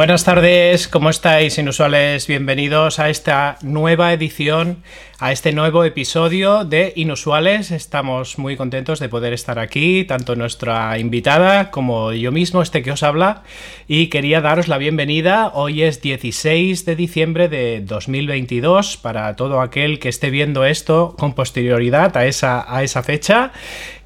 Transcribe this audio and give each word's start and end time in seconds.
Buenas 0.00 0.24
tardes, 0.24 0.88
¿cómo 0.88 1.10
estáis, 1.10 1.58
inusuales? 1.58 2.26
Bienvenidos 2.26 2.98
a 2.98 3.10
esta 3.10 3.58
nueva 3.60 4.14
edición, 4.14 4.82
a 5.18 5.30
este 5.30 5.52
nuevo 5.52 5.84
episodio 5.84 6.64
de 6.64 6.94
Inusuales. 6.96 7.70
Estamos 7.70 8.38
muy 8.38 8.56
contentos 8.56 8.98
de 8.98 9.10
poder 9.10 9.34
estar 9.34 9.58
aquí, 9.58 10.04
tanto 10.04 10.36
nuestra 10.36 10.98
invitada 10.98 11.70
como 11.70 12.14
yo 12.14 12.32
mismo, 12.32 12.62
este 12.62 12.82
que 12.82 12.92
os 12.92 13.02
habla, 13.02 13.42
y 13.88 14.06
quería 14.06 14.40
daros 14.40 14.68
la 14.68 14.78
bienvenida. 14.78 15.50
Hoy 15.52 15.82
es 15.82 16.00
16 16.00 16.86
de 16.86 16.96
diciembre 16.96 17.50
de 17.50 17.82
2022 17.82 18.96
para 18.96 19.36
todo 19.36 19.60
aquel 19.60 19.98
que 19.98 20.08
esté 20.08 20.30
viendo 20.30 20.64
esto 20.64 21.14
con 21.18 21.34
posterioridad 21.34 22.16
a 22.16 22.24
esa, 22.24 22.64
a 22.74 22.82
esa 22.82 23.02
fecha. 23.02 23.52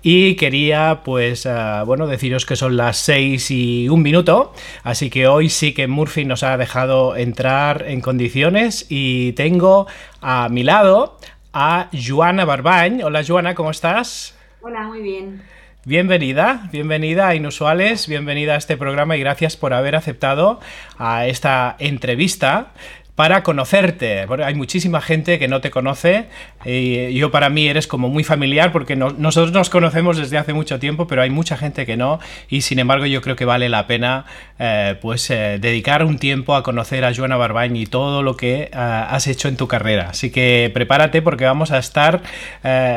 Y 0.07 0.35
quería, 0.35 1.01
pues, 1.03 1.47
uh, 1.47 1.83
bueno, 1.87 2.07
deciros 2.07 2.45
que 2.45 2.57
son 2.57 2.77
las 2.77 2.99
6 2.99 3.51
y 3.51 3.89
un 3.89 4.03
minuto. 4.03 4.53
Así 4.83 5.09
que 5.09 5.27
hoy 5.27 5.49
sí 5.49 5.73
que 5.73 5.89
Murphy 5.89 6.27
nos 6.27 6.43
ha 6.43 6.59
dejado 6.59 7.17
entrar 7.17 7.87
en 7.89 8.03
condiciones. 8.03 8.85
Y 8.91 9.33
tengo 9.33 9.87
a 10.21 10.51
mi 10.51 10.63
lado 10.63 11.19
a 11.55 11.89
Joana 11.91 12.45
Barbañ. 12.45 13.03
Hola, 13.03 13.23
Joana, 13.27 13.55
¿cómo 13.55 13.71
estás? 13.71 14.37
Hola, 14.61 14.83
muy 14.83 15.01
bien. 15.01 15.41
Bienvenida, 15.87 16.69
bienvenida 16.71 17.29
a 17.29 17.35
Inusuales, 17.35 18.07
bienvenida 18.07 18.55
a 18.55 18.57
este 18.57 18.77
programa 18.77 19.17
y 19.17 19.21
gracias 19.21 19.57
por 19.57 19.75
haber 19.75 19.97
aceptado 19.97 20.61
a 20.99 21.27
esta 21.27 21.77
entrevista 21.79 22.73
para 23.15 23.43
conocerte. 23.43 24.27
hay 24.45 24.55
muchísima 24.55 25.01
gente 25.01 25.39
que 25.39 25.49
no 25.49 25.61
te 25.61 25.71
conoce 25.71 26.27
yo 26.65 27.31
para 27.31 27.51
mí 27.51 27.69
eres 27.69 27.87
como 27.87 28.09
muy 28.09 28.25
familiar 28.25 28.73
porque 28.73 28.97
nosotros 28.97 29.53
nos 29.53 29.71
conocemos 29.71 30.17
desde 30.17 30.39
hace 30.39 30.55
mucho 30.55 30.79
tiempo, 30.79 31.07
pero 31.07 31.23
hay 31.23 31.31
mucha 31.31 31.57
gente 31.57 31.85
que 31.85 31.97
no 31.97 32.21
y 32.49 32.63
sin 32.63 32.79
embargo 32.79 33.07
yo 33.07 33.21
creo 33.21 33.37
que 33.37 33.45
vale 33.45 33.69
la 33.69 33.87
pena 33.87 34.25
eh, 34.59 34.97
pues 35.01 35.31
eh, 35.31 35.59
dedicar 35.61 36.05
un 36.05 36.19
tiempo 36.19 36.55
a 36.55 36.63
conocer 36.63 37.05
a 37.05 37.15
Joana 37.15 37.37
Barbañ 37.37 37.77
y 37.77 37.87
todo 37.87 38.23
lo 38.23 38.37
que 38.37 38.63
eh, 38.63 38.71
has 38.73 39.27
hecho 39.27 39.49
en 39.49 39.57
tu 39.57 39.69
carrera. 39.69 40.11
Así 40.11 40.31
que 40.31 40.71
prepárate 40.73 41.23
porque 41.23 41.45
vamos 41.45 41.71
a 41.71 41.79
estar 41.79 42.23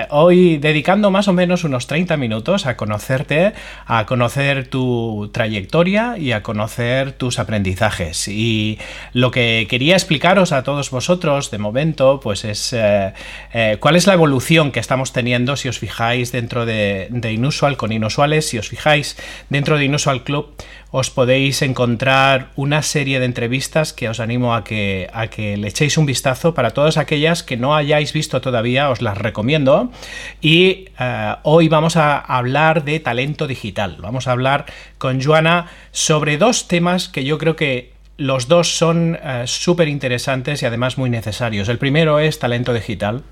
hoy 0.10 0.58
dedicando 0.58 1.12
más 1.12 1.28
o 1.28 1.34
menos 1.34 1.64
unos 1.64 1.88
30 1.88 2.16
minutos 2.18 2.66
a 2.66 2.78
conocerte, 2.78 3.54
a 3.86 4.06
conocer 4.06 4.68
tu 4.68 5.30
trayectoria 5.34 6.18
y 6.18 6.32
a 6.32 6.44
conocer 6.44 7.12
tus 7.12 7.40
aprendizajes. 7.40 8.28
Y 8.28 8.80
lo 9.14 9.32
que 9.32 9.68
quería 9.70 9.95
explicaros 10.08 10.54
a 10.54 10.64
todos 10.64 10.90
vosotros 10.90 11.52
de 11.52 11.58
momento, 11.58 12.22
pues 12.22 12.46
es 12.46 12.72
eh, 12.72 13.12
eh, 13.54 13.76
cuál 13.82 13.98
es 13.98 14.08
la 14.08 14.14
evolución 14.14 14.72
que 14.72 14.80
estamos 14.80 15.12
teniendo 15.12 15.58
si 15.58 15.68
os 15.68 15.80
fijáis 15.80 16.32
dentro 16.32 16.66
de, 16.66 17.10
Inusual 17.30 17.76
con 17.76 17.92
Inusuales, 17.92 18.48
si 18.48 18.58
os 18.58 18.70
fijáis 18.70 19.18
dentro 19.50 19.78
de 19.78 19.84
Inusual 19.84 20.23
Club, 20.23 20.56
os 20.92 21.10
podéis 21.10 21.62
encontrar 21.62 22.52
una 22.56 22.84
serie 22.84 23.20
de 23.20 23.26
entrevistas 23.26 23.92
que 23.92 24.08
os 24.08 24.22
animo 24.22 24.56
a 24.56 24.64
que, 24.64 25.10
a 25.12 25.28
que 25.28 25.58
le 25.58 25.67
echéis 25.67 25.98
un 25.98 26.06
vistazo. 26.06 26.54
Para 26.54 26.72
todas 26.72 26.96
aquellas 26.96 27.44
que 27.44 27.58
no 27.58 27.76
hayáis 27.76 28.14
visto 28.14 28.40
todavía, 28.40 28.90
os 28.90 29.02
las 29.02 29.17
recomiendo. 29.17 29.92
Y 30.40 30.86
eh, 30.98 31.36
hoy 31.44 31.67
vamos 31.67 31.98
a 31.98 32.17
hablar 32.17 32.86
de 32.86 33.02
talento 33.02 33.46
digital. 33.46 33.98
Vamos 34.00 34.30
a 34.30 34.32
hablar 34.32 34.67
con 34.98 35.22
Joana 35.22 35.67
sobre 35.92 36.38
dos 36.38 36.70
temas 36.70 37.10
que 37.10 37.26
yo 37.26 37.38
creo 37.38 37.58
que 37.58 37.97
los 38.17 38.48
dos 38.48 38.76
son 38.76 39.17
eh, 39.22 39.44
súper 39.45 39.88
interesantes 39.88 40.61
y 40.61 40.66
además 40.66 40.98
muy 40.98 41.10
necesarios. 41.10 41.70
El 41.70 41.78
primero 41.78 42.20
es 42.20 42.39
talento 42.39 42.73
digital. 42.73 43.23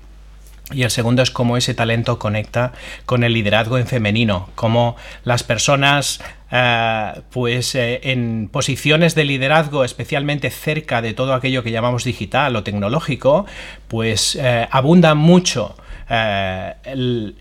Y 0.72 0.82
el 0.82 0.90
segundo 0.90 1.22
es 1.22 1.30
cómo 1.30 1.56
ese 1.56 1.74
talento 1.74 2.18
conecta 2.18 2.72
con 3.04 3.22
el 3.22 3.34
liderazgo 3.34 3.78
en 3.78 3.86
femenino, 3.86 4.48
cómo 4.56 4.96
las 5.22 5.44
personas 5.44 6.20
eh, 6.50 7.20
pues 7.30 7.76
eh, 7.76 8.00
en 8.02 8.48
posiciones 8.50 9.14
de 9.14 9.24
liderazgo, 9.24 9.84
especialmente 9.84 10.50
cerca 10.50 11.02
de 11.02 11.14
todo 11.14 11.34
aquello 11.34 11.62
que 11.62 11.70
llamamos 11.70 12.02
digital 12.02 12.56
o 12.56 12.64
tecnológico, 12.64 13.46
pues 13.86 14.36
abundan 14.72 15.18
mucho 15.18 15.76
eh, 16.08 16.74
el, 16.84 17.34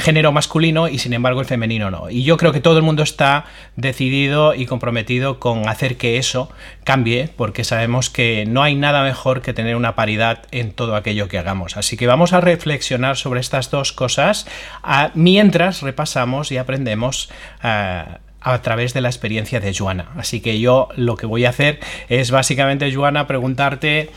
género 0.00 0.32
masculino 0.32 0.88
y 0.88 0.98
sin 0.98 1.12
embargo 1.12 1.40
el 1.40 1.46
femenino 1.46 1.90
no. 1.90 2.10
Y 2.10 2.24
yo 2.24 2.36
creo 2.36 2.52
que 2.52 2.60
todo 2.60 2.76
el 2.76 2.82
mundo 2.82 3.02
está 3.02 3.44
decidido 3.76 4.54
y 4.54 4.66
comprometido 4.66 5.38
con 5.38 5.68
hacer 5.68 5.96
que 5.96 6.16
eso 6.16 6.50
cambie, 6.84 7.28
porque 7.36 7.64
sabemos 7.64 8.10
que 8.10 8.44
no 8.46 8.62
hay 8.62 8.74
nada 8.74 9.02
mejor 9.04 9.42
que 9.42 9.52
tener 9.52 9.76
una 9.76 9.94
paridad 9.94 10.44
en 10.50 10.72
todo 10.72 10.96
aquello 10.96 11.28
que 11.28 11.38
hagamos. 11.38 11.76
Así 11.76 11.96
que 11.96 12.06
vamos 12.06 12.32
a 12.32 12.40
reflexionar 12.40 13.16
sobre 13.16 13.40
estas 13.40 13.70
dos 13.70 13.92
cosas 13.92 14.46
mientras 15.14 15.82
repasamos 15.82 16.50
y 16.50 16.56
aprendemos. 16.56 17.30
Eh, 17.62 18.04
a 18.44 18.60
través 18.60 18.92
de 18.92 19.00
la 19.00 19.08
experiencia 19.08 19.60
de 19.60 19.72
Joana. 19.72 20.08
Así 20.16 20.40
que 20.40 20.58
yo 20.58 20.88
lo 20.96 21.16
que 21.16 21.26
voy 21.26 21.44
a 21.44 21.50
hacer 21.50 21.78
es 22.08 22.32
básicamente, 22.32 22.92
Joana, 22.92 23.28
preguntarte 23.28 24.10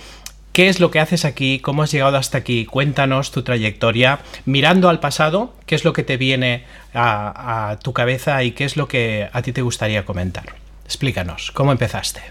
¿Qué 0.56 0.70
es 0.70 0.80
lo 0.80 0.90
que 0.90 1.02
haces 1.02 1.26
aquí? 1.26 1.60
¿Cómo 1.60 1.84
has 1.84 1.92
llegado 1.92 2.16
hasta 2.16 2.38
aquí? 2.38 2.66
Cuéntanos 2.66 3.30
tu 3.32 3.44
trayectoria. 3.44 4.22
Mirando 4.46 4.88
al 4.88 5.02
pasado, 5.02 5.54
¿qué 5.66 5.76
es 5.76 5.84
lo 5.84 5.92
que 5.92 6.02
te 6.02 6.16
viene 6.16 6.64
a, 6.94 7.78
tu 7.84 7.92
cabeza 7.92 8.42
y 8.42 8.54
qué 8.54 8.64
es 8.64 8.78
lo 8.78 8.88
que 8.88 9.28
a 9.34 9.42
ti 9.42 9.52
te 9.52 9.62
gustaría 9.62 10.06
comentar? 10.06 10.46
Explícanos, 10.86 11.52
¿cómo 11.52 11.74
empezaste? 11.74 12.22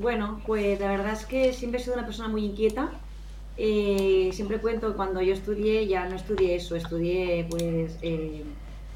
Bueno, 0.00 0.40
pues 0.44 0.80
la 0.80 0.88
verdad 0.88 1.12
es 1.12 1.24
que 1.24 1.52
siempre 1.52 1.80
he 1.80 1.84
sido 1.84 1.94
una 1.94 2.04
persona 2.04 2.28
muy 2.28 2.44
inquieta. 2.46 2.90
Eh, 3.56 4.30
siempre 4.32 4.58
cuento 4.58 4.96
cuando 4.96 5.22
yo 5.22 5.32
estudié, 5.32 5.86
ya 5.86 6.08
no 6.08 6.16
estudié 6.16 6.56
eso, 6.56 6.74
estudié 6.74 7.46
pues 7.48 7.96
eh, 8.02 8.42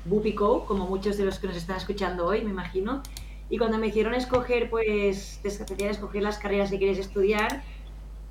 Bupico, 0.07 0.65
como 0.65 0.89
muchos 0.89 1.17
de 1.19 1.25
los 1.25 1.39
que 1.39 1.47
nos 1.47 1.57
están 1.57 1.77
escuchando 1.77 2.27
hoy, 2.27 2.43
me 2.43 2.51
imagino. 2.51 3.01
Y 3.49 3.59
cuando 3.59 3.79
me 3.79 3.87
hicieron 3.87 4.15
escoger, 4.15 4.71
pues, 4.71 5.39
te 5.43 5.89
escoger 5.89 6.23
las 6.23 6.39
carreras 6.39 6.71
que 6.71 6.79
quieres 6.79 6.99
estudiar, 6.99 7.63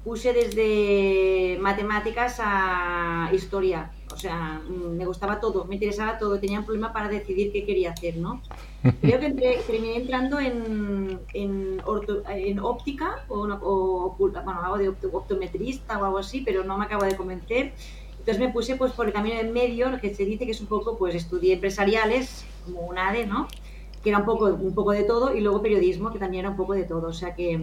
puse 0.04 0.34
desde 0.34 1.58
matemáticas 1.60 2.38
a 2.40 3.30
historia. 3.34 3.92
O 4.12 4.18
sea, 4.18 4.62
mm, 4.68 4.98
me 4.98 5.06
gustaba 5.06 5.40
todo, 5.40 5.66
me 5.66 5.76
interesaba 5.76 6.18
todo, 6.18 6.40
tenía 6.40 6.60
un 6.60 6.66
problema 6.66 6.92
para 6.94 7.10
decidir 7.10 7.52
qué 7.52 7.66
quería 7.66 7.92
hacer, 7.92 8.18
¿no? 8.18 8.42
Creo 9.02 9.20
que 9.20 9.32
terminé 9.68 9.98
entrando 9.98 10.40
en, 10.40 11.20
en, 11.34 11.82
en 12.26 12.60
óptica 12.60 13.26
o, 13.28 13.48
o, 13.62 14.16
bueno, 14.18 14.62
algo 14.64 14.78
de 14.78 14.90
optometrista 14.90 16.00
o 16.00 16.06
algo 16.06 16.18
así, 16.18 16.42
pero 16.42 16.64
no 16.64 16.78
me 16.78 16.86
acabo 16.86 17.04
de 17.04 17.16
convencer. 17.16 17.74
Entonces 18.20 18.40
me 18.40 18.50
puse 18.50 18.76
pues 18.76 18.92
por 18.92 19.08
el 19.08 19.14
camino 19.14 19.40
en 19.40 19.54
medio, 19.54 19.90
lo 19.90 20.00
que 20.00 20.14
se 20.14 20.26
dice 20.26 20.46
que 20.46 20.52
es 20.52 20.62
un 20.62 20.68
poco, 20.68 20.98
pues 20.98 21.16
estudié 21.16 21.54
empresariales, 21.54 22.46
como 22.66 22.82
un 22.82 22.98
ADE, 22.98 23.26
¿no? 23.26 23.48
Que 24.04 24.10
era 24.10 24.20
un 24.20 24.26
poco, 24.26 24.46
un 24.46 24.74
poco 24.74 24.92
de 24.92 25.04
todo, 25.04 25.36
y 25.36 25.42
luego 25.42 25.62
periodismo, 25.62 26.12
que 26.12 26.20
también 26.20 26.42
era 26.42 26.50
un 26.52 26.58
poco 26.58 26.74
de 26.74 26.84
todo. 26.84 27.08
O 27.08 27.14
sea 27.14 27.34
que... 27.34 27.60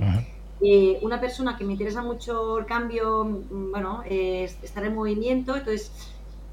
Eh, 0.60 0.98
una 1.02 1.20
persona 1.20 1.56
que 1.56 1.64
me 1.64 1.72
interesa 1.72 2.02
mucho 2.02 2.58
el 2.58 2.66
cambio, 2.66 3.24
mm, 3.24 3.70
bueno, 3.70 4.02
es 4.08 4.56
estar 4.62 4.84
en 4.84 4.94
movimiento, 4.94 5.54
entonces, 5.54 5.92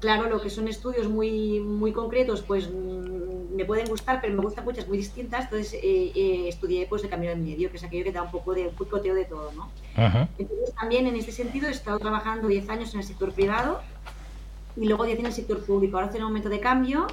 claro, 0.00 0.28
lo 0.28 0.42
que 0.42 0.50
son 0.50 0.68
estudios 0.68 1.08
muy, 1.08 1.60
muy 1.60 1.92
concretos, 1.92 2.42
pues 2.42 2.68
mm, 2.70 3.54
me 3.56 3.64
pueden 3.64 3.86
gustar, 3.86 4.20
pero 4.20 4.34
me 4.34 4.42
gustan 4.42 4.64
muchas 4.64 4.86
muy 4.88 4.98
distintas, 4.98 5.44
entonces 5.44 5.74
eh, 5.74 6.12
eh, 6.14 6.48
estudié 6.48 6.86
pues 6.86 7.02
el 7.04 7.08
cambio 7.10 7.30
en 7.30 7.44
medio, 7.44 7.70
que 7.70 7.78
es 7.78 7.84
aquello 7.84 8.04
que 8.04 8.12
da 8.12 8.22
un 8.22 8.30
poco 8.30 8.52
de 8.52 8.68
un 8.68 8.74
picoteo 8.74 9.14
de 9.14 9.24
todo, 9.24 9.52
¿no? 9.52 9.70
Entonces, 10.38 10.74
también 10.78 11.06
en 11.06 11.16
este 11.16 11.32
sentido 11.32 11.68
he 11.68 11.70
estado 11.70 11.98
trabajando 11.98 12.48
10 12.48 12.68
años 12.68 12.92
en 12.92 13.00
el 13.00 13.06
sector 13.06 13.32
privado 13.32 13.80
y 14.76 14.86
luego 14.86 15.04
10 15.04 15.20
en 15.20 15.26
el 15.26 15.32
sector 15.32 15.64
público. 15.64 15.96
Ahora 15.96 16.06
estoy 16.06 16.18
en 16.18 16.24
un 16.24 16.30
momento 16.30 16.48
de 16.48 16.60
cambio 16.60 17.06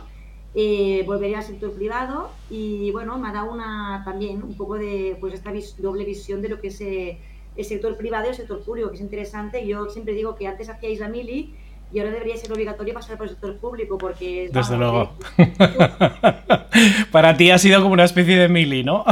eh, 0.53 1.03
volvería 1.05 1.37
al 1.37 1.43
sector 1.43 1.71
privado 1.71 2.29
y 2.49 2.91
bueno, 2.91 3.17
me 3.17 3.29
ha 3.29 3.31
dado 3.31 3.51
una 3.51 4.01
también 4.03 4.43
un 4.43 4.55
poco 4.55 4.75
de 4.75 5.15
pues 5.19 5.33
esta 5.33 5.51
doble 5.77 6.03
visión 6.03 6.41
de 6.41 6.49
lo 6.49 6.59
que 6.59 6.67
es 6.67 6.81
eh, 6.81 7.19
el 7.55 7.65
sector 7.65 7.95
privado 7.95 8.25
y 8.25 8.29
el 8.29 8.35
sector 8.35 8.61
público, 8.61 8.89
que 8.89 8.95
es 8.95 9.01
interesante. 9.01 9.65
Yo 9.65 9.89
siempre 9.89 10.13
digo 10.13 10.35
que 10.35 10.47
antes 10.47 10.69
hacíais 10.69 10.99
la 10.99 11.07
mili 11.07 11.53
y 11.93 11.99
ahora 11.99 12.11
debería 12.11 12.37
ser 12.37 12.51
obligatorio 12.51 12.93
pasar 12.93 13.17
por 13.17 13.27
el 13.27 13.31
sector 13.31 13.57
público 13.57 13.97
porque... 13.97 14.49
Desde 14.51 14.77
luego. 14.77 15.11
Para 17.11 17.37
ti 17.37 17.51
ha 17.51 17.57
sido 17.57 17.81
como 17.81 17.93
una 17.93 18.05
especie 18.05 18.37
de 18.37 18.49
mili, 18.49 18.83
¿no? 18.83 19.05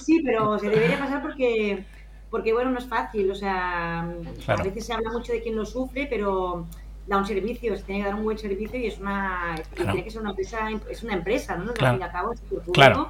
sí, 0.00 0.20
pero 0.24 0.58
se 0.58 0.68
debería 0.68 0.98
pasar 0.98 1.22
porque, 1.22 1.84
porque 2.28 2.52
bueno, 2.52 2.70
no 2.70 2.78
es 2.78 2.86
fácil. 2.86 3.30
O 3.30 3.34
sea, 3.34 4.00
a 4.00 4.62
veces 4.62 4.84
se 4.84 4.92
habla 4.92 5.10
mucho 5.12 5.32
de 5.32 5.42
quien 5.42 5.56
lo 5.56 5.64
sufre, 5.64 6.06
pero 6.08 6.66
da 7.10 7.18
un 7.18 7.26
servicio, 7.26 7.76
se 7.76 7.82
tiene 7.82 8.02
que 8.02 8.06
dar 8.06 8.14
un 8.14 8.22
buen 8.22 8.38
servicio 8.38 8.78
y 8.78 8.86
es 8.86 8.98
una, 8.98 9.56
tiene 9.74 10.04
que 10.04 10.10
ser 10.10 10.20
una 10.20 10.30
empresa, 10.30 10.58
es 10.88 11.02
una 11.02 11.14
empresa, 11.14 11.56
¿no? 11.56 11.74
Claro. 11.74 11.94
Al 11.94 11.98
fin 11.98 12.08
y 12.08 12.12
cabo, 12.12 12.32
es 12.32 12.40
claro. 12.72 13.08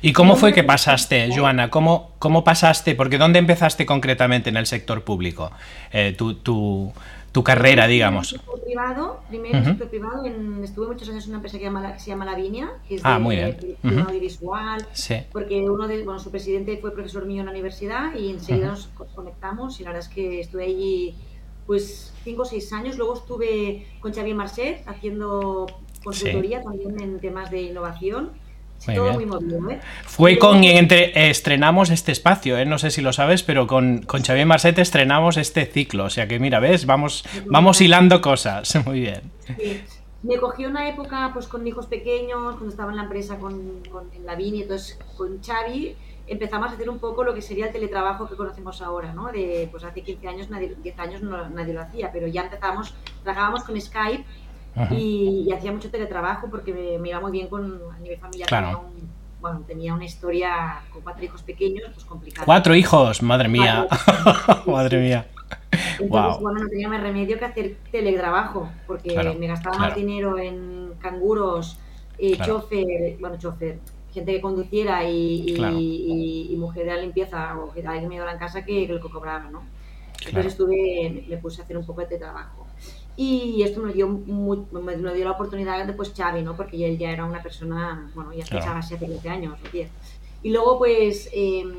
¿Y 0.00 0.12
cómo 0.14 0.36
fue 0.36 0.52
que 0.52 0.64
pasaste, 0.64 1.28
Joana? 1.36 1.70
¿Cómo, 1.70 2.12
¿Cómo 2.18 2.42
pasaste? 2.42 2.94
Porque 2.94 3.18
¿dónde 3.18 3.38
empezaste 3.38 3.84
concretamente 3.84 4.48
en 4.48 4.56
el 4.56 4.66
sector 4.66 5.04
público? 5.04 5.52
Eh, 5.92 6.14
tu, 6.16 6.34
tu, 6.34 6.92
tu, 7.30 7.44
carrera, 7.44 7.86
digamos. 7.86 8.32
En 8.32 8.36
el 8.36 8.40
sector 8.40 8.64
privado, 8.64 9.20
primero 9.28 9.64
sector 9.64 9.88
privado, 9.88 10.24
estuve 10.64 10.86
muchos 10.88 11.08
años 11.10 11.24
en 11.24 11.30
una 11.30 11.36
empresa 11.36 11.58
que, 11.58 11.64
llama, 11.64 11.98
se 11.98 12.10
llama 12.10 12.24
Lavinia, 12.24 12.70
que 12.88 12.96
es 12.96 13.02
ah, 13.04 13.14
de, 13.14 13.20
muy 13.20 13.36
bien. 13.36 13.58
audiovisual, 14.00 14.86
sí. 14.92 15.18
porque 15.30 15.60
uno 15.70 15.86
de, 15.86 16.02
bueno, 16.02 16.18
su 16.18 16.30
presidente 16.30 16.78
fue 16.78 16.92
profesor 16.92 17.26
mío 17.26 17.40
en 17.40 17.46
la 17.46 17.52
universidad 17.52 18.14
y 18.14 18.30
enseguida 18.30 18.68
nos 18.68 18.88
conectamos 19.14 19.78
y 19.78 19.84
la 19.84 19.90
verdad 19.90 20.08
es 20.08 20.12
que 20.12 20.40
estuve 20.40 20.64
allí 20.64 21.14
pues 21.66 22.12
cinco 22.26 22.42
o 22.42 22.44
seis 22.44 22.70
años. 22.72 22.98
Luego 22.98 23.14
estuve 23.14 23.86
con 24.00 24.12
Xavier 24.12 24.36
Marchet 24.36 24.82
haciendo 24.86 25.66
consultoría 26.04 26.62
también 26.62 27.00
en 27.00 27.20
temas 27.20 27.50
de 27.50 27.62
innovación. 27.62 28.32
todo 28.84 29.14
muy 29.14 29.26
movido, 29.26 29.70
¿eh? 29.70 29.80
Fue 30.04 30.36
con 30.38 30.60
quien 30.60 30.76
entre, 30.76 31.30
estrenamos 31.30 31.90
este 31.90 32.12
espacio, 32.12 32.58
¿eh? 32.58 32.66
no 32.66 32.78
sé 32.78 32.90
si 32.90 33.00
lo 33.00 33.12
sabes, 33.12 33.42
pero 33.42 33.66
con, 33.66 34.02
con 34.02 34.22
Xavier 34.22 34.46
Marcete 34.46 34.82
estrenamos 34.82 35.36
este 35.36 35.64
ciclo. 35.66 36.04
O 36.04 36.10
sea 36.10 36.28
que 36.28 36.38
mira, 36.38 36.60
ves, 36.60 36.84
vamos, 36.84 37.24
vamos 37.46 37.80
hilando 37.80 38.20
cosas. 38.20 38.76
Muy 38.86 39.00
bien. 39.00 39.22
Me 40.22 40.38
cogió 40.38 40.68
una 40.68 40.88
época 40.88 41.30
pues 41.32 41.46
con 41.46 41.64
hijos 41.66 41.86
pequeños, 41.86 42.56
cuando 42.56 42.68
estaba 42.68 42.90
en 42.90 42.96
la 42.96 43.04
empresa 43.04 43.38
con, 43.38 43.82
con 43.90 44.12
en 44.12 44.26
la 44.26 44.34
Vini, 44.34 44.62
entonces 44.62 44.98
con 45.16 45.40
Xavi 45.40 45.94
empezamos 46.26 46.70
a 46.70 46.74
hacer 46.74 46.90
un 46.90 46.98
poco 46.98 47.24
lo 47.24 47.34
que 47.34 47.42
sería 47.42 47.66
el 47.66 47.72
teletrabajo 47.72 48.28
que 48.28 48.36
conocemos 48.36 48.82
ahora, 48.82 49.12
¿no? 49.12 49.30
De, 49.30 49.68
pues 49.70 49.84
hace 49.84 50.02
15 50.02 50.28
años, 50.28 50.50
nadie, 50.50 50.74
10 50.82 50.98
años 50.98 51.22
no, 51.22 51.48
nadie 51.48 51.72
lo 51.72 51.82
hacía, 51.82 52.10
pero 52.12 52.26
ya 52.26 52.42
empezamos, 52.42 52.94
trabajábamos 53.22 53.64
con 53.64 53.80
Skype 53.80 54.24
y, 54.90 55.50
hacía 55.52 55.72
mucho 55.72 55.90
teletrabajo 55.90 56.48
porque 56.50 56.98
me, 57.00 57.08
iba 57.08 57.20
muy 57.20 57.32
bien 57.32 57.48
con, 57.48 57.80
a 57.94 57.98
nivel 57.98 58.18
familiar. 58.18 58.48
Tenía, 58.48 58.78
bueno, 59.40 59.62
tenía 59.66 59.94
una 59.94 60.04
historia 60.04 60.82
con 60.92 61.02
cuatro 61.02 61.24
hijos 61.24 61.42
pequeños, 61.42 61.90
pues 61.94 62.04
complicada. 62.04 62.44
Cuatro 62.44 62.74
hijos, 62.74 63.22
madre 63.22 63.48
mía, 63.48 63.86
madre 64.66 65.00
mía. 65.00 65.26
Entonces, 65.98 66.42
bueno, 66.42 66.60
no 66.60 66.68
tenía 66.68 66.88
más 66.88 67.00
remedio 67.00 67.38
que 67.38 67.44
hacer 67.44 67.76
teletrabajo, 67.90 68.68
porque 68.86 69.36
me 69.38 69.46
gastaba 69.46 69.78
más 69.78 69.94
dinero 69.94 70.38
en 70.38 70.94
canguros, 71.00 71.78
eh, 72.18 72.36
chofer, 72.44 73.16
bueno, 73.20 73.36
chofer, 73.38 73.78
gente 74.16 74.32
que 74.32 74.40
conduciera 74.40 75.08
y, 75.08 76.54
mujer 76.58 76.86
de 76.86 76.90
la 76.90 77.02
limpieza 77.02 77.58
o 77.58 77.70
que 77.72 77.86
alguien 77.86 78.08
me 78.08 78.16
iba 78.16 78.32
en 78.32 78.38
casa 78.38 78.64
que, 78.64 78.88
lo 78.88 79.00
que 79.00 79.10
cobraba, 79.10 79.50
¿no? 79.50 79.62
Entonces 80.26 80.52
estuve, 80.52 81.26
me 81.28 81.36
puse 81.36 81.60
a 81.60 81.64
hacer 81.64 81.76
un 81.76 81.84
poco 81.84 82.00
de 82.00 82.16
trabajo. 82.16 82.66
Y 83.16 83.62
esto 83.62 83.80
me 83.82 83.92
dio, 83.92 84.08
me 84.08 84.96
dio 84.96 85.24
la 85.24 85.32
oportunidad 85.32 85.86
de 85.86 85.92
pues 85.92 86.12
Xavi, 86.16 86.42
¿no? 86.42 86.56
Porque 86.56 86.88
él 86.88 86.96
ya 86.96 87.10
era 87.10 87.26
una 87.26 87.42
persona, 87.42 88.10
bueno, 88.14 88.32
ya 88.32 88.44
claro. 88.44 88.78
así 88.78 88.94
hace 88.94 89.06
20 89.06 89.28
años 89.28 89.58
o 89.62 89.70
10. 89.70 89.90
Y 90.42 90.50
luego 90.50 90.78
pues 90.78 91.28
em, 91.32 91.74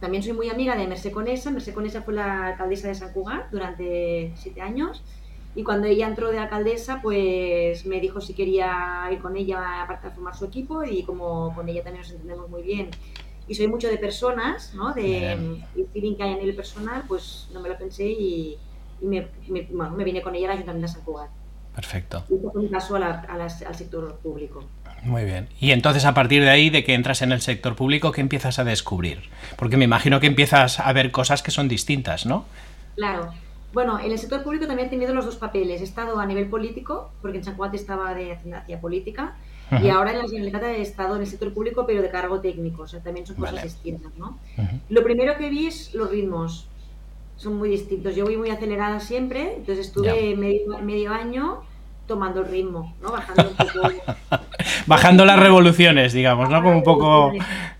también 0.00 0.22
soy 0.22 0.32
muy 0.32 0.48
amiga 0.48 0.76
de 0.76 0.86
Mercé 0.86 1.12
Conesa. 1.12 1.50
Mercé 1.50 1.74
Conesa 1.74 2.02
fue 2.02 2.14
la 2.14 2.48
alcaldesa 2.48 2.88
de 2.88 2.94
San 2.94 3.12
Cugat 3.12 3.50
durante 3.50 4.32
7 4.36 4.60
años. 4.62 5.02
Y 5.56 5.64
cuando 5.64 5.88
ella 5.88 6.06
entró 6.06 6.30
de 6.30 6.38
alcaldesa, 6.38 7.00
pues 7.02 7.84
me 7.86 7.98
dijo 8.00 8.20
si 8.20 8.34
quería 8.34 9.08
ir 9.10 9.18
con 9.18 9.36
ella 9.36 9.82
a 9.82 10.10
formar 10.12 10.36
su 10.36 10.44
equipo 10.44 10.84
y 10.84 11.02
como 11.02 11.52
con 11.54 11.68
ella 11.68 11.82
también 11.82 12.02
nos 12.02 12.12
entendemos 12.12 12.48
muy 12.48 12.62
bien 12.62 12.90
y 13.48 13.54
soy 13.54 13.68
mucho 13.68 13.88
de 13.88 13.98
personas, 13.98 14.74
¿no? 14.74 14.92
De 14.92 15.32
el 15.32 15.88
feeling 15.92 16.16
que 16.16 16.22
hay 16.22 16.32
en 16.32 16.40
el 16.40 16.54
personal, 16.54 17.04
pues 17.06 17.48
no 17.52 17.60
me 17.60 17.68
lo 17.68 17.78
pensé 17.78 18.04
y, 18.06 18.58
me, 19.00 19.28
bueno, 19.70 19.92
me, 19.96 20.04
vine 20.04 20.22
con 20.22 20.34
ella 20.34 20.48
al 20.48 20.54
Ayuntamiento 20.54 20.88
de 20.88 20.92
San 20.92 21.04
Cugat. 21.04 21.30
Perfecto. 21.74 22.24
Y 22.28 22.38
fue 22.38 22.62
un 22.62 22.68
caso 22.68 22.96
al 22.96 23.74
sector 23.74 24.18
público. 24.18 24.64
Muy 25.02 25.24
bien. 25.24 25.48
Y 25.60 25.70
entonces 25.72 26.04
a 26.06 26.14
partir 26.14 26.42
de 26.42 26.50
ahí, 26.50 26.70
de 26.70 26.82
que 26.82 26.94
entras 26.94 27.22
en 27.22 27.32
el 27.32 27.40
sector 27.40 27.76
público, 27.76 28.12
¿qué 28.12 28.22
empiezas 28.22 28.58
a 28.58 28.64
descubrir? 28.64 29.28
Porque 29.56 29.76
me 29.76 29.84
imagino 29.84 30.18
que 30.18 30.26
empiezas 30.26 30.80
a 30.80 30.92
ver 30.92 31.12
cosas 31.12 31.42
que 31.42 31.50
son 31.50 31.68
distintas, 31.68 32.26
¿no? 32.26 32.46
Claro. 32.96 33.32
Bueno, 33.76 34.00
en 34.00 34.10
el 34.10 34.18
sector 34.18 34.42
público 34.42 34.66
también 34.66 34.86
he 34.86 34.90
tenido 34.90 35.12
los 35.12 35.26
dos 35.26 35.36
papeles. 35.36 35.82
He 35.82 35.84
estado 35.84 36.18
a 36.18 36.24
nivel 36.24 36.48
político, 36.48 37.10
porque 37.20 37.42
en 37.44 37.56
Juan 37.56 37.74
estaba 37.74 38.14
de 38.14 38.32
hacia 38.32 38.80
política, 38.80 39.36
y 39.82 39.90
ahora 39.90 40.12
en 40.12 40.18
la 40.20 40.24
Generalitat 40.24 40.62
he 40.62 40.80
estado 40.80 41.16
en 41.16 41.20
el 41.20 41.26
sector 41.26 41.52
público, 41.52 41.84
pero 41.86 42.00
de 42.00 42.08
cargo 42.08 42.40
técnico. 42.40 42.84
O 42.84 42.86
sea, 42.86 43.02
también 43.02 43.26
son 43.26 43.36
cosas 43.36 43.62
distintas, 43.62 44.16
¿no? 44.16 44.38
Lo 44.88 45.04
primero 45.04 45.36
que 45.36 45.50
vi 45.50 45.66
es 45.66 45.92
los 45.92 46.10
ritmos. 46.10 46.66
Son 47.36 47.58
muy 47.58 47.68
distintos. 47.68 48.16
Yo 48.16 48.24
voy 48.24 48.38
muy 48.38 48.48
acelerada 48.48 48.98
siempre, 48.98 49.56
entonces 49.56 49.88
estuve 49.88 50.34
medio, 50.36 50.78
medio 50.78 51.12
año 51.12 51.60
tomando 52.06 52.40
el 52.40 52.48
ritmo, 52.48 52.94
¿no? 53.02 53.12
Bajando 53.12 53.50
un 53.50 53.56
poco. 53.56 53.90
Bajando 54.86 55.24
las 55.24 55.38
revoluciones, 55.38 56.12
digamos, 56.12 56.48
¿no? 56.48 56.62
Como 56.62 56.76
un 56.76 56.82
poco 56.82 57.32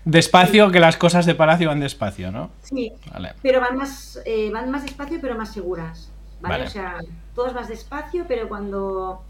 despacio, 0.05 0.71
que 0.71 0.79
las 0.79 0.97
cosas 0.97 1.25
de 1.25 1.35
Palacio 1.35 1.69
van 1.69 1.79
despacio, 1.79 2.31
¿no? 2.31 2.49
Sí. 2.61 2.91
Pero 3.41 3.61
van 3.61 3.77
más, 3.77 4.21
eh, 4.25 4.49
van 4.51 4.69
más 4.69 4.83
despacio, 4.83 5.19
pero 5.21 5.35
más 5.35 5.53
seguras. 5.53 6.11
¿vale? 6.41 6.65
O 6.65 6.69
sea, 6.69 6.99
todo 7.33 7.47
es 7.47 7.53
más 7.53 7.67
despacio, 7.67 8.25
pero 8.27 8.47
cuando 8.47 9.21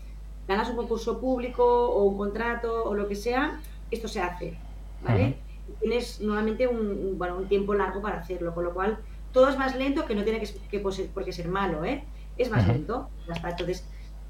ganas 0.48 0.70
un 0.70 0.76
concurso 0.76 1.20
público 1.20 1.64
o 1.64 2.04
un 2.04 2.18
contrato 2.18 2.84
o 2.84 2.94
lo 2.94 3.08
que 3.08 3.16
sea, 3.16 3.60
esto 3.92 4.08
se 4.08 4.22
hace. 4.22 4.58
¿Vale? 5.04 5.38
Tienes 5.80 6.22
nuevamente 6.22 6.68
un, 6.68 7.18
bueno, 7.18 7.38
un 7.38 7.48
tiempo 7.48 7.74
largo 7.74 8.02
para 8.02 8.18
hacerlo, 8.18 8.54
con 8.54 8.64
lo 8.64 8.74
cual 8.74 8.98
todo 9.32 9.50
es 9.50 9.58
más 9.58 9.76
lento, 9.76 10.06
que 10.06 10.16
no 10.16 10.24
tiene 10.24 10.40
que, 10.40 10.50
que 10.70 10.80
por 10.80 11.24
qué 11.24 11.32
ser 11.32 11.48
malo, 11.48 11.86
¿eh? 11.86 12.04
Es 12.38 12.50
más 12.50 12.68
lento. 12.68 13.10
Entonces, 13.28 13.86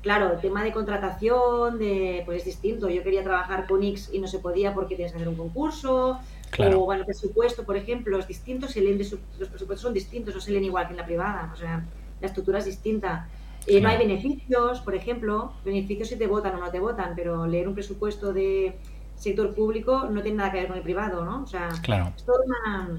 Claro, 0.07 0.31
el 0.31 0.39
tema 0.39 0.63
de 0.63 0.71
contratación, 0.71 1.77
de, 1.79 2.21
pues 2.25 2.37
es 2.39 2.45
distinto. 2.45 2.87
Yo 2.87 3.03
quería 3.03 3.25
trabajar 3.25 3.67
con 3.67 3.83
X 3.83 4.09
y 4.13 4.19
no 4.19 4.27
se 4.27 4.39
podía 4.39 4.73
porque 4.73 4.95
tienes 4.95 5.11
que 5.11 5.17
hacer 5.17 5.27
un 5.27 5.35
concurso. 5.35 6.17
O 6.57 6.85
bueno, 6.85 7.01
el 7.01 7.05
presupuesto, 7.05 7.65
por 7.65 7.75
ejemplo, 7.75 8.17
es 8.17 8.25
distinto, 8.25 8.69
se 8.69 8.79
leen 8.79 8.97
los 8.99 9.49
presupuestos 9.49 9.81
son 9.81 9.93
distintos, 9.93 10.33
no 10.33 10.39
se 10.39 10.51
leen 10.51 10.63
igual 10.63 10.85
que 10.85 10.91
en 10.91 10.97
la 10.97 11.05
privada. 11.05 11.51
O 11.53 11.57
sea, 11.57 11.83
la 12.21 12.27
estructura 12.27 12.59
es 12.59 12.63
distinta. 12.63 13.27
Eh, 13.65 13.81
no 13.81 13.89
hay 13.89 13.97
beneficios, 13.97 14.79
por 14.79 14.95
ejemplo, 14.95 15.51
beneficios 15.65 16.07
si 16.07 16.15
te 16.15 16.25
votan 16.25 16.55
o 16.55 16.59
no 16.59 16.71
te 16.71 16.79
votan, 16.79 17.11
pero 17.13 17.45
leer 17.45 17.67
un 17.67 17.73
presupuesto 17.73 18.31
de 18.31 18.77
sector 19.15 19.53
público 19.53 20.07
no 20.09 20.21
tiene 20.21 20.37
nada 20.37 20.53
que 20.53 20.59
ver 20.59 20.67
con 20.67 20.77
el 20.77 20.83
privado, 20.83 21.25
¿no? 21.25 21.43
O 21.43 21.47
sea, 21.47 21.67
claro. 21.81 22.13
es 22.15 22.23
toda 22.23 22.45
una... 22.45 22.97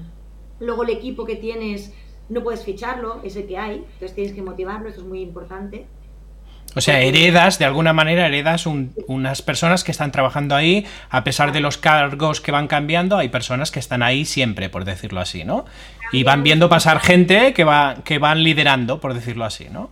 Luego 0.59 0.83
el 0.83 0.91
equipo 0.91 1.25
que 1.25 1.37
tienes 1.37 1.91
no 2.29 2.43
puedes 2.43 2.63
ficharlo, 2.63 3.19
es 3.23 3.35
el 3.35 3.47
que 3.47 3.57
hay, 3.57 3.77
entonces 3.77 4.13
tienes 4.13 4.33
que 4.33 4.43
motivarlo, 4.43 4.89
esto 4.89 5.01
es 5.01 5.07
muy 5.07 5.21
importante. 5.21 5.87
O 6.75 6.81
sea, 6.81 7.01
heredas, 7.01 7.57
de 7.57 7.65
alguna 7.65 7.93
manera, 7.93 8.27
heredas 8.27 8.65
unas 8.67 9.41
personas 9.41 9.83
que 9.83 9.91
están 9.91 10.11
trabajando 10.11 10.55
ahí, 10.55 10.85
a 11.09 11.23
pesar 11.23 11.51
de 11.51 11.61
los 11.61 11.77
cargos 11.77 12.41
que 12.41 12.51
van 12.51 12.67
cambiando, 12.67 13.17
hay 13.17 13.29
personas 13.29 13.71
que 13.71 13.79
están 13.79 14.03
ahí 14.03 14.23
siempre, 14.25 14.69
por 14.69 14.85
decirlo 14.85 15.19
así, 15.19 15.43
¿no? 15.43 15.65
Y 16.11 16.23
van 16.23 16.43
viendo 16.43 16.69
pasar 16.69 16.99
gente 16.99 17.53
que, 17.53 17.63
va, 17.63 17.95
que 18.03 18.19
van 18.19 18.43
liderando, 18.43 18.99
por 18.99 19.13
decirlo 19.13 19.45
así, 19.45 19.67
¿no? 19.69 19.89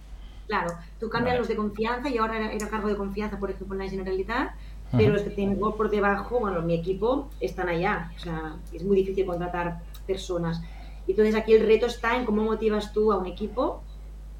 Claro, 0.48 0.76
tú 1.00 1.10
cambias 1.10 1.38
los 1.38 1.48
de 1.48 1.56
confianza, 1.56 2.10
y 2.10 2.18
ahora 2.18 2.52
era, 2.52 2.70
cargo 2.70 2.88
de 2.88 2.96
confianza, 2.96 3.40
por 3.40 3.50
ejemplo, 3.50 3.76
en 3.76 3.84
la 3.84 3.90
Generalitat, 3.90 4.52
pero 4.92 5.14
los 5.14 5.24
que 5.24 5.32
tengo 5.32 5.76
por 5.76 5.90
debajo, 5.90 6.40
bueno, 6.40 6.62
mi 6.62 6.76
equipo, 6.76 7.30
están 7.42 7.68
allá. 7.68 8.12
O 8.16 8.20
sea, 8.20 8.56
es 8.72 8.84
muy 8.84 8.96
difícil 8.98 9.26
contratar 9.26 9.80
personas. 10.06 10.62
Entonces 11.08 11.36
aquí 11.36 11.54
el 11.54 11.66
reto 11.66 11.88
está 11.88 12.16
en 12.16 12.26
cómo 12.26 12.44
motivas 12.44 12.94
tú 12.94 13.12
a 13.12 13.18
un 13.18 13.26
equipo 13.26 13.84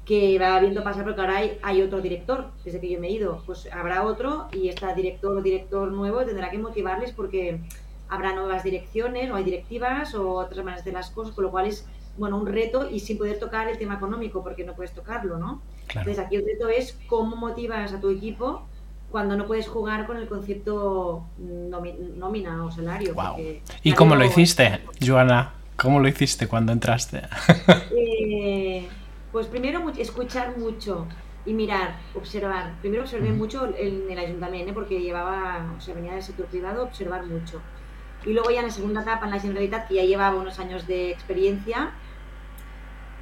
que 0.08 0.38
va 0.38 0.58
viendo 0.58 0.82
pasar 0.82 1.04
porque 1.04 1.20
ahora 1.20 1.42
hay, 1.60 1.82
otro 1.82 2.00
director, 2.00 2.50
desde 2.64 2.80
que 2.80 2.88
yo 2.88 2.98
me 2.98 3.08
he 3.08 3.10
ido, 3.10 3.42
pues 3.44 3.68
habrá 3.70 4.04
otro 4.04 4.48
y 4.52 4.70
este 4.70 4.86
director 4.94 5.36
o 5.36 5.42
director 5.42 5.92
nuevo 5.92 6.24
tendrá 6.24 6.50
que 6.50 6.56
motivarles 6.56 7.12
porque 7.12 7.60
habrá 8.08 8.32
nuevas 8.32 8.64
direcciones 8.64 9.30
o 9.30 9.34
hay 9.34 9.44
directivas 9.44 10.14
o 10.14 10.30
otras 10.30 10.64
maneras 10.64 10.82
de 10.86 10.92
las 10.92 11.10
cosas, 11.10 11.34
con 11.34 11.44
lo 11.44 11.50
cual 11.50 11.66
es 11.66 11.86
bueno 12.16 12.38
un 12.38 12.46
reto 12.46 12.88
y 12.90 13.00
sin 13.00 13.18
poder 13.18 13.38
tocar 13.38 13.68
el 13.68 13.76
tema 13.76 13.96
económico 13.96 14.42
porque 14.42 14.64
no 14.64 14.72
puedes 14.72 14.94
tocarlo, 14.94 15.36
¿no? 15.36 15.60
Entonces 15.88 16.18
aquí 16.18 16.36
el 16.36 16.46
reto 16.46 16.70
es 16.70 16.98
cómo 17.06 17.36
motivas 17.36 17.92
a 17.92 18.00
tu 18.00 18.08
equipo 18.08 18.66
cuando 19.10 19.36
no 19.36 19.46
puedes 19.46 19.68
jugar 19.68 20.06
con 20.06 20.16
el 20.16 20.26
concepto 20.26 21.26
nómina 21.36 22.64
o 22.64 22.70
salario. 22.70 23.14
¿Y 23.82 23.92
cómo 23.92 24.16
lo 24.16 24.24
hiciste, 24.24 24.80
Joana? 25.06 25.52
¿Cómo 25.76 26.00
lo 26.00 26.08
hiciste 26.08 26.48
cuando 26.48 26.72
entraste? 26.72 27.24
Eh, 27.94 28.88
pues 29.38 29.46
primero 29.46 29.88
escuchar 29.96 30.58
mucho 30.58 31.06
y 31.46 31.52
mirar, 31.52 31.94
observar. 32.16 32.74
Primero 32.80 33.04
observé 33.04 33.30
mucho 33.30 33.72
en 33.76 34.10
el 34.10 34.18
ayuntamiento, 34.18 34.72
¿eh? 34.72 34.74
porque 34.74 35.00
llevaba, 35.00 35.76
o 35.78 35.80
sea, 35.80 35.94
venía 35.94 36.14
del 36.14 36.24
sector 36.24 36.46
privado, 36.46 36.82
observar 36.82 37.24
mucho. 37.24 37.60
Y 38.26 38.32
luego 38.32 38.50
ya 38.50 38.58
en 38.58 38.66
la 38.66 38.72
segunda 38.72 39.02
etapa, 39.02 39.26
en 39.26 39.30
la 39.30 39.38
Generalitat, 39.38 39.86
que 39.86 39.94
ya 39.94 40.02
llevaba 40.02 40.36
unos 40.36 40.58
años 40.58 40.88
de 40.88 41.12
experiencia, 41.12 41.92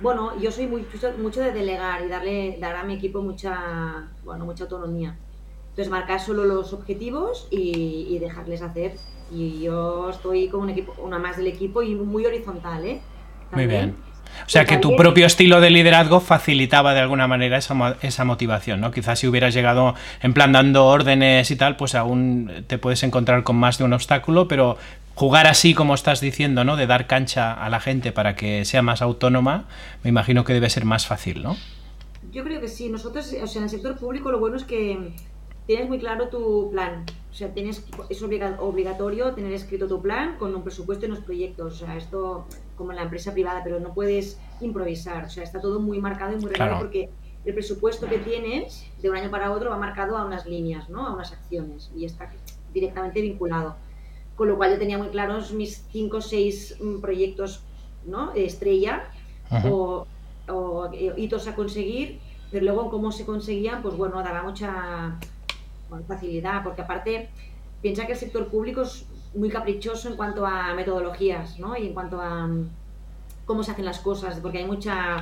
bueno, 0.00 0.40
yo 0.40 0.50
soy 0.50 0.66
muy, 0.66 0.86
mucho 1.18 1.42
de 1.42 1.52
delegar 1.52 2.02
y 2.02 2.08
darle 2.08 2.56
dar 2.62 2.76
a 2.76 2.84
mi 2.84 2.94
equipo 2.94 3.20
mucha, 3.20 4.08
bueno, 4.24 4.46
mucha 4.46 4.64
autonomía. 4.64 5.18
Entonces, 5.68 5.90
marcar 5.90 6.18
solo 6.18 6.44
los 6.46 6.72
objetivos 6.72 7.46
y, 7.50 8.06
y 8.08 8.18
dejarles 8.20 8.62
hacer. 8.62 8.96
Y 9.30 9.60
yo 9.60 10.08
estoy 10.08 10.48
con 10.48 10.62
un 10.62 10.70
equipo, 10.70 10.94
una 10.96 11.18
más 11.18 11.36
del 11.36 11.48
equipo 11.48 11.82
y 11.82 11.94
muy 11.94 12.24
horizontal, 12.24 12.86
¿eh? 12.86 13.02
Muy 13.52 13.66
bien. 13.66 14.05
O 14.46 14.48
sea 14.48 14.64
que 14.64 14.76
tu 14.76 14.94
propio 14.96 15.26
estilo 15.26 15.60
de 15.60 15.70
liderazgo 15.70 16.20
facilitaba 16.20 16.94
de 16.94 17.00
alguna 17.00 17.26
manera 17.26 17.58
esa, 17.58 17.96
esa, 18.02 18.24
motivación, 18.24 18.80
¿no? 18.80 18.90
Quizás 18.92 19.18
si 19.18 19.26
hubieras 19.26 19.54
llegado 19.54 19.94
en 20.22 20.32
plan 20.34 20.52
dando 20.52 20.86
órdenes 20.86 21.50
y 21.50 21.56
tal, 21.56 21.76
pues 21.76 21.94
aún 21.94 22.50
te 22.66 22.78
puedes 22.78 23.02
encontrar 23.02 23.42
con 23.42 23.56
más 23.56 23.78
de 23.78 23.84
un 23.84 23.92
obstáculo, 23.92 24.46
pero 24.46 24.78
jugar 25.16 25.46
así 25.46 25.74
como 25.74 25.94
estás 25.94 26.20
diciendo, 26.20 26.62
¿no? 26.62 26.76
De 26.76 26.86
dar 26.86 27.06
cancha 27.06 27.52
a 27.52 27.68
la 27.70 27.80
gente 27.80 28.12
para 28.12 28.36
que 28.36 28.64
sea 28.64 28.82
más 28.82 29.02
autónoma, 29.02 29.64
me 30.04 30.10
imagino 30.10 30.44
que 30.44 30.52
debe 30.52 30.70
ser 30.70 30.84
más 30.84 31.06
fácil, 31.06 31.42
¿no? 31.42 31.56
Yo 32.30 32.44
creo 32.44 32.60
que 32.60 32.68
sí. 32.68 32.90
Nosotros, 32.90 33.34
o 33.42 33.46
sea, 33.46 33.58
en 33.60 33.64
el 33.64 33.70
sector 33.70 33.96
público 33.96 34.30
lo 34.30 34.38
bueno 34.38 34.56
es 34.56 34.64
que 34.64 35.12
tienes 35.66 35.88
muy 35.88 35.98
claro 35.98 36.28
tu 36.28 36.70
plan. 36.70 37.04
O 37.30 37.34
sea, 37.34 37.52
tienes, 37.52 37.84
es 38.10 38.22
obligatorio 38.22 39.32
tener 39.32 39.52
escrito 39.52 39.88
tu 39.88 40.02
plan 40.02 40.36
con 40.38 40.54
un 40.54 40.62
presupuesto 40.62 41.06
y 41.06 41.10
unos 41.10 41.24
proyectos. 41.24 41.74
O 41.74 41.86
sea, 41.86 41.96
esto 41.96 42.46
como 42.76 42.92
en 42.92 42.96
la 42.96 43.02
empresa 43.02 43.32
privada, 43.32 43.62
pero 43.64 43.80
no 43.80 43.94
puedes 43.94 44.38
improvisar. 44.60 45.24
O 45.24 45.30
sea, 45.30 45.42
está 45.42 45.60
todo 45.60 45.80
muy 45.80 46.00
marcado 46.00 46.32
y 46.32 46.36
muy 46.36 46.50
reglado 46.50 46.78
porque 46.78 47.08
el 47.44 47.54
presupuesto 47.54 48.06
que 48.06 48.18
tienes 48.18 48.86
de 49.00 49.10
un 49.10 49.16
año 49.16 49.30
para 49.30 49.52
otro 49.52 49.70
va 49.70 49.78
marcado 49.78 50.16
a 50.16 50.24
unas 50.24 50.46
líneas, 50.46 50.88
¿no? 50.88 51.06
A 51.06 51.14
unas 51.14 51.32
acciones 51.32 51.90
y 51.96 52.04
está 52.04 52.30
directamente 52.72 53.20
vinculado. 53.20 53.76
con 54.36 54.48
lo 54.48 54.56
cual 54.56 54.72
yo 54.72 54.78
tenía 54.78 54.98
muy 54.98 55.08
claros 55.08 55.52
mis 55.52 55.86
cinco 55.90 56.18
o 56.18 56.20
seis 56.20 56.76
mm, 56.78 57.00
proyectos 57.00 57.62
¿no? 58.04 58.32
estrella 58.34 59.04
o, 59.70 60.06
hitos 61.16 61.48
a 61.48 61.54
conseguir, 61.54 62.20
pero 62.50 62.64
luego 62.64 62.90
cómo 62.90 63.10
se 63.10 63.24
conseguían, 63.24 63.82
pues 63.82 63.96
bueno, 63.96 64.22
daba 64.22 64.42
mucha 64.42 65.18
facilidad, 66.06 66.62
porque 66.62 66.82
aparte 66.82 67.30
piensa 67.82 68.06
que 68.06 68.12
el 68.12 68.18
sector 68.18 68.46
público 68.48 68.82
es 68.82 69.06
muy 69.36 69.48
caprichoso 69.48 70.08
en 70.08 70.16
cuanto 70.16 70.46
a 70.46 70.74
metodologías, 70.74 71.58
¿no? 71.58 71.76
Y 71.76 71.88
en 71.88 71.94
cuanto 71.94 72.20
a 72.20 72.46
mm, 72.46 72.68
cómo 73.44 73.62
se 73.62 73.70
hacen 73.70 73.84
las 73.84 74.00
cosas, 74.00 74.40
porque 74.40 74.58
hay 74.58 74.66
mucha, 74.66 75.20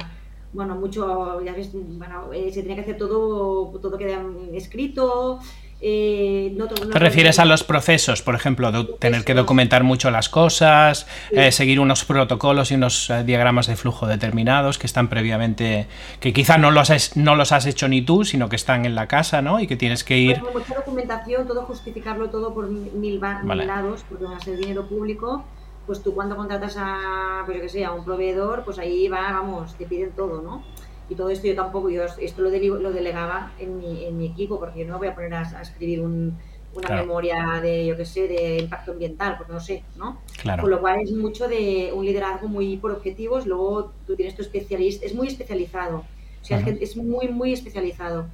bueno, 0.52 0.74
mucho, 0.76 1.40
ya 1.42 1.52
ves, 1.52 1.70
bueno, 1.72 2.32
eh, 2.32 2.50
se 2.52 2.62
tiene 2.62 2.76
que 2.76 2.82
hacer 2.82 2.96
todo, 2.96 3.78
todo 3.80 3.98
queda 3.98 4.22
escrito, 4.52 5.40
eh, 5.86 6.56
¿Te 6.92 6.98
refieres 6.98 7.38
a 7.38 7.44
los 7.44 7.62
procesos, 7.62 8.22
por 8.22 8.34
ejemplo, 8.34 8.72
de 8.72 8.84
tener 8.98 9.22
que 9.22 9.34
documentar 9.34 9.84
mucho 9.84 10.10
las 10.10 10.30
cosas, 10.30 11.06
eh, 11.30 11.52
seguir 11.52 11.78
unos 11.78 12.06
protocolos 12.06 12.70
y 12.70 12.76
unos 12.76 13.10
eh, 13.10 13.22
diagramas 13.22 13.66
de 13.66 13.76
flujo 13.76 14.06
determinados 14.06 14.78
que 14.78 14.86
están 14.86 15.08
previamente, 15.08 15.86
que 16.20 16.32
quizá 16.32 16.56
no 16.56 16.70
los, 16.70 16.88
has, 16.88 17.18
no 17.18 17.36
los 17.36 17.52
has 17.52 17.66
hecho 17.66 17.86
ni 17.86 18.00
tú, 18.00 18.24
sino 18.24 18.48
que 18.48 18.56
están 18.56 18.86
en 18.86 18.94
la 18.94 19.08
casa, 19.08 19.42
¿no? 19.42 19.60
Y 19.60 19.66
que 19.66 19.76
tienes 19.76 20.04
que 20.04 20.16
ir... 20.16 20.42
mucha 20.54 20.74
documentación, 20.74 21.46
todo 21.46 21.64
justificarlo 21.64 22.30
todo 22.30 22.54
por 22.54 22.70
mil, 22.70 23.20
lados, 23.20 24.06
porque 24.08 24.24
va 24.24 24.38
a 24.38 24.40
ser 24.40 24.56
dinero 24.56 24.88
público, 24.88 25.44
pues 25.84 26.02
tú 26.02 26.14
cuando 26.14 26.34
contratas 26.34 26.76
a, 26.78 27.42
pues 27.44 27.58
yo 27.58 27.62
que 27.62 27.68
sé, 27.68 27.84
a 27.84 27.92
un 27.92 28.06
proveedor, 28.06 28.64
pues 28.64 28.78
ahí 28.78 29.06
va, 29.08 29.32
vamos, 29.32 29.74
te 29.74 29.84
piden 29.84 30.12
todo, 30.12 30.40
¿no? 30.40 30.64
Y 31.08 31.14
todo 31.14 31.28
esto 31.28 31.46
yo 31.46 31.54
tampoco, 31.54 31.90
yo 31.90 32.04
esto 32.04 32.42
lo, 32.42 32.50
lo 32.50 32.92
delegaba 32.92 33.52
en 33.58 33.78
mi, 33.78 34.04
en 34.04 34.16
mi, 34.16 34.26
equipo, 34.26 34.58
porque 34.58 34.80
yo 34.80 34.86
no 34.86 34.98
voy 34.98 35.08
a 35.08 35.14
poner 35.14 35.34
a, 35.34 35.60
escribir 35.60 36.00
un, 36.00 36.38
una 36.74 36.96
memoria 36.96 37.60
de, 37.62 37.86
yo 37.86 37.96
qué 37.96 38.04
sé, 38.04 38.26
de 38.26 38.58
impacto 38.60 38.92
ambiental, 38.92 39.36
porque 39.36 39.52
no 39.52 39.60
sé, 39.60 39.84
¿no? 39.96 40.22
Claro. 40.40 40.62
Con 40.62 40.70
lo 40.70 40.80
cual 40.80 41.00
es 41.00 41.12
mucho 41.12 41.46
de 41.46 41.92
un 41.94 42.06
liderazgo 42.06 42.48
muy 42.48 42.78
por 42.78 42.90
objetivos, 42.90 43.46
luego 43.46 43.92
tú 44.06 44.16
tienes 44.16 44.34
tu 44.34 44.42
especialista, 44.42 45.04
es 45.04 45.14
muy 45.14 45.28
especializado, 45.28 46.04
o 46.40 46.44
sea, 46.44 46.58
es 46.58 46.96
muy, 46.96 47.28
muy 47.28 47.52
especializado, 47.52 48.26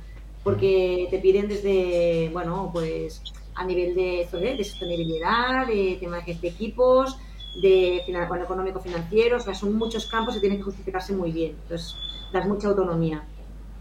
porque 0.44 1.08
te 1.10 1.18
piden 1.18 1.48
desde, 1.48 2.30
bueno, 2.32 2.70
pues 2.72 3.22
a 3.54 3.64
nivel 3.64 3.94
de, 3.94 4.28
de 4.32 4.64
sostenibilidad, 4.64 5.66
de 5.66 5.96
temas 6.00 6.24
de 6.24 6.48
equipos, 6.48 7.18
de 7.60 7.98
económico 7.98 8.80
financiero, 8.80 9.36
o 9.36 9.40
sea, 9.40 9.54
son 9.54 9.74
muchos 9.74 10.06
campos 10.06 10.34
que 10.34 10.40
tienen 10.40 10.58
que 10.58 10.64
justificarse 10.64 11.12
muy 11.12 11.32
bien. 11.32 11.56
Entonces, 11.62 11.96
das 12.32 12.46
mucha 12.46 12.68
autonomía. 12.68 13.22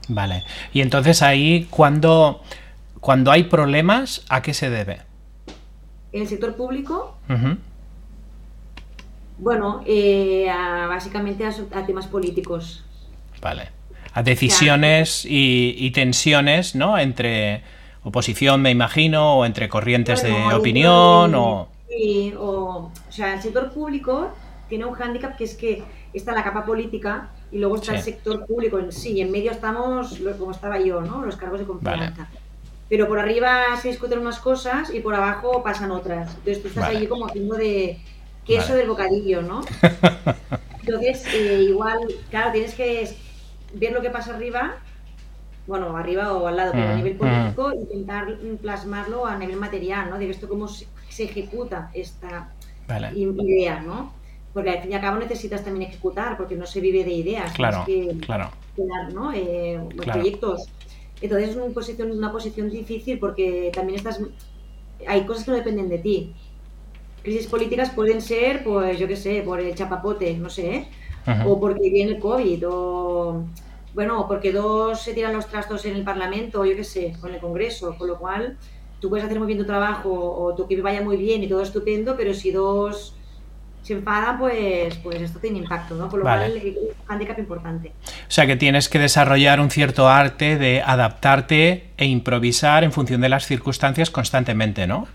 Vale. 0.07 0.43
Y 0.73 0.81
entonces 0.81 1.21
ahí, 1.21 1.67
cuando, 1.69 2.41
cuando 2.99 3.31
hay 3.31 3.43
problemas, 3.43 4.25
¿a 4.29 4.41
qué 4.41 4.53
se 4.53 4.69
debe? 4.69 5.01
En 6.11 6.23
el 6.23 6.27
sector 6.27 6.55
público, 6.55 7.17
bueno, 9.37 9.83
eh, 9.85 10.47
básicamente 10.87 11.45
a, 11.45 11.85
temas 11.85 12.07
políticos. 12.07 12.83
Vale. 13.41 13.69
A 14.13 14.23
decisiones 14.23 15.25
y, 15.29 15.91
tensiones, 15.91 16.75
¿no? 16.75 16.97
Entre 16.97 17.61
oposición, 18.03 18.61
me 18.61 18.71
imagino, 18.71 19.37
o 19.37 19.45
entre 19.45 19.69
corrientes 19.69 20.23
de 20.23 20.33
opinión, 20.53 21.35
o... 21.35 21.69
Sí, 21.87 22.33
o... 22.37 22.91
O 23.07 23.11
sea, 23.11 23.35
el 23.35 23.41
sector 23.41 23.71
público 23.71 24.31
tiene 24.67 24.85
un 24.85 24.93
hándicap 24.93 25.37
que 25.37 25.43
es 25.43 25.55
que 25.55 25.83
está 26.13 26.31
la 26.31 26.43
capa 26.43 26.65
política 26.65 27.29
y 27.51 27.57
luego 27.57 27.77
está 27.77 27.95
el 27.95 28.01
sector 28.01 28.45
público 28.45 28.79
en 28.79 28.91
sí. 28.91 29.13
Y 29.13 29.21
en 29.21 29.31
medio 29.31 29.51
estamos, 29.51 30.19
como 30.37 30.51
estaba 30.51 30.79
yo, 30.79 31.01
¿no? 31.01 31.25
Los 31.25 31.35
cargos 31.35 31.59
de 31.59 31.65
confianza. 31.65 32.29
Pero 32.89 33.07
por 33.07 33.19
arriba 33.19 33.77
se 33.81 33.89
discuten 33.89 34.19
unas 34.19 34.39
cosas 34.39 34.93
y 34.93 34.99
por 34.99 35.13
abajo 35.13 35.61
pasan 35.63 35.91
otras. 35.91 36.29
Entonces 36.35 36.61
tú 36.61 36.67
estás 36.69 36.85
allí 36.85 37.07
como 37.07 37.27
haciendo 37.27 37.55
de 37.55 37.99
queso 38.45 38.73
del 38.73 38.87
bocadillo, 38.87 39.41
¿no? 39.41 39.61
Entonces, 40.79 41.23
eh, 41.33 41.65
igual, 41.69 41.99
claro, 42.31 42.51
tienes 42.51 42.73
que 42.73 43.15
ver 43.73 43.91
lo 43.93 44.01
que 44.01 44.09
pasa 44.09 44.35
arriba, 44.35 44.77
bueno, 45.67 45.95
arriba 45.95 46.33
o 46.33 46.47
al 46.47 46.57
lado, 46.57 46.71
pero 46.71 46.89
a 46.89 46.93
mm, 46.93 46.97
nivel 46.97 47.15
político, 47.15 47.69
mm. 47.69 47.79
intentar 47.81 48.37
plasmarlo 48.59 49.27
a 49.27 49.37
nivel 49.37 49.57
material, 49.57 50.09
¿no? 50.09 50.17
De 50.17 50.29
esto 50.29 50.49
cómo 50.49 50.67
se, 50.67 50.87
ejecuta 51.19 51.91
esta 51.93 52.49
idea, 53.13 53.81
¿no? 53.81 54.13
Porque 54.53 54.71
al 54.71 54.81
fin 54.81 54.91
y 54.91 54.95
al 54.95 55.01
cabo 55.01 55.19
necesitas 55.19 55.63
también 55.63 55.89
ejecutar, 55.89 56.37
porque 56.37 56.55
no 56.55 56.65
se 56.65 56.81
vive 56.81 57.03
de 57.03 57.13
ideas. 57.13 57.51
Claro, 57.53 57.85
claro. 58.25 58.49
¿no? 59.13 59.31
Eh, 59.33 59.79
proyectos. 59.95 60.67
Entonces 61.21 61.49
es 61.49 61.55
una 61.55 61.73
posición, 61.73 62.11
una 62.11 62.31
posición 62.31 62.69
difícil 62.69 63.19
porque 63.19 63.71
también 63.73 63.97
estás... 63.97 64.21
Hay 65.07 65.25
cosas 65.25 65.45
que 65.45 65.51
no 65.51 65.57
dependen 65.57 65.89
de 65.89 65.99
ti. 65.99 66.33
Crisis 67.23 67.47
políticas 67.47 67.91
pueden 67.91 68.21
ser, 68.21 68.63
pues 68.63 68.97
yo 68.97 69.07
qué 69.07 69.15
sé, 69.15 69.41
por 69.41 69.59
el 69.59 69.75
chapapote, 69.75 70.35
no 70.37 70.49
sé, 70.49 70.75
¿eh? 70.75 70.87
o 71.45 71.59
porque 71.59 71.89
viene 71.89 72.13
el 72.13 72.19
COVID, 72.19 72.63
o 72.67 73.43
bueno, 73.93 74.25
porque 74.27 74.51
dos 74.51 75.01
se 75.01 75.13
tiran 75.13 75.33
los 75.33 75.47
trastos 75.47 75.85
en 75.85 75.95
el 75.95 76.03
Parlamento, 76.03 76.61
o 76.61 76.65
yo 76.65 76.75
qué 76.75 76.83
sé, 76.83 77.13
con 77.19 77.33
el 77.33 77.39
Congreso, 77.39 77.97
con 77.97 78.07
lo 78.07 78.17
cual 78.17 78.57
tú 78.99 79.09
puedes 79.09 79.25
hacer 79.25 79.37
muy 79.37 79.47
bien 79.47 79.59
tu 79.59 79.65
trabajo 79.65 80.09
o 80.11 80.55
tu 80.55 80.67
que 80.67 80.81
vaya 80.81 81.01
muy 81.01 81.17
bien 81.17 81.43
y 81.43 81.47
todo 81.47 81.61
estupendo, 81.61 82.15
pero 82.15 82.33
si 82.33 82.51
dos 82.51 83.15
se 83.89 83.95
enfada, 83.95 84.37
pues, 84.37 84.97
pues 84.97 85.19
esto 85.19 85.39
tiene 85.39 85.57
impacto, 85.57 85.95
¿no? 85.95 86.09
Por 86.09 86.19
lo 86.19 86.25
cual 86.25 86.43
es 86.43 86.63
un 86.63 86.73
handicap 87.07 87.39
importante. 87.39 87.91
O 88.05 88.31
sea 88.31 88.45
que 88.45 88.55
tienes 88.55 88.87
que 88.87 88.99
desarrollar 88.99 89.59
un 89.59 89.71
cierto 89.71 90.07
arte 90.07 90.59
de 90.59 90.83
adaptarte 90.83 91.89
e 91.97 92.05
improvisar 92.05 92.83
en 92.83 92.91
función 92.91 93.19
de 93.19 93.29
las 93.29 93.47
circunstancias 93.47 94.11
constantemente, 94.11 94.85
¿no? 94.85 95.07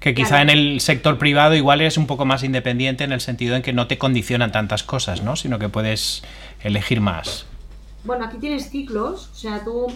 Que 0.00 0.14
quizá 0.14 0.40
en 0.40 0.48
el 0.48 0.80
sector 0.80 1.18
privado 1.18 1.56
igual 1.56 1.82
eres 1.82 1.98
un 1.98 2.06
poco 2.06 2.24
más 2.24 2.42
independiente 2.42 3.04
en 3.04 3.12
el 3.12 3.20
sentido 3.20 3.54
en 3.54 3.60
que 3.60 3.74
no 3.74 3.86
te 3.86 3.98
condicionan 3.98 4.50
tantas 4.50 4.82
cosas, 4.82 5.22
¿no? 5.22 5.36
Sino 5.36 5.58
que 5.58 5.68
puedes 5.68 6.22
elegir 6.62 7.02
más. 7.02 7.44
Bueno, 8.04 8.24
aquí 8.24 8.38
tienes 8.38 8.70
ciclos, 8.70 9.28
o 9.30 9.34
sea, 9.34 9.62
tú 9.62 9.88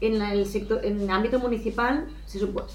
en 0.00 0.22
el 0.22 0.46
sector, 0.46 0.84
en 0.84 1.00
el 1.00 1.10
ámbito 1.10 1.40
municipal, 1.40 2.06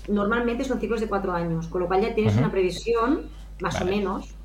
normalmente 0.09 0.65
son 0.65 0.81
ciclos 0.81 0.99
de 0.99 1.07
cuatro 1.07 1.31
años, 1.31 1.67
con 1.67 1.79
lo 1.79 1.87
cual 1.87 2.01
ya 2.01 2.13
tienes 2.13 2.35
una 2.35 2.51
previsión, 2.51 3.29
más 3.61 3.79
o 3.79 3.85
menos, 3.85 4.35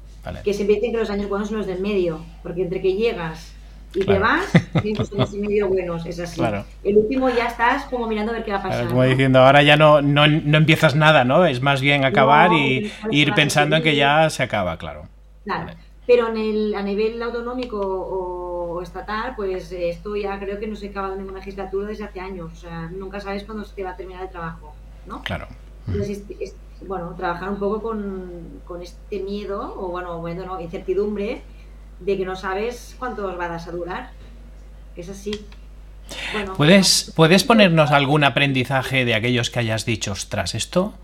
que 0.45 0.55
se 0.55 0.65
dicen 0.65 0.93
que 0.93 0.99
los 0.99 1.11
años 1.11 1.29
buenos 1.29 1.49
son 1.49 1.59
los 1.59 1.67
del 1.67 1.81
medio, 1.81 2.21
porque 2.43 2.63
entre 2.63 2.81
que 2.81 2.95
llegas 2.95 3.55
y 3.95 4.05
te 4.05 4.19
vas, 4.19 4.53
tienes 4.83 5.13
años 5.13 5.33
y 5.33 5.39
medio 5.39 5.69
buenos, 5.69 6.05
es 6.07 6.21
así. 6.21 6.41
El 6.85 6.99
último 6.99 7.29
ya 7.31 7.47
estás 7.47 7.85
como 7.85 8.07
mirando 8.07 8.33
a 8.33 8.37
ver 8.37 8.45
qué 8.45 8.53
va 8.53 8.59
a 8.59 8.63
pasar. 8.63 8.89
Como 8.89 9.03
diciendo, 9.05 9.41
ahora 9.41 9.63
ya 9.63 9.77
no, 9.77 10.03
no, 10.03 10.25
empiezas 10.25 10.95
nada, 10.95 11.25
¿no? 11.25 11.47
Es 11.47 11.63
más 11.63 11.81
bien 11.81 12.05
acabar 12.05 12.53
y 12.53 12.93
ir 13.11 13.33
pensando 13.35 13.77
en 13.77 13.83
que 13.83 13.97
ya 13.97 14.29
se 14.31 14.43
acaba, 14.43 14.77
claro. 14.77 15.07
Claro. 15.45 15.73
Pero 16.07 16.29
en 16.29 16.37
el, 16.39 16.75
a 16.75 16.83
nivel 16.83 17.23
autonómico 17.23 17.79
o, 17.79 18.83
estatal, 18.83 19.35
pues 19.37 19.73
esto 19.73 20.17
ya 20.17 20.39
creo 20.39 20.59
que 20.59 20.67
no 20.67 20.77
se 20.77 20.87
ha 20.87 20.91
acabado 20.91 21.17
ninguna 21.17 21.39
legislatura 21.39 21.89
desde 21.89 22.05
hace 22.05 22.21
años. 22.21 22.53
O 22.53 22.57
sea, 22.57 22.89
nunca 22.91 23.21
sabes 23.21 23.45
cuándo 23.45 23.65
se 23.65 23.75
te 23.75 23.83
va 23.83 23.91
a 23.91 23.97
terminar 23.97 24.23
el 24.23 24.31
trabajo, 24.31 24.73
¿no? 25.07 25.23
Claro. 25.23 25.49
Entonces, 25.87 26.23
bueno, 26.87 27.15
trabajar 27.17 27.51
un 27.51 27.59
poco 27.59 27.83
con, 27.83 28.83
este 28.83 29.21
miedo, 29.21 29.75
o 29.79 29.89
bueno, 29.89 30.19
bueno 30.19 30.45
no, 30.47 30.61
incertidumbre, 30.61 31.43
de 32.01 32.17
que 32.17 32.25
no 32.25 32.37
sabes 32.37 32.95
cuánto 32.99 33.37
vas 33.37 33.67
a 33.67 33.73
durar. 33.73 34.11
Es 34.97 35.09
así. 35.09 35.47
¿Puedes, 36.57 37.13
¿Puedes 37.15 37.45
ponernos 37.45 37.91
algún 37.91 38.25
aprendizaje 38.25 39.05
de 39.05 39.15
aquellos 39.15 39.51
que 39.51 39.59
hayas 39.59 39.85
dicho, 39.85 40.13
ostras, 40.13 40.55
esto, 40.55 40.95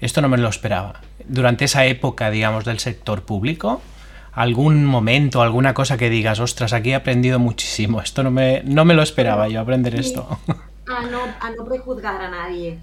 esto 0.00 0.20
no 0.20 0.28
me 0.28 0.36
lo 0.36 0.48
esperaba? 0.48 1.00
Durante 1.26 1.64
esa 1.64 1.86
época, 1.86 2.30
digamos, 2.30 2.64
del 2.64 2.78
sector 2.78 3.22
público, 3.22 3.80
algún 4.32 4.84
momento, 4.84 5.42
alguna 5.42 5.74
cosa 5.74 5.96
que 5.96 6.10
digas, 6.10 6.38
ostras, 6.40 6.72
aquí 6.72 6.90
he 6.90 6.94
aprendido 6.94 7.38
muchísimo, 7.38 8.00
esto 8.00 8.22
no 8.22 8.30
me, 8.30 8.62
no 8.64 8.84
me 8.84 8.94
lo 8.94 9.02
esperaba 9.02 9.48
yo 9.48 9.60
aprender 9.60 9.98
esto. 9.98 10.38
A 10.88 11.02
no, 11.06 11.20
a 11.40 11.50
no 11.56 11.64
prejuzgar 11.64 12.20
a 12.20 12.28
nadie 12.28 12.78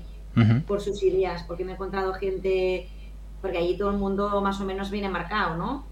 por 0.68 0.80
sus 0.82 1.04
ideas, 1.04 1.44
porque 1.44 1.66
me 1.66 1.72
he 1.72 1.76
encontrado 1.76 2.14
gente, 2.14 2.88
porque 3.42 3.58
allí 3.58 3.78
todo 3.78 3.90
el 3.90 3.98
mundo 3.98 4.42
más 4.42 4.62
o 4.62 4.66
menos 4.66 4.90
viene 4.90 5.10
marcado, 5.10 5.58
¿no? 5.58 5.86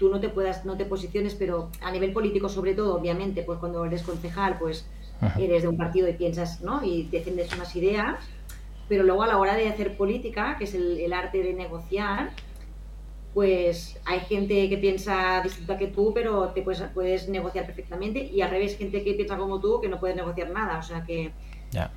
tú 0.00 0.08
no 0.08 0.18
te 0.18 0.30
puedas, 0.30 0.64
no 0.64 0.78
te 0.78 0.86
posiciones, 0.86 1.34
pero 1.34 1.68
a 1.82 1.92
nivel 1.92 2.12
político 2.12 2.48
sobre 2.48 2.74
todo, 2.74 2.96
obviamente, 2.96 3.42
pues 3.42 3.58
cuando 3.58 3.84
eres 3.84 4.02
concejal, 4.02 4.58
pues 4.58 4.86
eres 5.38 5.62
de 5.62 5.68
un 5.68 5.76
partido 5.76 6.08
y 6.08 6.14
piensas, 6.14 6.62
¿no? 6.62 6.82
Y 6.82 7.04
defiendes 7.04 7.52
unas 7.52 7.76
ideas, 7.76 8.24
pero 8.88 9.02
luego 9.02 9.22
a 9.22 9.26
la 9.26 9.36
hora 9.36 9.54
de 9.54 9.68
hacer 9.68 9.98
política, 9.98 10.56
que 10.56 10.64
es 10.64 10.74
el, 10.74 11.12
arte 11.12 11.42
de 11.42 11.52
negociar, 11.52 12.30
pues 13.34 14.00
hay 14.06 14.20
gente 14.20 14.70
que 14.70 14.78
piensa 14.78 15.42
distinta 15.42 15.76
que 15.76 15.88
tú, 15.88 16.12
pero 16.14 16.48
te 16.48 16.62
puedes, 16.62 16.80
puedes 16.94 17.28
negociar 17.28 17.66
perfectamente, 17.66 18.24
y 18.24 18.40
al 18.40 18.50
revés, 18.50 18.78
gente 18.78 19.04
que 19.04 19.12
piensa 19.12 19.36
como 19.36 19.60
tú, 19.60 19.82
que 19.82 19.88
no 19.88 20.00
puedes 20.00 20.16
negociar 20.16 20.48
nada, 20.48 20.78
o 20.78 20.82
sea 20.82 21.04
que 21.04 21.30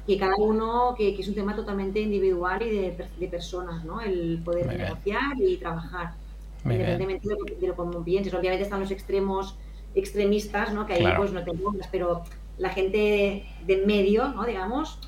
que 0.05 0.17
cada 0.17 0.35
uno, 0.37 0.93
que, 0.95 1.15
es 1.19 1.27
un 1.27 1.35
tema 1.35 1.55
totalmente 1.55 1.99
individual 1.99 2.61
y 2.61 2.69
de, 2.69 3.07
de 3.19 3.27
personas, 3.27 3.83
¿no? 3.83 4.01
El 4.01 4.41
poder 4.43 4.67
negociar 4.67 5.39
y 5.39 5.57
trabajar, 5.57 6.13
independientemente 6.63 7.29
de 7.29 7.35
lo, 7.35 7.75
de 7.83 7.93
lo 7.93 8.03
pienses. 8.03 8.33
Obviamente 8.33 8.63
están 8.63 8.81
los 8.81 8.91
extremos 8.91 9.57
extremistas, 9.95 10.73
¿no? 10.73 10.85
Que 10.85 10.93
ahí 10.93 11.05
pues 11.17 11.31
no 11.31 11.43
te 11.43 11.53
pongas, 11.53 11.87
pero 11.91 12.23
la 12.57 12.69
gente 12.69 13.45
de, 13.65 13.77
medio, 13.85 14.29
¿no? 14.29 14.45
Digamos, 14.45 14.99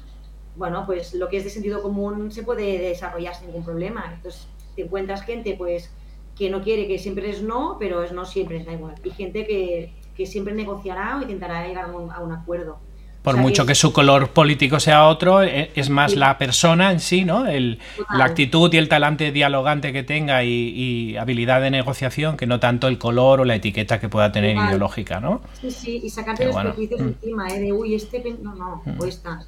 bueno, 0.55 0.85
pues 0.85 1.13
lo 1.13 1.29
que 1.29 1.37
es 1.37 1.43
de 1.43 1.49
sentido 1.49 1.81
común 1.81 2.31
se 2.31 2.43
puede 2.43 2.79
desarrollar 2.79 3.35
sin 3.35 3.47
ningún 3.47 3.63
problema. 3.63 4.11
Entonces, 4.13 4.47
te 4.75 4.83
encuentras 4.83 5.23
gente 5.23 5.55
pues 5.57 5.91
que 6.35 6.49
no 6.49 6.61
quiere, 6.61 6.87
que 6.87 6.99
siempre 6.99 7.29
es 7.29 7.41
no, 7.41 7.77
pero 7.79 8.03
es 8.03 8.11
no 8.11 8.25
siempre, 8.25 8.63
da 8.63 8.73
igual. 8.73 8.95
Y 9.03 9.11
gente 9.11 9.45
que, 9.45 9.93
que 10.15 10.25
siempre 10.25 10.53
negociará 10.53 11.17
o 11.17 11.21
intentará 11.21 11.67
llegar 11.67 11.85
a 11.85 11.95
un, 11.95 12.11
a 12.11 12.19
un 12.19 12.31
acuerdo. 12.31 12.79
Por 13.25 13.37
mucho 13.37 13.65
que, 13.65 13.75
su 13.75 13.91
color 13.91 14.29
político 14.29 14.79
sea 14.79 15.07
otro, 15.07 15.43
e, 15.43 15.71
es 15.75 15.89
más 15.89 16.15
la 16.15 16.37
persona 16.37 16.91
en 16.91 16.99
sí, 16.99 17.25
¿no? 17.25 17.45
El, 17.47 17.79
la 18.13 18.23
actitud 18.23 18.73
y 18.73 18.77
el 18.77 18.87
talante 18.87 19.31
dialogante 19.31 19.91
que 19.91 20.03
tenga 20.03 20.43
y, 20.43 21.17
habilidad 21.17 21.61
de 21.61 21.71
negociación, 21.71 22.37
que 22.37 22.45
no 22.45 22.59
tanto 22.59 22.87
el 22.87 22.97
color 22.97 23.41
o 23.41 23.45
la 23.45 23.55
etiqueta 23.55 23.99
que 23.99 24.07
pueda 24.07 24.31
tener 24.31 24.55
ideológica, 24.55 25.19
¿no? 25.19 25.41
Sí, 25.59 25.71
sí, 25.71 26.01
y 26.03 26.09
sacarte 26.09 26.45
los 26.45 26.55
prejuicios 26.55 27.01
mm. 27.01 27.07
encima, 27.07 27.47
¿eh? 27.49 27.59
De, 27.59 27.73
uy, 27.73 27.95
este... 27.95 28.23
No, 28.41 28.55
no, 28.55 28.81
mm. 28.85 29.01
o 29.01 29.05
esta. 29.05 29.43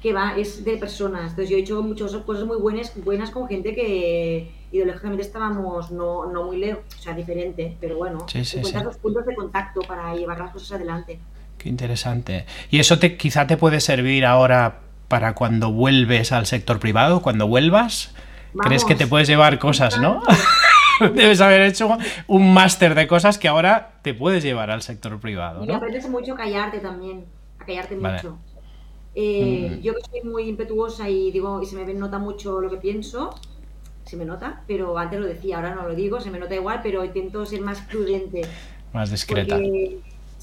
Que 0.00 0.12
va, 0.12 0.36
es 0.36 0.64
de 0.64 0.76
personas. 0.76 1.30
Entonces 1.30 1.50
yo 1.50 1.56
he 1.56 1.60
hecho 1.60 1.82
muchas 1.82 2.12
cosas 2.18 2.44
muy 2.44 2.58
buenas, 2.58 2.92
buenas 3.04 3.30
con 3.30 3.48
gente 3.48 3.74
que 3.74 4.50
ideológicamente 4.70 5.22
estábamos 5.22 5.90
no, 5.90 6.26
no 6.26 6.44
muy 6.44 6.58
lejos, 6.58 6.84
o 6.98 7.02
sea, 7.02 7.14
diferente, 7.14 7.76
pero 7.80 7.96
bueno, 7.96 8.26
sí, 8.28 8.44
sí, 8.44 8.60
los 8.60 8.96
puntos 8.98 9.26
de 9.26 9.34
contacto 9.34 9.80
para 9.80 10.14
llevar 10.14 10.38
las 10.38 10.52
cosas 10.52 10.72
adelante. 10.72 11.18
Qué 11.58 11.68
interesante. 11.68 12.46
Y 12.70 12.78
eso 12.78 12.98
te, 12.98 13.16
quizá 13.16 13.46
te 13.46 13.56
puede 13.56 13.80
servir 13.80 14.24
ahora 14.24 14.80
para 15.08 15.34
cuando 15.34 15.70
vuelves 15.72 16.32
al 16.32 16.46
sector 16.46 16.78
privado, 16.78 17.22
cuando 17.22 17.46
vuelvas. 17.46 18.14
¿Crees 18.58 18.84
que 18.84 18.94
te 18.94 19.06
puedes 19.06 19.28
llevar 19.28 19.58
cosas, 19.58 20.00
no? 20.00 20.22
Debes 21.14 21.40
haber 21.42 21.60
hecho 21.62 21.98
un 22.26 22.54
máster 22.54 22.94
de 22.94 23.06
cosas 23.06 23.36
que 23.36 23.48
ahora 23.48 23.98
te 24.02 24.14
puedes 24.14 24.42
llevar 24.42 24.70
al 24.70 24.80
sector 24.80 25.20
privado. 25.20 25.64
¿no? 25.64 25.72
Y 25.72 25.74
aprendes 25.74 26.08
mucho 26.08 26.32
a 26.32 26.36
callarte 26.36 26.78
también, 26.78 27.26
a 27.58 27.66
callarte 27.66 27.96
mucho. 27.96 28.38
Eh, 29.14 29.76
mm. 29.76 29.82
Yo 29.82 29.94
que 29.94 30.00
soy 30.10 30.30
muy 30.30 30.48
impetuosa 30.48 31.08
y 31.08 31.30
digo 31.32 31.60
y 31.62 31.66
se 31.66 31.76
me 31.76 31.92
nota 31.94 32.18
mucho 32.18 32.60
lo 32.60 32.70
que 32.70 32.76
pienso, 32.76 33.34
se 34.04 34.16
me 34.16 34.24
nota, 34.24 34.62
pero 34.66 34.96
antes 34.98 35.18
lo 35.18 35.26
decía, 35.26 35.56
ahora 35.56 35.74
no 35.74 35.88
lo 35.88 35.94
digo, 35.94 36.20
se 36.20 36.30
me 36.30 36.38
nota 36.38 36.54
igual, 36.54 36.80
pero 36.82 37.04
intento 37.04 37.44
ser 37.44 37.60
más 37.60 37.80
prudente. 37.82 38.42
Más 38.92 39.10
discreta. 39.10 39.58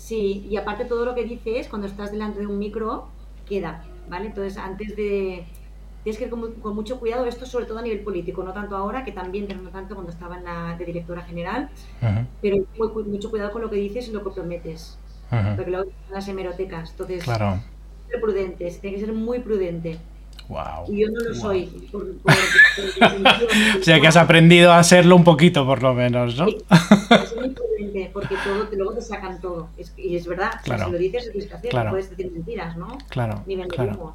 Sí, 0.03 0.45
y 0.50 0.57
aparte 0.57 0.83
todo 0.83 1.05
lo 1.05 1.15
que 1.15 1.24
dices 1.24 1.69
cuando 1.69 1.88
estás 1.88 2.12
delante 2.12 2.41
de 2.41 2.48
un 2.48 2.60
micro 2.60 3.07
queda, 3.48 3.86
¿vale? 4.10 4.27
Entonces 4.27 4.57
antes 4.57 4.98
de... 4.98 5.45
Tienes 6.03 6.19
que 6.19 6.25
ir 6.25 6.29
con, 6.29 6.75
mucho 6.75 7.00
cuidado, 7.00 7.25
esto 7.25 7.45
sobre 7.45 7.65
todo 7.65 7.79
a 7.79 7.81
nivel 7.81 8.01
político, 8.01 8.43
no 8.43 8.51
tanto 8.51 8.75
ahora, 8.75 9.05
que 9.05 9.13
también, 9.13 9.48
no 9.63 9.69
tanto 9.69 9.95
cuando 9.95 10.12
estaba 10.12 10.36
en 10.36 10.43
la 10.43 10.75
de 10.77 10.83
directora 10.83 11.22
general, 11.22 11.69
pero 12.41 12.57
mucho 13.05 13.29
cuidado 13.29 13.53
con 13.53 13.62
lo 13.62 13.69
que 13.69 13.77
dices 13.77 14.10
y 14.10 14.12
lo 14.12 14.22
que 14.22 14.31
prometes, 14.31 14.98
porque 15.55 15.72
luego 15.72 15.89
las 16.12 16.27
hemerotecas, 16.27 16.91
entonces, 16.91 17.24
claro. 17.24 17.62
ser 18.10 18.19
prudentes, 18.19 18.81
tiene 18.81 18.98
que 18.98 19.05
ser 19.05 19.13
muy 19.13 19.39
prudente. 19.39 19.98
Wow. 20.50 20.91
Y 20.93 21.04
yo 21.04 21.08
no 21.08 21.21
lo 21.21 21.34
soy. 21.34 21.89
o 23.80 23.82
sea 23.82 24.01
que 24.01 24.08
has 24.08 24.17
aprendido 24.17 24.73
a 24.73 24.80
hacerlo 24.80 25.15
un 25.15 25.23
poquito, 25.23 25.65
por 25.65 25.82
lo 25.82 25.93
menos, 25.93 26.38
¿no? 26.38 26.47
Sí, 26.49 26.58
porque 28.12 28.36
todo, 28.43 28.67
luego 28.73 28.93
te 28.93 29.01
sacan 29.01 29.39
todo. 29.41 29.69
y 29.97 30.15
es 30.15 30.27
verdad, 30.27 30.51
si 30.63 30.71
lo 30.71 30.97
dices, 30.97 31.32
es 31.34 31.47
que 31.47 31.53
hacer, 31.53 31.71
puedes 31.89 32.10
decir 32.10 32.32
mentiras, 32.32 32.77
¿no? 32.77 32.97
Claro. 33.10 33.43
Ni 33.45 33.56
claro. 33.67 34.13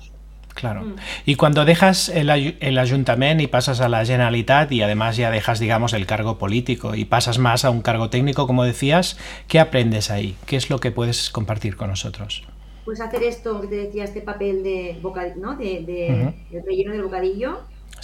Claro. 0.54 0.82
Mm. 0.82 0.96
Y 1.24 1.36
cuando 1.36 1.64
dejas 1.64 2.08
el, 2.08 2.30
el 2.30 2.78
ayuntamiento 2.78 3.44
y 3.44 3.46
pasas 3.46 3.80
a 3.80 3.88
la 3.88 4.04
Generalitat 4.04 4.72
y 4.72 4.82
además 4.82 5.16
ya 5.16 5.30
dejas, 5.30 5.60
digamos, 5.60 5.92
el 5.92 6.04
cargo 6.04 6.36
político 6.36 6.96
y 6.96 7.04
pasas 7.04 7.38
más 7.38 7.64
a 7.64 7.70
un 7.70 7.80
cargo 7.80 8.10
técnico, 8.10 8.48
como 8.48 8.64
decías, 8.64 9.18
¿qué 9.46 9.60
aprendes 9.60 10.10
ahí? 10.10 10.36
¿Qué 10.46 10.56
es 10.56 10.68
lo 10.68 10.80
que 10.80 10.90
puedes 10.90 11.30
compartir 11.30 11.76
con 11.76 11.90
nosotros? 11.90 12.42
Pues 12.84 13.00
hacer 13.00 13.22
esto 13.22 13.60
que 13.60 13.68
te 13.68 13.76
decía, 13.76 14.02
este 14.02 14.20
papel 14.20 14.64
de, 14.64 14.98
bocadillo, 15.00 15.36
¿no? 15.36 15.54
de, 15.54 16.34
de 16.50 16.62
relleno 16.62 16.92
del 16.92 17.02
bocadillo, 17.02 17.60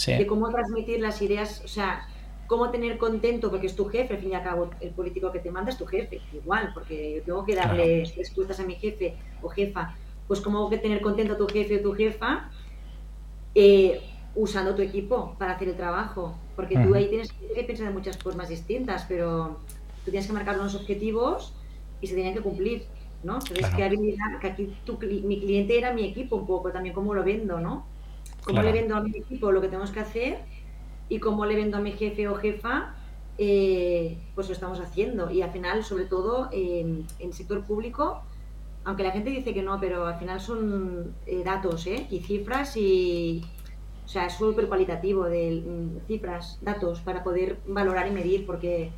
de 0.07 0.27
cómo 0.27 0.51
transmitir 0.51 1.01
las 1.01 1.21
ideas, 1.23 1.63
o 1.65 1.69
sea, 1.69 2.07
cómo 2.47 2.71
tener 2.71 2.99
contento, 2.99 3.51
porque 3.51 3.67
es 3.67 3.77
tu 3.77 3.87
jefe, 3.87 4.15
al 4.15 4.21
fin 4.21 4.31
y 4.31 4.35
al 4.35 4.43
cabo, 4.43 4.71
el 4.81 4.91
político 4.91 5.33
que 5.33 5.39
te 5.39 5.51
manda 5.51 5.71
es 5.71 5.79
tu 5.79 5.87
jefe, 5.87 6.21
igual, 6.33 6.71
porque 6.75 7.23
tengo 7.25 7.45
que 7.45 7.55
darle 7.55 8.05
respuestas 8.17 8.61
a 8.61 8.65
mi 8.65 8.75
jefe 8.75 9.17
o 9.43 9.49
jefa, 9.49 9.97
pues 10.27 10.41
cómo 10.41 10.69
que 10.71 10.79
tener 10.79 11.01
contento 11.01 11.35
a 11.35 11.37
tu 11.37 11.47
jefe 11.47 11.79
o 11.79 11.83
tu 11.83 11.93
jefa 11.95 12.51
eh, 13.55 14.01
usando 14.35 14.75
tu 14.75 14.83
equipo 14.83 15.35
para 15.39 15.53
hacer 15.53 15.69
el 15.69 15.77
trabajo, 15.77 16.37
porque 16.57 16.79
tú 16.79 16.95
ahí 16.95 17.09
tienes 17.09 17.33
que 17.33 17.63
pensar 17.63 17.89
de 17.89 17.93
muchas 17.93 18.19
formas 18.19 18.49
distintas, 18.49 19.05
pero 19.09 19.59
tú 20.05 20.11
tienes 20.11 20.27
que 20.27 20.33
marcar 20.33 20.59
unos 20.59 20.75
objetivos 20.75 21.55
y 22.01 22.07
se 22.07 22.15
tienen 22.15 22.35
que 22.35 22.41
cumplir, 22.41 22.85
¿no? 23.23 23.35
Entonces, 23.35 23.67
que, 23.75 23.85
aquí 23.85 24.75
mi 25.25 25.41
cliente 25.41 25.79
era 25.79 25.93
mi 25.93 26.05
equipo 26.05 26.37
un 26.37 26.47
poco, 26.47 26.71
también 26.71 26.95
cómo 26.95 27.15
lo 27.15 27.25
vendo, 27.25 27.61
¿no? 27.61 27.87
Cómo 28.45 28.61
le 28.61 28.73
vendo 28.73 28.97
a 28.97 29.01
mi 29.01 29.17
equipo 29.17 29.53
lo 29.53 29.61
que 29.61 29.69
tenemos 29.69 29.91
que 29.91 30.01
hacer 30.01 30.39
y 31.09 31.19
cómo 31.19 31.47
le 31.47 31.57
vendo 31.57 31.77
a 31.77 31.81
mi 31.81 31.93
jefe 31.93 32.29
o 32.29 32.37
jefa, 32.37 32.95
eh, 33.39 34.19
pues 34.35 34.49
lo 34.49 34.55
estamos 34.55 34.81
haciendo. 34.81 35.31
Y 35.31 35.43
al 35.43 35.51
final, 35.51 35.85
sobre 35.85 36.05
todo 36.05 36.49
en 36.53 37.07
el 37.19 37.33
sector 37.33 37.65
público, 37.65 38.23
aunque 38.85 39.03
la 39.03 39.11
gente 39.11 39.31
dice 39.31 39.55
que 39.55 39.63
no, 39.63 39.81
pero 39.81 40.07
al 40.07 40.19
final 40.19 40.41
son 40.41 41.15
eh, 41.27 41.43
datos 41.45 41.87
¿eh? 41.87 42.07
y 42.11 42.21
cifras 42.21 42.77
y... 42.77 43.45
O 44.05 44.09
sea, 44.09 44.27
es 44.27 44.35
súper 44.35 44.69
cualitativo 44.69 45.25
de 45.25 45.63
mm, 45.67 46.07
cifras, 46.07 46.59
datos 46.61 47.01
para 47.01 47.25
poder 47.25 47.57
valorar 47.67 48.07
y 48.07 48.11
medir, 48.11 48.45
porque, 48.45 48.91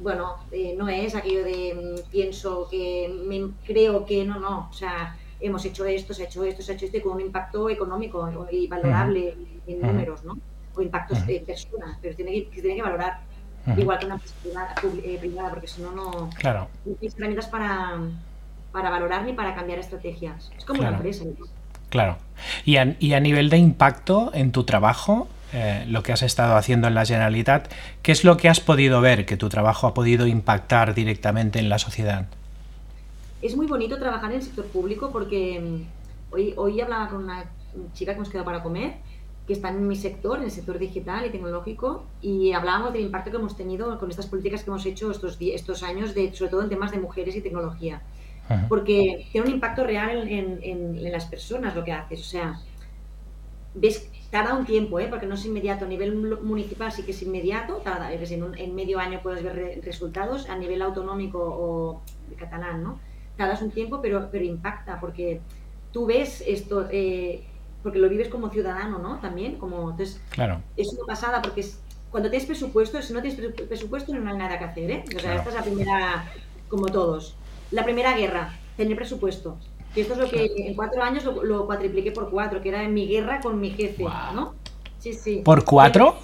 bueno, 0.00 0.36
eh, 0.50 0.74
no 0.74 0.88
es 0.88 1.14
aquello 1.14 1.44
de 1.44 1.74
mm, 1.74 2.10
pienso 2.10 2.66
que 2.70 3.14
me 3.26 3.50
creo 3.66 4.06
que 4.06 4.24
no, 4.24 4.40
no. 4.40 4.68
O 4.70 4.72
sea, 4.72 5.18
hemos 5.38 5.62
hecho 5.66 5.84
esto, 5.84 6.14
se 6.14 6.22
ha 6.22 6.26
hecho 6.26 6.44
esto, 6.44 6.62
se 6.62 6.72
ha 6.72 6.74
hecho 6.76 6.86
esto 6.86 7.02
con 7.02 7.12
un 7.12 7.20
impacto 7.20 7.68
económico 7.68 8.26
y 8.50 8.66
valorable 8.68 9.36
en 9.66 9.82
números, 9.82 10.24
¿no? 10.24 10.38
O 10.74 10.82
impactos 10.82 11.26
de 11.26 11.40
personas, 11.40 11.98
pero 12.00 12.14
tiene 12.16 12.32
que, 12.32 12.60
tiene 12.60 12.76
que 12.76 12.82
valorar 12.82 13.20
igual 13.76 13.98
que 13.98 14.06
una 14.06 14.14
empresa 14.16 14.74
eh, 15.04 15.16
privada, 15.20 15.50
porque 15.50 15.66
si 15.68 15.82
no, 15.82 15.92
no 15.92 16.30
claro. 16.38 16.68
tienes 16.84 17.16
herramientas 17.16 17.46
para, 17.48 17.98
para 18.72 18.90
valorar 18.90 19.24
ni 19.24 19.32
para 19.32 19.54
cambiar 19.54 19.78
estrategias. 19.78 20.50
Es 20.56 20.64
como 20.64 20.80
una 20.80 20.90
empresa. 20.90 21.24
Claro. 21.88 22.16
Y 22.64 22.76
a, 22.76 22.96
y 22.98 23.12
a, 23.12 23.20
nivel 23.20 23.50
de 23.50 23.58
impacto 23.58 24.30
en 24.34 24.50
tu 24.50 24.64
trabajo, 24.64 25.28
eh, 25.52 25.84
lo 25.86 26.02
que 26.02 26.12
has 26.12 26.22
estado 26.22 26.56
haciendo 26.56 26.88
en 26.88 26.94
la 26.94 27.04
Generalitat, 27.04 27.70
¿qué 28.02 28.12
es 28.12 28.24
lo 28.24 28.36
que 28.36 28.48
has 28.48 28.60
podido 28.60 29.00
ver 29.00 29.26
que 29.26 29.36
tu 29.36 29.48
trabajo 29.48 29.86
ha 29.86 29.94
podido 29.94 30.26
impactar 30.26 30.94
directamente 30.94 31.58
en 31.58 31.68
la 31.68 31.78
sociedad? 31.78 32.26
Es 33.42 33.56
muy 33.56 33.66
bonito 33.66 33.98
trabajar 33.98 34.30
en 34.30 34.38
el 34.38 34.42
sector 34.42 34.66
público 34.66 35.10
porque 35.12 35.60
mm, 35.60 36.34
hoy, 36.34 36.54
hoy 36.56 36.80
hablaba 36.80 37.08
con 37.08 37.24
una 37.24 37.44
chica 37.92 38.12
que 38.12 38.16
hemos 38.16 38.30
quedado 38.30 38.46
para 38.46 38.62
comer 38.62 38.94
que 39.52 39.56
están 39.56 39.76
en 39.76 39.86
mi 39.86 39.96
sector, 39.96 40.38
en 40.38 40.44
el 40.44 40.50
sector 40.50 40.78
digital 40.78 41.26
y 41.26 41.30
tecnológico, 41.30 42.04
y 42.22 42.52
hablábamos 42.52 42.94
del 42.94 43.02
impacto 43.02 43.30
que 43.30 43.36
hemos 43.36 43.54
tenido 43.54 43.98
con 43.98 44.08
estas 44.08 44.26
políticas 44.26 44.64
que 44.64 44.70
hemos 44.70 44.86
hecho 44.86 45.10
estos, 45.10 45.36
estos 45.38 45.82
años, 45.82 46.14
de, 46.14 46.32
sobre 46.32 46.50
todo 46.50 46.62
en 46.62 46.70
temas 46.70 46.90
de 46.90 46.98
mujeres 46.98 47.36
y 47.36 47.42
tecnología. 47.42 48.00
Porque 48.68 49.28
tiene 49.32 49.46
un 49.46 49.54
impacto 49.54 49.84
real 49.84 50.28
en, 50.28 50.58
en, 50.62 51.12
las 51.12 51.24
personas 51.26 51.74
lo 51.74 51.84
que 51.84 51.92
haces. 51.92 52.20
O 52.20 52.24
sea, 52.24 52.60
ves, 53.74 54.10
tarda 54.30 54.54
un 54.54 54.66
tiempo, 54.66 55.00
¿eh? 55.00 55.06
porque 55.08 55.26
no 55.26 55.36
es 55.36 55.46
inmediato. 55.46 55.86
A 55.86 55.88
nivel 55.88 56.38
municipal 56.42 56.92
sí 56.92 57.02
que 57.02 57.12
es 57.12 57.22
inmediato, 57.22 57.76
tarda, 57.76 58.12
en, 58.12 58.54
en 58.58 58.74
medio 58.74 58.98
año 58.98 59.20
puedes 59.22 59.42
ver 59.42 59.80
resultados. 59.82 60.50
A 60.50 60.56
nivel 60.56 60.82
autonómico 60.82 61.38
o 61.40 62.02
catalán, 62.36 62.82
¿no? 62.82 62.98
Tardas 63.36 63.62
un 63.62 63.70
tiempo, 63.70 64.00
pero, 64.02 64.28
pero 64.30 64.44
impacta, 64.44 65.00
porque 65.00 65.40
tú 65.92 66.04
ves 66.04 66.42
esto. 66.46 66.88
Eh, 66.90 67.44
porque 67.82 67.98
lo 67.98 68.08
vives 68.08 68.28
como 68.28 68.50
ciudadano, 68.50 68.98
¿no? 68.98 69.18
También, 69.18 69.56
como, 69.56 69.90
entonces, 69.90 70.20
claro. 70.30 70.60
es 70.76 70.92
una 70.92 71.06
pasada, 71.06 71.42
porque 71.42 71.60
es, 71.60 71.78
cuando 72.10 72.30
tienes 72.30 72.46
presupuesto, 72.46 73.00
si 73.02 73.12
no 73.12 73.22
tienes 73.22 73.52
presupuesto 73.68 74.14
no 74.14 74.30
hay 74.30 74.36
nada 74.36 74.58
que 74.58 74.64
hacer, 74.64 74.90
¿eh? 74.90 75.04
O 75.16 75.18
sea, 75.18 75.36
esta 75.36 75.48
es 75.48 75.54
la 75.54 75.62
primera, 75.62 76.32
como 76.68 76.86
todos, 76.86 77.34
la 77.70 77.84
primera 77.84 78.16
guerra, 78.16 78.54
tener 78.76 78.96
presupuesto. 78.96 79.56
Y 79.94 80.00
esto 80.00 80.14
es 80.14 80.18
lo 80.20 80.28
que 80.28 80.50
en 80.56 80.74
cuatro 80.74 81.02
años 81.02 81.24
lo, 81.24 81.66
cuatripliqué 81.66 82.12
por 82.12 82.30
cuatro, 82.30 82.62
que 82.62 82.68
era 82.70 82.82
en 82.82 82.94
mi 82.94 83.06
guerra 83.06 83.40
con 83.40 83.60
mi 83.60 83.70
jefe, 83.70 84.04
¿no? 84.34 84.54
Sí, 84.98 85.12
sí. 85.12 85.42
¿Por 85.44 85.64
cuatro? 85.64 86.16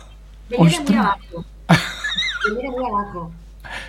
Venía 0.49 0.81
muy 0.81 0.97
abajo. 0.97 1.45
Venía 2.49 2.71
muy 2.71 2.85
abajo. 2.85 3.33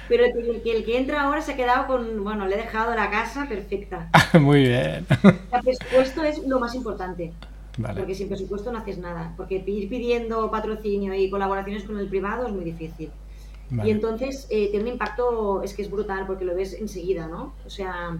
Pero 0.09 0.25
el 0.25 0.61
que, 0.63 0.71
el 0.75 0.83
que 0.83 0.97
entra 0.97 1.21
ahora 1.21 1.41
se 1.41 1.53
ha 1.53 1.55
quedado 1.55 1.87
con, 1.87 2.23
bueno, 2.23 2.45
le 2.47 2.55
he 2.55 2.57
dejado 2.57 2.93
la 2.95 3.09
casa 3.09 3.47
perfecta. 3.47 4.09
muy 4.39 4.63
bien. 4.63 5.05
El 5.23 5.61
presupuesto 5.63 6.23
es 6.23 6.39
lo 6.45 6.59
más 6.59 6.75
importante. 6.75 7.31
Porque 7.81 8.15
sin 8.15 8.27
presupuesto 8.27 8.71
no 8.71 8.79
haces 8.79 8.97
nada. 8.97 9.33
Porque 9.37 9.63
ir 9.65 9.89
pidiendo 9.89 10.49
patrocinio 10.51 11.13
y 11.13 11.29
colaboraciones 11.29 11.83
con 11.83 11.97
el 11.97 12.07
privado 12.07 12.47
es 12.47 12.53
muy 12.53 12.63
difícil. 12.63 13.11
Y 13.83 13.91
entonces 13.91 14.47
eh, 14.49 14.69
tiene 14.71 14.85
un 14.85 14.91
impacto, 14.93 15.61
es 15.61 15.75
que 15.75 15.83
es 15.83 15.91
brutal 15.91 16.25
porque 16.25 16.43
lo 16.43 16.55
ves 16.55 16.73
enseguida, 16.73 17.27
¿no? 17.27 17.53
O 17.67 17.69
sea, 17.69 18.17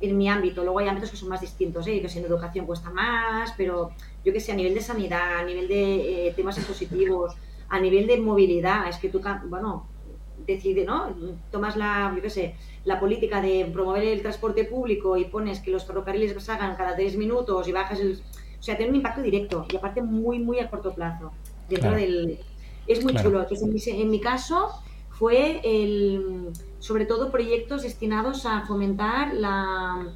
en 0.00 0.16
mi 0.16 0.28
ámbito, 0.28 0.62
luego 0.62 0.78
hay 0.78 0.88
ámbitos 0.88 1.10
que 1.10 1.18
son 1.18 1.28
más 1.28 1.40
distintos, 1.42 1.86
¿eh? 1.86 2.00
que 2.00 2.08
si 2.08 2.18
en 2.18 2.24
educación 2.24 2.66
cuesta 2.66 2.90
más, 2.90 3.52
pero 3.58 3.90
yo 4.24 4.32
que 4.32 4.40
sé, 4.40 4.52
a 4.52 4.54
nivel 4.54 4.74
de 4.74 4.80
sanidad, 4.80 5.38
a 5.38 5.44
nivel 5.44 5.68
de 5.68 6.28
eh, 6.28 6.32
temas 6.34 6.56
expositivos, 6.56 7.34
a 7.68 7.78
nivel 7.78 8.06
de 8.06 8.18
movilidad, 8.18 8.88
es 8.88 8.96
que 8.96 9.08
tú, 9.08 9.20
bueno, 9.48 9.86
decide, 10.46 10.84
¿no? 10.84 11.14
Tomas 11.50 11.76
la, 11.76 12.12
yo 12.14 12.22
qué 12.22 12.30
sé, 12.30 12.54
la 12.84 13.00
política 13.00 13.40
de 13.40 13.68
promover 13.72 14.04
el 14.04 14.22
transporte 14.22 14.64
público 14.64 15.16
y 15.16 15.24
pones 15.24 15.60
que 15.60 15.70
los 15.70 15.84
ferrocarriles 15.84 16.42
salgan 16.42 16.76
cada 16.76 16.94
tres 16.94 17.16
minutos 17.16 17.66
y 17.68 17.72
bajas 17.72 18.00
el 18.00 18.20
sea, 18.66 18.76
tiene 18.76 18.90
un 18.90 18.96
impacto 18.96 19.22
directo 19.22 19.66
y 19.72 19.76
aparte 19.76 20.02
muy, 20.02 20.38
muy 20.38 20.58
a 20.58 20.68
corto 20.68 20.92
plazo 20.92 21.32
dentro 21.68 21.92
del... 21.92 22.38
es 22.86 23.04
muy 23.04 23.14
chulo. 23.14 23.46
en, 23.48 24.10
mi, 24.10 24.20
caso 24.20 24.68
fue 25.10 25.60
el, 25.62 26.50
sobre 26.78 27.06
todo 27.06 27.30
proyectos 27.30 27.82
destinados 27.82 28.44
a 28.44 28.66
fomentar 28.66 29.34
la, 29.34 30.12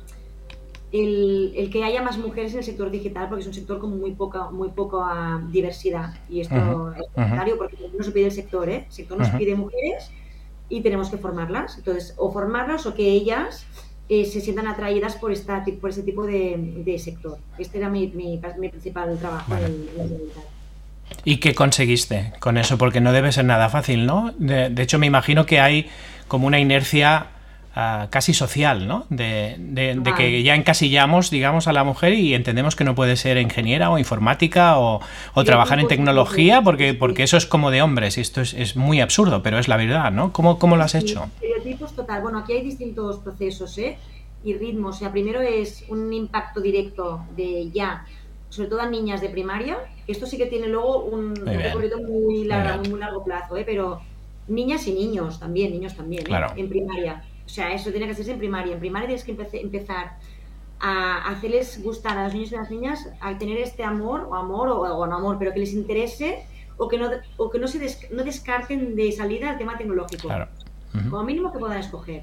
el, 0.92 1.70
que 1.72 1.84
haya 1.84 2.02
más 2.02 2.18
mujeres 2.18 2.52
en 2.52 2.58
el 2.58 2.64
sector 2.64 2.90
digital, 2.90 3.28
porque 3.28 3.42
es 3.42 3.46
un 3.46 3.54
sector 3.54 3.78
con 3.78 3.98
muy 3.98 4.12
poca, 4.12 4.50
muy 4.50 4.70
poca 4.70 5.40
diversidad. 5.50 6.14
Y 6.28 6.40
esto 6.40 6.92
es 6.92 7.16
necesario 7.16 7.56
porque 7.56 7.76
no 7.96 8.02
se 8.02 8.10
pide 8.10 8.26
el 8.26 8.32
sector, 8.32 8.68
¿eh? 8.68 8.84
El 8.86 8.92
sector 8.92 9.18
nos 9.18 9.30
pide 9.30 9.54
mujeres 9.54 10.10
y 10.68 10.80
tenemos 10.80 11.08
que 11.08 11.18
formarlas. 11.18 11.78
Entonces, 11.78 12.14
o 12.16 12.32
formarlas 12.32 12.86
o 12.86 12.94
que 12.94 13.08
ellas 13.08 13.66
eh, 14.10 14.24
se 14.24 14.40
sientan 14.40 14.66
atraídas 14.66 15.14
por, 15.14 15.30
esta, 15.30 15.64
por 15.80 15.90
ese 15.90 16.02
tipo 16.02 16.26
de, 16.26 17.00
sector. 17.02 17.38
Este 17.58 17.78
era 17.78 17.88
mi, 17.88 18.08
mi, 18.08 18.38
principal 18.68 19.16
trabajo 19.18 19.54
¿Y 21.24 21.36
qué 21.36 21.54
conseguiste 21.54 22.32
con 22.40 22.58
eso? 22.58 22.76
Porque 22.76 23.00
no 23.00 23.12
debe 23.12 23.30
ser 23.30 23.44
nada 23.44 23.68
fácil, 23.68 24.06
¿no? 24.06 24.34
De, 24.36 24.68
de 24.68 24.82
hecho, 24.82 24.98
me 24.98 25.06
imagino 25.06 25.46
que 25.46 25.60
hay 25.60 25.88
como 26.26 26.48
una 26.48 26.58
inercia 26.58 27.28
Ah, 27.72 28.08
casi 28.10 28.34
social, 28.34 28.88
¿no? 28.88 29.06
De, 29.10 29.56
que 30.16 30.42
ya 30.42 30.56
encasillamos, 30.56 31.30
digamos, 31.30 31.68
a 31.68 31.72
la 31.72 31.84
mujer 31.84 32.14
y 32.14 32.34
entendemos 32.34 32.74
que 32.74 32.82
no 32.82 32.96
puede 32.96 33.14
ser 33.14 33.38
ingeniera 33.38 33.90
o 33.92 33.98
informática 33.98 34.80
o, 34.80 35.00
trabajar 35.44 35.78
en 35.78 35.86
tecnología 35.86 36.62
porque, 36.62 36.94
porque 36.94 37.22
eso 37.22 37.36
es 37.36 37.46
como 37.46 37.70
de 37.70 37.80
hombres 37.80 38.18
y 38.18 38.22
esto 38.22 38.40
es, 38.40 38.74
muy 38.74 39.00
absurdo, 39.00 39.44
pero 39.44 39.58
es 39.58 39.68
la 39.68 39.76
verdad, 39.76 40.10
¿no? 40.10 40.32
¿Cómo, 40.32 40.58
cómo 40.58 40.76
lo 40.76 40.82
has 40.82 40.96
hecho? 40.96 41.28
Estereotipos 41.34 41.94
total. 41.94 42.22
Bueno, 42.22 42.38
aquí 42.40 42.54
hay 42.54 42.62
distintos 42.62 43.18
procesos, 43.18 43.78
¿eh? 43.78 43.96
Y 44.42 44.54
ritmos. 44.54 44.96
O 44.96 44.98
sea, 44.98 45.12
primero 45.12 45.40
es 45.40 45.84
un 45.88 46.12
impacto 46.12 46.60
directo 46.60 47.24
de 47.36 47.70
ya, 47.70 48.04
sobre 48.48 48.68
todo 48.68 48.80
a 48.80 48.90
niñas 48.90 49.20
de 49.20 49.28
primaria. 49.28 49.78
Esto 50.08 50.26
sí 50.26 50.36
que 50.38 50.46
tiene 50.46 50.66
luego 50.66 51.04
un, 51.04 51.36
recorrido 51.36 51.98
muy, 51.98 52.44
largo, 52.44 52.82
muy, 52.90 52.98
largo 52.98 53.22
plazo, 53.22 53.56
¿eh? 53.56 53.62
Pero 53.64 54.00
niñas 54.48 54.88
y 54.88 54.92
niños 54.92 55.38
también, 55.38 55.70
niños 55.70 55.94
también, 55.94 56.24
¿eh? 56.26 56.46
en 56.56 56.68
primaria 56.68 57.22
o 57.50 57.52
sea, 57.52 57.74
eso 57.74 57.90
tiene 57.90 58.06
que 58.06 58.12
hacerse 58.12 58.30
en 58.30 58.38
primaria. 58.38 58.74
En 58.74 58.78
primaria 58.78 59.08
tienes 59.08 59.24
que 59.24 59.60
empezar 59.60 60.18
a 60.78 61.28
hacerles 61.28 61.82
gustar 61.82 62.16
a 62.16 62.24
los 62.24 62.32
niños 62.32 62.52
y 62.52 62.54
las 62.54 62.70
niñas 62.70 63.08
a 63.20 63.36
tener 63.38 63.58
este 63.58 63.82
amor, 63.82 64.28
o 64.30 64.36
amor, 64.36 64.68
o, 64.68 65.06
no 65.06 65.16
amor, 65.16 65.36
pero 65.36 65.52
que 65.52 65.58
les 65.58 65.72
interese 65.72 66.46
o 66.76 66.86
que 66.86 66.96
no, 66.96 67.10
o 67.38 67.50
que 67.50 67.58
no, 67.58 67.66
se 67.66 67.80
no 68.12 68.22
descarten 68.22 68.94
de 68.94 69.10
salida 69.10 69.50
el 69.50 69.58
tema 69.58 69.76
tecnológico. 69.76 70.28
Claro. 70.28 70.46
Como 71.10 71.24
mínimo 71.24 71.52
que 71.52 71.58
puedan 71.58 71.78
escoger. 71.78 72.22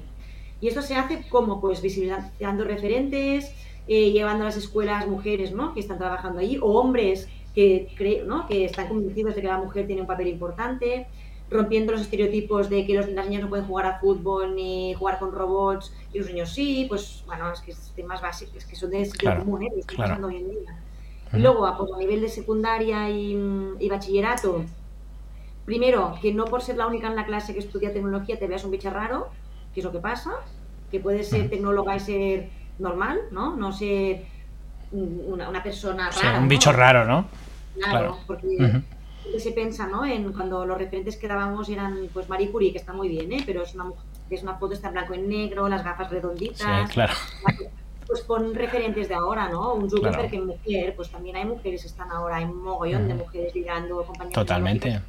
Y 0.62 0.68
esto 0.68 0.80
se 0.80 0.96
hace 0.96 1.28
como, 1.28 1.60
pues, 1.60 1.82
visibilizando 1.82 2.64
referentes, 2.64 3.52
eh, 3.86 4.10
llevando 4.10 4.44
a 4.44 4.46
las 4.46 4.56
escuelas 4.56 5.06
mujeres, 5.06 5.52
¿no? 5.52 5.74
Que 5.74 5.80
están 5.80 5.98
trabajando 5.98 6.40
allí, 6.40 6.58
o 6.58 6.72
hombres 6.80 7.28
que, 7.54 8.24
¿no? 8.26 8.46
que 8.46 8.64
están 8.64 8.88
convencidos 8.88 9.34
de 9.34 9.42
que 9.42 9.48
la 9.48 9.58
mujer 9.58 9.86
tiene 9.86 10.02
un 10.02 10.06
papel 10.06 10.28
importante 10.28 11.06
rompiendo 11.50 11.92
los 11.92 12.02
estereotipos 12.02 12.68
de 12.68 12.86
que 12.86 12.94
los, 12.94 13.08
las 13.08 13.26
niñas 13.26 13.42
no 13.42 13.48
pueden 13.48 13.66
jugar 13.66 13.86
a 13.86 13.98
fútbol 13.98 14.54
ni 14.54 14.94
jugar 14.94 15.18
con 15.18 15.32
robots 15.32 15.92
y 16.12 16.18
los 16.18 16.28
niños 16.28 16.52
sí, 16.52 16.86
pues 16.88 17.22
bueno, 17.26 17.50
es 17.52 17.60
que 17.60 17.72
es 17.72 17.92
temas 17.96 18.20
básicos, 18.20 18.64
que 18.64 18.76
son 18.76 18.90
de 18.90 19.04
sentido 19.04 19.38
común, 19.38 19.62
¿eh? 19.62 19.70
que 19.86 19.96
pasando 19.96 20.28
hoy 20.28 20.36
en 20.36 20.50
día. 20.50 20.78
Y 21.32 21.38
luego, 21.38 21.74
pues, 21.76 21.92
a 21.92 21.98
nivel 21.98 22.22
de 22.22 22.28
secundaria 22.28 23.10
y, 23.10 23.88
bachillerato, 23.88 24.64
primero, 25.66 26.14
que 26.22 26.32
no 26.32 26.46
por 26.46 26.62
ser 26.62 26.76
la 26.76 26.86
única 26.86 27.08
en 27.08 27.16
la 27.16 27.26
clase 27.26 27.52
que 27.52 27.58
estudia 27.58 27.92
tecnología 27.92 28.38
te 28.38 28.46
veas 28.46 28.64
un 28.64 28.70
bicho 28.70 28.90
raro, 28.90 29.28
que 29.74 29.80
es 29.80 29.84
lo 29.84 29.92
que 29.92 29.98
pasa, 29.98 30.32
que 30.90 31.00
puedes 31.00 31.28
ser 31.28 31.50
tecnóloga 31.50 31.96
y 31.96 32.00
ser 32.00 32.48
normal, 32.78 33.20
¿no? 33.30 33.56
No 33.56 33.72
ser 33.72 34.24
una, 34.90 35.62
persona 35.62 36.10
rara. 36.10 36.38
un 36.38 36.48
bicho 36.48 36.72
raro, 36.72 37.04
¿no? 37.04 37.26
Claro, 37.74 38.18
porque 38.26 38.82
que 39.30 39.40
se 39.40 39.52
piensa, 39.52 39.86
¿no? 39.86 40.04
En 40.04 40.32
cuando 40.32 40.64
los 40.64 40.78
referentes 40.78 41.16
que 41.16 41.28
dábamos 41.28 41.68
eran, 41.68 42.08
pues, 42.12 42.28
Marie 42.28 42.50
Curie, 42.50 42.72
que 42.72 42.78
está 42.78 42.92
muy 42.92 43.08
bien, 43.08 43.32
¿eh? 43.32 43.42
Pero 43.44 43.62
es 43.62 43.74
una, 43.74 43.92
es 44.30 44.42
una 44.42 44.54
foto, 44.56 44.74
está 44.74 44.88
en 44.88 44.94
blanco 44.94 45.14
y 45.14 45.18
negro, 45.18 45.68
las 45.68 45.84
gafas 45.84 46.10
redonditas. 46.10 46.88
Sí, 46.88 46.94
claro. 46.94 47.14
Pues 48.06 48.22
con 48.22 48.54
referentes 48.54 49.08
de 49.08 49.14
ahora, 49.14 49.48
¿no? 49.48 49.74
Un 49.74 49.90
Zuckerberg 49.90 50.30
que 50.30 50.40
mujer, 50.40 50.94
pues 50.96 51.10
también 51.10 51.36
hay 51.36 51.44
mujeres 51.44 51.82
que 51.82 51.88
están 51.88 52.10
ahora, 52.10 52.36
hay 52.36 52.44
un 52.44 52.62
mogollón 52.62 53.06
de 53.06 53.14
mujeres 53.14 53.54
liderando 53.54 54.02
compañías. 54.02 54.34
Totalmente. 54.34 55.00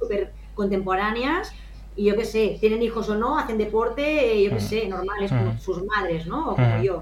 Súper 0.00 0.32
contemporáneas 0.56 1.52
y 1.94 2.06
yo 2.06 2.16
qué 2.16 2.24
sé, 2.24 2.58
tienen 2.60 2.82
hijos 2.82 3.08
o 3.08 3.14
no, 3.14 3.38
hacen 3.38 3.58
deporte, 3.58 4.42
yo 4.42 4.50
qué 4.50 4.60
sé, 4.60 4.88
normales, 4.88 5.30
como 5.30 5.56
sus 5.58 5.84
madres, 5.84 6.26
¿no? 6.26 6.50
O 6.50 6.56
como 6.56 6.82
yo. 6.82 7.00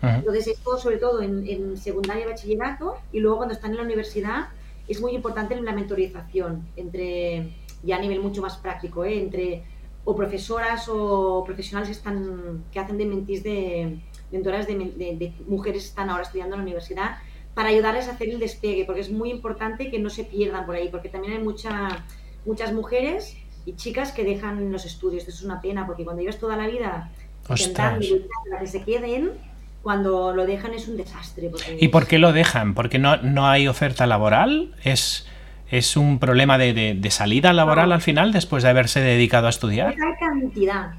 Entonces, 0.00 0.46
esto 0.48 0.78
sobre 0.78 0.96
todo 0.96 1.20
en, 1.20 1.46
en 1.46 1.76
secundaria 1.76 2.24
y 2.24 2.28
bachillerato, 2.28 2.96
y 3.12 3.20
luego 3.20 3.38
cuando 3.38 3.54
están 3.54 3.72
en 3.72 3.78
la 3.78 3.82
universidad, 3.82 4.48
es 4.88 5.00
muy 5.00 5.12
importante 5.12 5.60
la 5.60 5.72
mentorización 5.72 6.68
entre, 6.76 7.54
ya 7.82 7.96
a 7.96 8.00
nivel 8.00 8.20
mucho 8.20 8.42
más 8.42 8.56
práctico, 8.56 9.04
¿eh? 9.04 9.20
entre 9.20 9.64
o 10.04 10.14
profesoras 10.14 10.88
o 10.88 11.42
profesionales 11.44 11.88
que, 11.88 11.94
están, 11.94 12.64
que 12.70 12.78
hacen 12.78 12.98
de 12.98 13.06
mentís 13.06 13.42
de 13.42 14.00
mentoras 14.30 14.66
de, 14.66 14.74
de, 14.74 15.32
mujeres 15.46 15.82
que 15.82 15.88
están 15.88 16.10
ahora 16.10 16.24
estudiando 16.24 16.54
en 16.54 16.60
la 16.60 16.64
universidad 16.64 17.16
para 17.54 17.68
ayudarles 17.68 18.08
a 18.08 18.12
hacer 18.12 18.28
el 18.28 18.38
despegue, 18.38 18.84
porque 18.84 19.00
es 19.00 19.10
muy 19.10 19.30
importante 19.30 19.90
que 19.90 19.98
no 19.98 20.10
se 20.10 20.24
pierdan 20.24 20.66
por 20.66 20.74
ahí, 20.74 20.88
porque 20.88 21.08
también 21.08 21.34
hay 21.34 21.42
mucha, 21.42 22.04
muchas 22.44 22.72
mujeres 22.72 23.36
y 23.64 23.76
chicas 23.76 24.12
que 24.12 24.24
dejan 24.24 24.72
los 24.72 24.84
estudios. 24.84 25.22
Esto 25.22 25.30
es 25.30 25.42
una 25.42 25.60
pena, 25.60 25.86
porque 25.86 26.04
cuando 26.04 26.20
llevas 26.20 26.38
toda 26.38 26.56
la 26.56 26.66
vida 26.66 27.12
intentando 27.48 28.06
que 28.58 28.66
se 28.66 28.82
queden, 28.82 29.32
cuando 29.84 30.32
lo 30.32 30.46
dejan 30.46 30.72
es 30.72 30.88
un 30.88 30.96
desastre. 30.96 31.52
¿Y 31.78 31.88
por 31.88 32.06
qué 32.06 32.18
lo 32.18 32.32
dejan? 32.32 32.74
¿Porque 32.74 32.98
no, 32.98 33.18
no 33.18 33.46
hay 33.46 33.68
oferta 33.68 34.06
laboral? 34.06 34.74
¿Es, 34.82 35.28
es 35.70 35.98
un 35.98 36.18
problema 36.18 36.56
de, 36.56 36.98
salida 37.10 37.52
laboral 37.52 37.92
al 37.92 38.00
final 38.00 38.32
después 38.32 38.62
de 38.62 38.70
haberse 38.70 39.00
dedicado 39.00 39.46
a 39.46 39.50
estudiar? 39.50 39.88
hay 39.88 39.96
cantidad, 40.18 40.94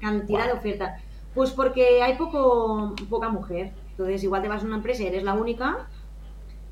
cantidad 0.00 0.46
de 0.46 0.52
oferta. 0.52 0.96
Pues 1.32 1.52
porque 1.52 2.02
hay 2.02 2.16
poco, 2.16 2.96
poca 3.08 3.28
mujer. 3.28 3.70
Entonces 3.92 4.24
igual 4.24 4.42
te 4.42 4.48
vas 4.48 4.64
a 4.64 4.66
una 4.66 4.76
empresa 4.76 5.04
y 5.04 5.06
eres 5.06 5.22
la 5.22 5.34
única 5.34 5.86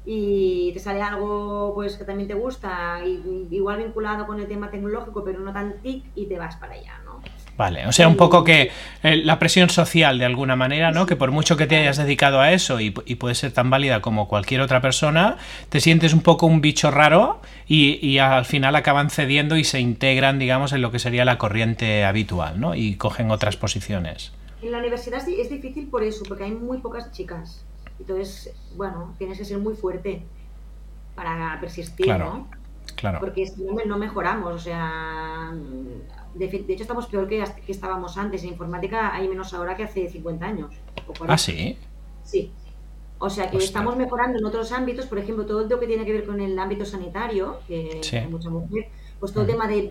y 0.05 0.73
te 0.73 0.81
sale 0.81 1.01
algo 1.01 1.73
pues 1.75 1.97
que 1.97 2.05
también 2.05 2.27
te 2.27 2.35
gusta, 2.35 2.99
igual 3.05 3.79
vinculado 3.79 4.27
con 4.27 4.41
el 4.41 4.49
tema 4.49 4.69
tecnológico, 4.69 5.23
pero 5.23 5.39
no 5.39 5.53
tan 5.53 5.75
TIC 5.81 6.05
y 6.17 6.27
te 6.27 6.39
vas 6.39 6.57
para 6.57 6.75
allá, 6.75 7.01
¿no? 7.05 7.21
Vale, 7.57 7.87
o 7.87 7.93
sea, 7.93 8.09
un 8.09 8.17
poco 8.17 8.45
que 8.45 8.71
eh, 9.03 9.17
la 9.17 9.39
presión 9.39 9.69
social 9.69 10.19
de 10.19 10.25
alguna 10.25 10.57
manera, 10.57 10.91
¿no? 10.91 11.05
Que 11.05 11.17
por 11.17 11.31
mucho 11.31 11.57
que 11.57 11.67
te 11.67 11.77
hayas 11.77 11.99
dedicado 11.99 12.41
a 12.41 12.53
eso 12.53 12.81
y, 12.81 12.91
puede 12.91 13.35
ser 13.35 13.53
tan 13.53 13.69
válida 13.69 14.01
como 14.01 14.27
cualquier 14.27 14.63
otra 14.63 14.81
persona, 14.81 15.37
te 15.69 15.81
sientes 15.81 16.15
un 16.15 16.23
poco 16.23 16.47
un 16.47 16.63
bicho 16.63 16.91
raro 16.91 17.41
y, 17.69 18.19
al 18.19 18.47
final 18.47 18.75
acaban 18.75 19.11
cediendo 19.11 19.57
y 19.57 19.65
se 19.65 19.81
integran, 19.81 20.39
digamos, 20.39 20.73
en 20.73 20.81
lo 20.81 20.91
que 20.91 20.99
sería 20.99 21.25
la 21.25 21.37
corriente 21.37 22.05
habitual, 22.05 22.59
¿no? 22.59 22.75
Y 22.75 22.97
cogen 22.97 23.31
otras 23.31 23.57
posiciones. 23.57 24.33
En 24.63 24.73
la 24.73 24.79
universidad 24.79 25.21
es 25.29 25.51
difícil 25.51 25.89
por 25.89 26.03
eso, 26.03 26.25
porque 26.27 26.45
hay 26.45 26.53
muy 26.53 26.79
pocas 26.79 27.13
chicas. 27.13 27.65
Entonces, 28.01 28.55
bueno, 28.77 29.15
tienes 29.19 29.39
que 29.39 29.45
ser 29.45 29.59
muy 29.59 29.75
fuerte 29.75 30.23
para 31.15 31.59
persistir, 31.61 32.09
¿no? 32.09 32.49
Claro. 32.97 33.21
Porque 33.21 33.47
si 33.47 33.63
no, 33.63 33.75
no 33.85 33.99
mejoramos, 33.99 34.55
o 34.55 34.59
sea 34.59 35.53
de, 36.35 36.47
hecho, 36.69 36.83
estamos 36.83 37.07
peor 37.07 37.29
que, 37.29 37.45
que, 37.67 37.73
estábamos 37.73 38.17
antes. 38.17 38.43
En 38.43 38.51
informática 38.51 39.15
hay 39.15 39.29
menos 39.29 39.53
ahora 39.55 39.77
que 39.77 39.85
hace 39.85 40.09
50 40.09 40.47
años. 40.47 40.75
¿Ah, 41.27 41.39
sí? 41.39 41.79
Sí. 42.25 42.53
O 43.25 43.31
sea 43.31 43.49
que 43.49 43.57
estamos 43.59 43.97
mejorando 43.97 44.39
en 44.39 44.45
otros 44.45 44.73
ámbitos, 44.73 45.07
por 45.07 45.19
ejemplo, 45.19 45.47
todo 45.47 45.63
lo 45.69 45.79
que 45.79 45.87
tiene 45.87 46.05
que 46.05 46.13
ver 46.13 46.27
con 46.27 46.41
el 46.41 46.59
ámbito 46.59 46.85
sanitario, 46.85 47.61
que 47.69 48.01
hay 48.13 48.27
mucha 48.27 48.51
mujer, 48.51 48.89
pues 49.21 49.33
todo 49.33 49.45
el 49.45 49.51
tema 49.51 49.69
de, 49.69 49.83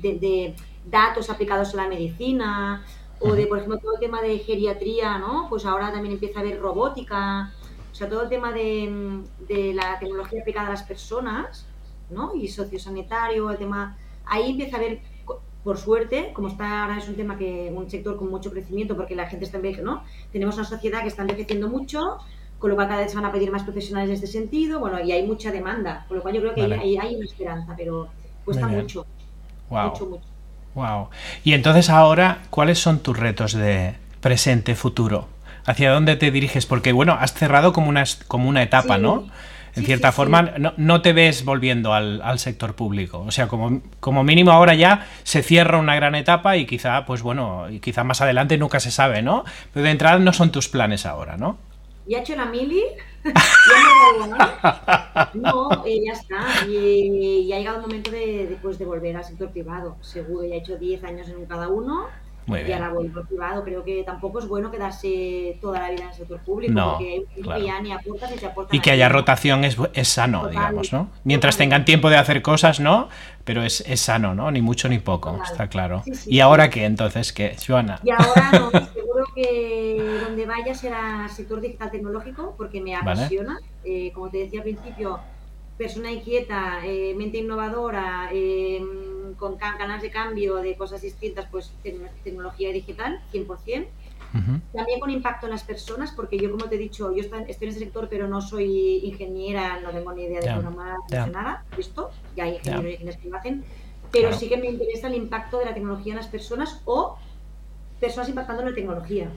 de, 0.00 0.54
datos 0.88 1.28
aplicados 1.28 1.74
a 1.74 1.78
la 1.78 1.88
medicina, 1.88 2.84
o 3.18 3.32
de, 3.32 3.48
por 3.48 3.58
ejemplo, 3.58 3.78
todo 3.78 3.94
el 3.94 4.00
tema 4.00 4.22
de 4.22 4.38
geriatría, 4.38 5.18
¿no? 5.18 5.48
Pues 5.48 5.66
ahora 5.66 5.90
también 5.90 6.14
empieza 6.14 6.38
a 6.38 6.42
haber 6.42 6.60
robótica, 6.60 7.52
o 7.90 7.94
sea, 7.94 8.08
todo 8.08 8.22
el 8.22 8.28
tema 8.28 8.52
de, 8.52 9.24
de 9.48 9.74
la 9.74 9.98
tecnología 9.98 10.42
aplicada 10.42 10.68
a 10.68 10.70
las 10.70 10.84
personas, 10.84 11.66
¿no? 12.08 12.36
Y 12.36 12.46
sociosanitario, 12.46 13.50
el 13.50 13.58
tema... 13.58 13.98
Ahí 14.26 14.52
empieza 14.52 14.76
a 14.76 14.78
haber 14.78 15.00
por 15.66 15.78
suerte, 15.78 16.30
como 16.32 16.46
está 16.46 16.84
ahora 16.84 16.96
es 16.96 17.08
un 17.08 17.16
tema 17.16 17.36
que 17.36 17.72
un 17.74 17.90
sector 17.90 18.16
con 18.16 18.30
mucho 18.30 18.52
crecimiento 18.52 18.94
porque 18.94 19.16
la 19.16 19.26
gente 19.26 19.46
está 19.46 19.56
envejeciendo, 19.56 19.96
¿no? 19.96 20.04
Tenemos 20.30 20.54
una 20.54 20.64
sociedad 20.64 21.02
que 21.02 21.08
está 21.08 21.22
envejeciendo 21.22 21.68
mucho, 21.68 22.18
con 22.60 22.70
lo 22.70 22.76
cual 22.76 22.86
cada 22.86 23.00
vez 23.00 23.10
se 23.10 23.16
van 23.16 23.24
a 23.24 23.32
pedir 23.32 23.50
más 23.50 23.64
profesionales 23.64 24.08
en 24.10 24.14
este 24.14 24.28
sentido, 24.28 24.78
bueno, 24.78 25.00
y 25.00 25.10
hay 25.10 25.26
mucha 25.26 25.50
demanda, 25.50 26.04
con 26.06 26.18
lo 26.18 26.22
cual 26.22 26.36
yo 26.36 26.40
creo 26.40 26.54
que 26.54 26.62
hay, 26.62 26.96
hay, 26.96 27.16
una 27.16 27.24
esperanza, 27.24 27.74
pero 27.76 28.06
cuesta 28.44 28.68
mucho. 28.68 29.06
Wow. 29.68 29.90
Mucho, 29.90 30.06
mucho. 30.06 30.24
Wow. 30.76 31.08
Y 31.42 31.52
entonces 31.54 31.90
ahora, 31.90 32.44
¿cuáles 32.50 32.78
son 32.78 33.00
tus 33.00 33.18
retos 33.18 33.52
de 33.52 33.96
presente, 34.20 34.76
futuro? 34.76 35.26
¿Hacia 35.64 35.90
dónde 35.90 36.14
te 36.14 36.30
diriges? 36.30 36.64
Porque, 36.64 36.92
bueno, 36.92 37.16
has 37.18 37.34
cerrado 37.34 37.72
como 37.72 37.88
una, 37.88 38.04
como 38.28 38.48
una 38.48 38.62
etapa, 38.62 38.98
¿no? 38.98 39.26
En 39.76 39.84
cierta 39.84 40.10
forma, 40.10 40.54
no, 40.76 41.02
te 41.02 41.12
ves 41.12 41.44
volviendo 41.44 41.92
al, 41.92 42.38
sector 42.38 42.74
público. 42.74 43.20
O 43.20 43.30
sea, 43.30 43.46
como, 43.46 43.82
como, 44.00 44.24
mínimo 44.24 44.50
ahora 44.50 44.74
ya 44.74 45.06
se 45.22 45.42
cierra 45.42 45.78
una 45.78 45.94
gran 45.94 46.14
etapa 46.14 46.56
y 46.56 46.66
quizá, 46.66 47.06
pues 47.06 47.22
bueno, 47.22 47.70
y 47.70 47.80
quizá 47.80 48.02
más 48.02 48.20
adelante 48.20 48.58
nunca 48.58 48.80
se 48.80 48.90
sabe, 48.90 49.22
¿no? 49.22 49.44
Pero 49.72 49.84
de 49.84 49.90
entrada 49.90 50.18
no 50.18 50.32
son 50.32 50.50
tus 50.50 50.68
planes 50.68 51.06
ahora, 51.06 51.36
¿no? 51.36 51.58
ya 52.06 52.18
he 52.18 52.20
hecho 52.20 52.36
la 52.36 52.46
mili, 52.46 52.82
ya 53.24 55.30
no, 55.34 55.84
eh, 55.84 56.00
ya 56.04 56.12
está. 56.12 56.66
Y, 56.68 57.52
ha 57.52 57.58
llegado 57.58 57.78
el 57.78 57.82
momento 57.82 58.10
de, 58.10 58.56
pues, 58.62 58.78
de 58.78 58.84
volver 58.84 59.16
al 59.16 59.24
sector 59.24 59.50
privado, 59.50 59.96
seguro. 60.00 60.46
Ya 60.46 60.54
he 60.54 60.58
hecho 60.58 60.76
10 60.76 61.04
años 61.04 61.28
en 61.28 61.44
cada 61.46 61.68
uno 61.68 62.06
y 62.46 62.72
ahora 62.72 62.90
vuelvo 62.90 63.20
al 63.20 63.26
privado. 63.26 63.64
Creo 63.64 63.84
que 63.84 64.02
tampoco 64.04 64.38
es 64.38 64.46
bueno 64.46 64.70
quedarse 64.70 65.58
toda 65.60 65.80
la 65.80 65.90
vida 65.90 66.02
en 66.02 66.08
el 66.08 66.14
sector 66.14 66.40
público, 66.40 66.98
porque 66.98 67.64
ya 67.64 67.80
ni 67.80 67.92
aportas 67.92 68.30
ni 68.30 68.36
te 68.36 68.46
aportan. 68.46 68.76
Y 68.76 68.80
que 68.80 68.90
haya 68.90 69.08
rotación 69.08 69.64
es, 69.64 69.76
es 69.94 70.08
sano, 70.08 70.48
digamos, 70.48 70.92
¿no? 70.92 71.10
Mientras 71.24 71.56
tengan 71.56 71.84
tiempo 71.84 72.10
de 72.10 72.16
hacer 72.16 72.42
cosas, 72.42 72.80
¿no? 72.80 73.08
Pero 73.44 73.62
es, 73.62 73.82
es 73.86 74.00
sano, 74.00 74.34
¿no? 74.34 74.50
Ni 74.50 74.60
mucho 74.62 74.88
ni 74.88 74.98
poco, 74.98 75.40
está 75.44 75.68
claro. 75.68 76.02
¿Y 76.26 76.40
ahora 76.40 76.70
qué 76.70 76.84
entonces? 76.84 77.32
¿Qué, 77.32 77.56
Joana? 77.64 78.00
Y 78.02 78.10
ahora 78.10 78.50
no, 78.52 78.70
seguro 78.94 79.24
que 79.34 80.20
donde 80.24 80.46
vaya 80.46 80.74
será 80.74 81.28
sector 81.28 81.60
digital 81.60 81.90
tecnológico, 81.90 82.54
porque 82.56 82.80
me 82.80 82.94
apasiona. 82.94 83.60
Eh, 83.84 84.10
como 84.12 84.30
te 84.30 84.38
decía 84.38 84.60
al 84.60 84.64
principio, 84.64 85.20
persona 85.76 86.10
inquieta, 86.10 86.80
eh, 86.84 87.14
mente 87.14 87.38
innovadora, 87.38 88.30
eh, 88.32 88.82
con 89.38 89.56
canales 89.56 90.02
de 90.02 90.10
cambio 90.10 90.56
de 90.56 90.76
cosas 90.76 91.02
distintas, 91.02 91.46
pues 91.50 91.72
tecnología 92.24 92.72
digital, 92.72 93.20
100%. 93.32 93.86
También 94.72 95.00
con 95.00 95.08
impacto 95.10 95.46
en 95.46 95.52
las 95.52 95.64
personas, 95.64 96.12
porque 96.12 96.38
yo, 96.38 96.50
como 96.50 96.66
te 96.66 96.74
he 96.74 96.78
dicho, 96.78 97.10
yo 97.14 97.22
estoy 97.22 97.38
en 97.38 97.68
ese 97.68 97.78
sector, 97.78 98.08
pero 98.10 98.28
no 98.28 98.42
soy 98.42 98.98
ingeniera, 99.04 99.80
no 99.80 99.90
tengo 99.90 100.12
ni 100.12 100.24
idea 100.24 100.40
de 100.40 100.52
programar, 100.52 100.98
yeah. 101.08 101.26
nada, 101.26 101.64
esto, 101.78 102.10
ya 102.36 102.44
hay 102.44 102.56
ingenieros 102.56 102.84
y 102.84 102.92
ingenieros 102.92 103.20
que 103.22 103.28
lo 103.30 103.36
hacen, 103.38 103.64
pero 104.12 104.32
sí 104.34 104.48
que 104.48 104.58
me 104.58 104.68
interesa 104.68 105.06
el 105.08 105.14
impacto 105.14 105.58
de 105.58 105.66
la 105.66 105.74
tecnología 105.74 106.12
en 106.12 106.18
las 106.18 106.28
personas 106.28 106.82
o 106.84 107.16
personas 107.98 108.28
impactando 108.28 108.62
en 108.62 108.68
la 108.68 108.74
tecnología. 108.74 109.30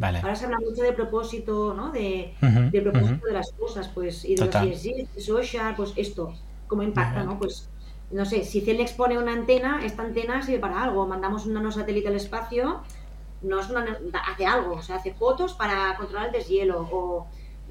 Ahora 0.00 0.36
se 0.36 0.44
habla 0.44 0.58
mucho 0.58 0.82
de 0.82 0.92
propósito, 0.92 1.74
¿no? 1.74 1.90
De, 1.90 2.34
propósito 2.82 3.26
de 3.26 3.32
las 3.32 3.52
cosas, 3.52 3.88
pues, 3.88 4.24
y 4.24 4.36
de 4.36 4.44
los 4.44 4.82
de 4.82 5.20
social, 5.20 5.74
pues 5.76 5.92
esto, 5.96 6.34
cómo 6.66 6.82
impacta, 6.82 7.24
¿no? 7.24 7.38
Pues, 7.38 7.68
no 8.10 8.24
sé, 8.24 8.44
si 8.44 8.60
Celnex 8.60 8.92
pone 8.92 9.18
una 9.18 9.32
antena, 9.32 9.84
esta 9.84 10.02
antena 10.02 10.42
sirve 10.42 10.60
para 10.60 10.82
algo. 10.82 11.06
Mandamos 11.06 11.46
un 11.46 11.54
nanosatélite 11.54 12.08
al 12.08 12.14
espacio, 12.14 12.82
no 13.42 13.60
es 13.60 13.68
una, 13.68 13.98
hace 14.32 14.46
algo, 14.46 14.76
o 14.76 14.82
sea, 14.82 14.96
hace 14.96 15.12
fotos 15.14 15.52
para 15.54 15.94
controlar 15.96 16.26
el 16.28 16.32
deshielo, 16.32 16.88
o 16.90 17.26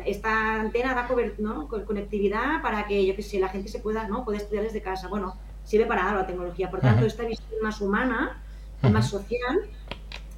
esta 0.06 0.62
antena 0.62 0.94
da 0.94 1.08
¿no? 1.40 1.68
conectividad 1.68 2.62
para 2.62 2.86
que, 2.86 3.06
yo 3.06 3.16
qué 3.16 3.24
sé, 3.24 3.40
la 3.40 3.50
gente 3.50 3.70
se 3.70 3.80
pueda, 3.80 4.08
¿no? 4.08 4.24
Puede 4.24 4.38
estudiar 4.38 4.64
desde 4.64 4.82
casa. 4.82 5.08
Bueno, 5.08 5.36
sirve 5.64 5.86
para 5.86 6.08
algo 6.08 6.22
la 6.22 6.28
tecnología. 6.28 6.70
Por 6.70 6.82
tanto, 6.82 7.06
esta 7.06 7.24
visión 7.24 7.62
más 7.64 7.82
humana, 7.82 8.42
más 8.84 9.10
social. 9.10 9.58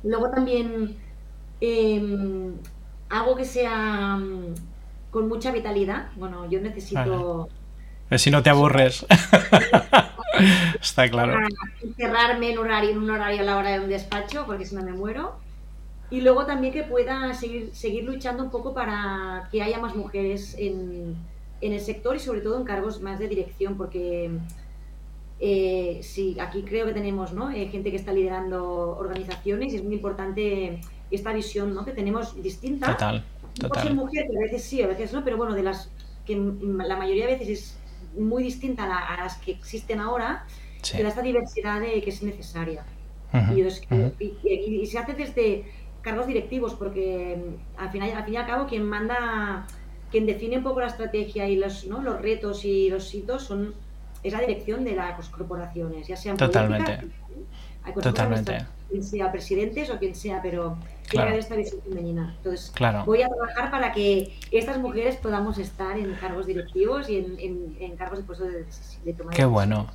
Luego 0.04 0.30
también 0.30 0.97
eh, 1.61 2.51
algo 3.09 3.35
que 3.35 3.45
sea 3.45 4.17
mm, 4.17 4.55
con 5.11 5.27
mucha 5.27 5.51
vitalidad. 5.51 6.09
Bueno, 6.15 6.49
yo 6.49 6.59
necesito... 6.61 7.49
Si 8.17 8.31
no 8.31 8.41
te 8.41 8.49
aburres. 8.49 9.05
Está 10.81 11.09
claro. 11.09 11.37
Encerrarme 11.83 12.51
en, 12.51 12.57
horario, 12.57 12.91
en 12.91 12.97
un 12.97 13.09
horario 13.09 13.41
a 13.41 13.43
la 13.43 13.57
hora 13.57 13.71
de 13.71 13.79
un 13.81 13.89
despacho, 13.89 14.45
porque 14.47 14.65
si 14.65 14.75
no 14.75 14.81
me 14.81 14.93
muero. 14.93 15.35
Y 16.09 16.21
luego 16.21 16.45
también 16.45 16.73
que 16.73 16.83
pueda 16.83 17.33
seguir, 17.35 17.69
seguir 17.73 18.03
luchando 18.03 18.43
un 18.43 18.49
poco 18.49 18.73
para 18.73 19.47
que 19.51 19.61
haya 19.61 19.77
más 19.79 19.95
mujeres 19.95 20.55
en, 20.57 21.15
en 21.61 21.73
el 21.73 21.79
sector 21.79 22.15
y 22.15 22.19
sobre 22.19 22.41
todo 22.41 22.57
en 22.57 22.63
cargos 22.63 23.01
más 23.01 23.19
de 23.19 23.27
dirección, 23.27 23.77
porque 23.77 24.31
eh, 25.39 25.99
sí, 26.01 26.37
aquí 26.39 26.63
creo 26.63 26.85
que 26.85 26.93
tenemos 26.93 27.31
¿no? 27.31 27.49
Eh, 27.49 27.67
gente 27.67 27.91
que 27.91 27.97
está 27.97 28.11
liderando 28.11 28.97
organizaciones 28.97 29.73
y 29.73 29.77
es 29.77 29.83
muy 29.83 29.95
importante 29.95 30.81
esta 31.11 31.33
visión 31.33 31.73
¿no? 31.73 31.85
que 31.85 31.91
tenemos 31.91 32.41
distinta. 32.41 32.91
Total, 32.91 33.23
total. 33.59 33.83
ser 33.83 33.93
mujer, 33.93 34.27
que 34.29 34.37
a 34.37 34.41
veces 34.41 34.63
sí, 34.63 34.81
a 34.81 34.87
veces 34.87 35.13
no, 35.13 35.23
pero 35.23 35.37
bueno, 35.37 35.53
de 35.53 35.63
las 35.63 35.89
que 36.25 36.35
la 36.35 36.95
mayoría 36.95 37.25
de 37.25 37.33
veces 37.33 37.49
es 37.49 37.77
muy 38.17 38.43
distinta 38.43 38.83
a, 38.83 39.17
las 39.23 39.37
que 39.37 39.51
existen 39.51 39.99
ahora, 39.99 40.45
sí. 40.81 41.01
da 41.01 41.09
esta 41.09 41.21
diversidad 41.21 41.79
de, 41.79 42.01
que 42.01 42.09
es 42.09 42.21
necesaria. 42.23 42.83
y, 43.49 44.85
se 44.85 44.97
hace 44.97 45.13
desde 45.13 45.65
cargos 46.01 46.27
directivos, 46.27 46.73
porque 46.75 47.37
mm, 47.37 47.81
al, 47.81 47.91
final, 47.91 48.11
al 48.11 48.25
fin 48.25 48.33
y 48.33 48.37
al 48.37 48.45
cabo 48.45 48.67
quien 48.67 48.83
manda, 48.83 49.67
quien 50.11 50.25
define 50.25 50.57
un 50.57 50.63
poco 50.63 50.79
la 50.81 50.87
estrategia 50.87 51.47
y 51.47 51.55
los, 51.55 51.85
¿no? 51.85 52.01
los 52.01 52.21
retos 52.21 52.65
y 52.65 52.89
los 52.89 53.13
hitos 53.13 53.43
son 53.43 53.73
es 54.23 54.33
la 54.33 54.41
dirección 54.41 54.83
de 54.83 54.95
las 54.95 55.29
corporaciones, 55.29 56.07
ya 56.07 56.17
sean 56.17 56.37
Totalmente. 56.37 56.99
Totalmente 57.93 58.65
quien 58.89 59.04
sea 59.04 59.32
presidentes 59.32 59.89
o 59.89 59.99
quien 59.99 60.15
sea, 60.15 60.41
pero 60.41 60.78
tiene 61.10 61.25
que 61.25 61.30
haber 61.30 61.39
esta 61.39 61.56
visión 61.56 61.82
femenina. 61.82 62.34
Entonces, 62.38 62.73
voy 63.06 63.21
a 63.21 63.30
trabajar 63.30 63.71
para 63.71 63.91
que 63.91 64.34
estas 64.52 64.78
mujeres 64.80 65.15
podamos 65.17 65.58
estar 65.58 65.97
en 65.97 66.13
cargos 66.15 66.47
directivos 66.47 67.10
y 67.10 67.17
en, 67.80 67.95
cargos 67.97 68.19
de 68.19 68.25
puesto 68.25 68.45
de, 68.45 68.65
de 69.06 69.13
toma 69.13 69.32
Qué 69.32 69.45
bueno. 69.45 69.88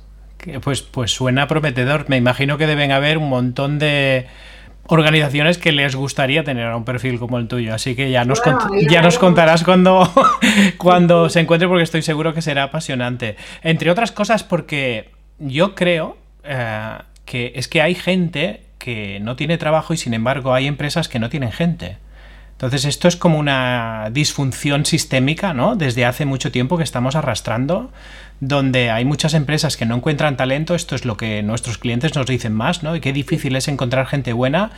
Pues, 0.63 0.81
pues 0.81 1.11
suena 1.11 1.47
prometedor. 1.47 2.09
Me 2.09 2.17
imagino 2.17 2.57
que 2.57 2.67
deben 2.67 2.91
haber 2.91 3.17
un 3.17 3.29
montón 3.29 3.79
de 3.79 4.27
organizaciones 4.87 5.57
que 5.57 5.71
les 5.71 5.95
gustaría 5.95 6.43
tener 6.43 6.71
un 6.73 6.85
perfil 6.85 7.17
como 7.17 7.39
el 7.39 7.47
tuyo. 7.47 7.73
Así 7.73 7.95
que 7.95 8.11
ya 8.11 8.25
nos, 8.25 8.41
ya, 8.87 9.01
nos 9.01 9.17
contarás 9.17 9.63
cuando, 9.63 10.07
cuando 10.77 11.29
se 11.29 11.39
encuentre 11.39 11.67
porque 11.67 11.83
estoy 11.83 12.03
seguro 12.03 12.33
que 12.33 12.43
será 12.43 12.63
apasionante. 12.63 13.37
Entre 13.63 13.89
otras 13.89 14.11
cosas 14.11 14.43
porque 14.43 15.09
yo 15.39 15.73
creo 15.73 16.17
eh, 16.43 16.97
que 17.25 17.53
es 17.55 17.67
que 17.67 17.81
hay 17.81 17.95
gente 17.95 18.61
que 18.77 19.19
no 19.19 19.35
tiene 19.35 19.57
trabajo 19.57 19.93
y 19.93 19.97
sin 19.97 20.13
embargo 20.13 20.53
hay 20.53 20.67
empresas 20.67 21.09
que 21.09 21.19
no 21.19 21.29
tienen 21.29 21.51
gente. 21.51 21.97
Entonces 22.53 22.85
esto 22.85 23.09
es 23.09 23.17
como 23.17 23.37
una 23.37 24.09
disfunción 24.13 24.85
sistémica, 24.85 25.53
¿no? 25.53 25.75
Desde 25.75 26.05
hace 26.05 26.25
mucho 26.25 26.51
tiempo 26.51 26.77
que 26.77 26.83
estamos 26.83 27.15
arrastrando, 27.17 27.91
donde 28.39 28.91
hay 28.91 29.03
muchas 29.03 29.33
empresas 29.33 29.75
que 29.75 29.85
no 29.85 29.95
encuentran 29.95 30.37
talento, 30.37 30.73
esto 30.73 30.95
es 30.95 31.03
lo 31.03 31.17
que 31.17 31.43
nuestros 31.43 31.77
clientes 31.77 32.15
nos 32.15 32.27
dicen 32.27 32.53
más, 32.53 32.81
¿no? 32.81 32.95
Y 32.95 33.01
qué 33.01 33.11
difícil 33.11 33.57
es 33.57 33.67
encontrar 33.67 34.07
gente 34.07 34.31
buena, 34.31 34.71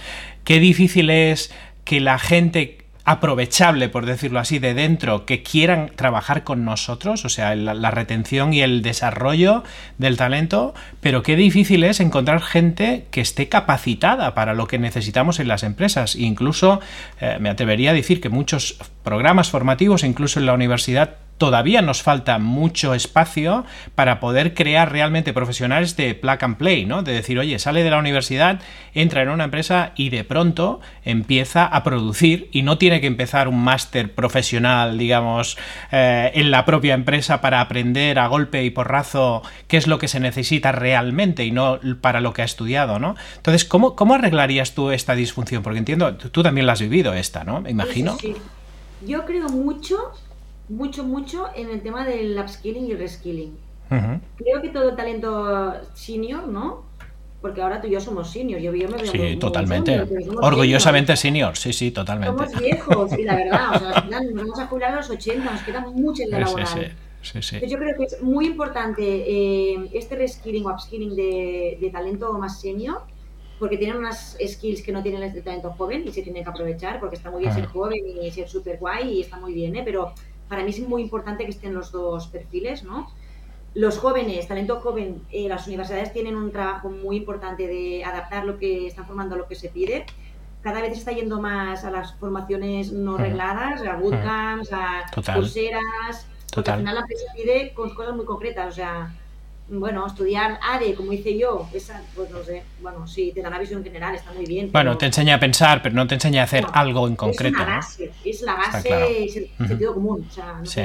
qué 0.43 0.59
difícil 0.59 1.11
es 1.11 1.51
que 1.83 1.99
la 1.99 2.17
gente 2.17 2.76
aprovechable, 3.07 3.87
por 3.87 4.05
decirlo 4.05 4.37
así, 4.37 4.59
de 4.59 4.73
dentro 4.73 5.25
que 5.25 5.41
quieran 5.41 5.91
trabajar 5.95 6.43
con 6.43 6.65
nosotros, 6.65 7.23
o 7.23 7.29
sea, 7.29 7.55
la, 7.55 7.89
retención 7.89 8.53
y 8.53 8.59
el 8.59 8.81
desarrollo 8.81 9.63
del 9.97 10.17
talento, 10.17 10.75
pero 10.99 11.23
qué 11.23 11.37
difícil 11.37 11.85
es 11.85 12.01
encontrar 12.01 12.41
gente 12.41 13.05
que 13.09 13.21
esté 13.21 13.47
capacitada 13.47 14.35
para 14.35 14.53
lo 14.53 14.67
que 14.67 14.77
necesitamos 14.77 15.39
en 15.39 15.47
las 15.47 15.63
empresas. 15.63 16.17
incluso 16.17 16.81
eh, 17.21 17.37
me 17.39 17.49
atrevería 17.49 17.91
a 17.91 17.93
decir 17.93 18.19
que 18.19 18.27
muchos 18.27 18.77
programas 19.03 19.51
formativos, 19.51 20.03
incluso 20.03 20.41
en 20.41 20.45
la 20.45 20.53
universidad, 20.53 21.15
todavía 21.37 21.81
nos 21.81 22.01
falta 22.01 22.39
mucho 22.39 22.93
espacio 22.93 23.65
para 23.95 24.19
poder 24.19 24.53
crear 24.53 24.91
realmente 24.91 25.33
profesionales 25.33 25.95
de 25.95 26.15
plug 26.15 26.37
and 26.41 26.57
play, 26.57 26.85
¿no? 26.85 27.03
De 27.03 27.13
decir, 27.13 27.37
oye, 27.39 27.59
sale 27.59 27.83
de 27.83 27.91
la 27.91 27.99
universidad, 27.99 28.59
entra 28.93 29.21
en 29.21 29.29
una 29.29 29.45
empresa 29.45 29.91
y 29.95 30.09
de 30.09 30.23
pronto 30.23 30.79
empieza 31.05 31.65
a 31.65 31.83
producir 31.83 32.49
y 32.51 32.63
no 32.63 32.77
tiene 32.77 33.01
que 33.01 33.07
empezar 33.07 33.47
un 33.47 33.63
máster 33.63 34.13
profesional, 34.13 34.97
digamos, 34.97 35.57
eh, 35.91 36.31
en 36.33 36.51
la 36.51 36.65
propia 36.65 36.93
empresa 36.93 37.41
para 37.41 37.61
aprender 37.61 38.19
a 38.19 38.27
golpe 38.27 38.63
y 38.63 38.69
porrazo 38.69 39.43
qué 39.67 39.77
es 39.77 39.87
lo 39.87 39.99
que 39.99 40.07
se 40.07 40.19
necesita 40.19 40.71
realmente 40.71 41.45
y 41.45 41.51
no 41.51 41.79
para 42.01 42.21
lo 42.21 42.33
que 42.33 42.41
ha 42.41 42.45
estudiado, 42.45 42.99
¿no? 42.99 43.15
Entonces, 43.35 43.65
¿cómo, 43.65 43.95
cómo 43.95 44.15
arreglarías 44.15 44.73
tú 44.73 44.91
esta 44.91 45.15
disfunción? 45.15 45.61
Porque 45.61 45.79
entiendo, 45.79 46.15
tú 46.15 46.41
también 46.41 46.65
la 46.65 46.73
has 46.73 46.81
vivido 46.81 47.13
esta, 47.13 47.43
¿no? 47.43 47.61
Me 47.61 47.69
imagino. 47.69 48.17
Sí, 48.19 48.35
Yo 49.05 49.25
creo 49.25 49.49
mucho 49.49 49.97
mucho, 50.69 51.03
mucho 51.03 51.47
en 51.55 51.69
el 51.69 51.81
tema 51.81 52.05
del 52.05 52.37
upskilling 52.37 52.87
y 52.87 52.93
reskilling. 52.95 53.57
Creo 53.89 54.61
que 54.61 54.69
todo 54.69 54.95
talento 54.95 55.73
senior, 55.93 56.47
¿no? 56.47 56.85
Porque 57.41 57.61
ahora 57.61 57.79
tú 57.79 57.87
y 57.87 57.91
yo 57.91 58.01
somos 58.01 58.31
senior. 58.31 58.59
Yo, 58.59 58.73
yo 58.73 58.89
me 58.89 58.97
veo 58.97 59.11
sí, 59.11 59.37
totalmente. 59.37 60.05
Orgullosamente 60.41 61.15
senior. 61.15 61.55
sí, 61.55 61.71
sí, 61.71 61.91
totalmente. 61.91 62.35
Somos 62.35 62.59
viejos, 62.59 63.17
y 63.17 63.23
la 63.23 63.35
verdad, 63.35 63.75
o 63.75 63.79
sea, 63.79 64.01
nos 64.09 64.33
vamos 64.33 64.59
a 64.59 64.67
jubilar 64.67 64.93
a 64.93 64.95
los 64.97 65.09
80, 65.09 65.51
nos 65.51 65.61
queda 65.61 65.81
mucho 65.81 66.23
en 66.23 66.31
la 66.31 66.39
laboral. 66.39 66.95
Sí, 67.21 67.41
sí. 67.41 67.59
yo 67.67 67.77
creo 67.77 67.97
que 67.97 68.03
es 68.05 68.21
muy 68.21 68.45
importante 68.45 69.03
eh, 69.03 69.89
este 69.93 70.15
reskilling 70.15 70.65
o 70.65 70.69
upskilling 70.69 71.15
de, 71.15 71.77
de, 71.81 71.89
talento 71.89 72.31
más 72.37 72.61
senior, 72.61 73.01
porque 73.59 73.77
tienen 73.77 73.97
unas 73.97 74.37
skills 74.45 74.81
que 74.81 74.91
no 74.91 75.01
tienen 75.01 75.23
el 75.23 75.43
talento 75.43 75.71
joven 75.71 76.03
y 76.07 76.11
se 76.11 76.21
tienen 76.21 76.43
que 76.43 76.49
aprovechar, 76.49 76.99
porque 76.99 77.15
está 77.15 77.29
muy 77.29 77.41
bien 77.41 77.53
ser 77.53 77.65
joven 77.65 77.99
y 78.21 78.31
ser 78.31 78.47
súper 78.47 78.77
guay 78.77 79.17
y 79.17 79.21
está 79.21 79.37
muy 79.37 79.53
bien, 79.53 79.75
¿eh? 79.75 79.81
pero 79.83 80.13
para 80.47 80.63
mí 80.63 80.69
es 80.69 80.79
muy 80.87 81.01
importante 81.01 81.43
que 81.45 81.51
estén 81.51 81.73
los 81.73 81.91
dos 81.91 82.27
perfiles, 82.27 82.83
¿no? 82.83 83.11
Los 83.73 83.99
jóvenes, 83.99 84.47
talento 84.47 84.79
joven, 84.79 85.21
eh, 85.31 85.47
las 85.47 85.67
universidades 85.67 86.11
tienen 86.13 86.35
un 86.35 86.51
trabajo 86.51 86.89
muy 86.89 87.17
importante 87.17 87.67
de 87.67 88.03
adaptar 88.03 88.45
lo 88.45 88.57
que 88.57 88.87
están 88.87 89.05
formando 89.05 89.35
a 89.35 89.37
lo 89.37 89.47
que 89.47 89.55
se 89.55 89.69
pide. 89.69 90.05
Cada 90.61 90.81
vez 90.81 90.93
se 90.93 90.99
está 90.99 91.11
yendo 91.11 91.39
más 91.39 91.83
a 91.85 91.91
las 91.91 92.15
formaciones 92.15 92.91
no 92.91 93.17
regladas, 93.17 93.81
a 93.83 93.95
bootcamps, 93.95 94.73
a 94.73 95.05
pulseras, 95.35 96.27
porque 96.53 96.71
al 96.71 96.79
final 96.79 96.95
la 96.95 97.01
empresa 97.01 97.25
pide 97.35 97.73
con 97.73 97.93
cosas 97.93 98.15
muy 98.15 98.25
concretas, 98.25 98.67
o 98.67 98.71
sea, 98.75 99.13
bueno, 99.69 100.05
estudiar 100.07 100.59
ADE, 100.61 100.95
como 100.95 101.11
hice 101.11 101.37
yo, 101.37 101.67
esa, 101.73 102.01
pues 102.15 102.29
no 102.31 102.41
sé, 102.43 102.63
bueno, 102.81 103.05
sí, 103.07 103.31
te 103.33 103.41
da 103.41 103.49
una 103.49 103.59
visión 103.59 103.83
general, 103.83 104.15
está 104.15 104.31
muy 104.31 104.45
bien. 104.45 104.71
Bueno, 104.71 104.97
te 104.97 105.07
enseña 105.07 105.35
a 105.35 105.39
pensar, 105.39 105.81
pero 105.81 105.95
no 105.95 106.07
te 106.07 106.15
enseña 106.15 106.41
a 106.41 106.43
hacer 106.45 106.65
algo 106.73 107.07
en 107.07 107.15
concreto. 107.15 107.59
Es 107.59 107.67
la 107.67 107.75
base, 107.75 108.11
es 108.23 108.41
la 108.41 108.55
base, 108.55 109.23
es 109.25 109.35
el 109.35 109.67
sentido 109.67 109.93
común, 109.93 110.25
o 110.29 110.31
sea, 110.31 110.53
no 110.59 110.65
sí, 110.65 110.81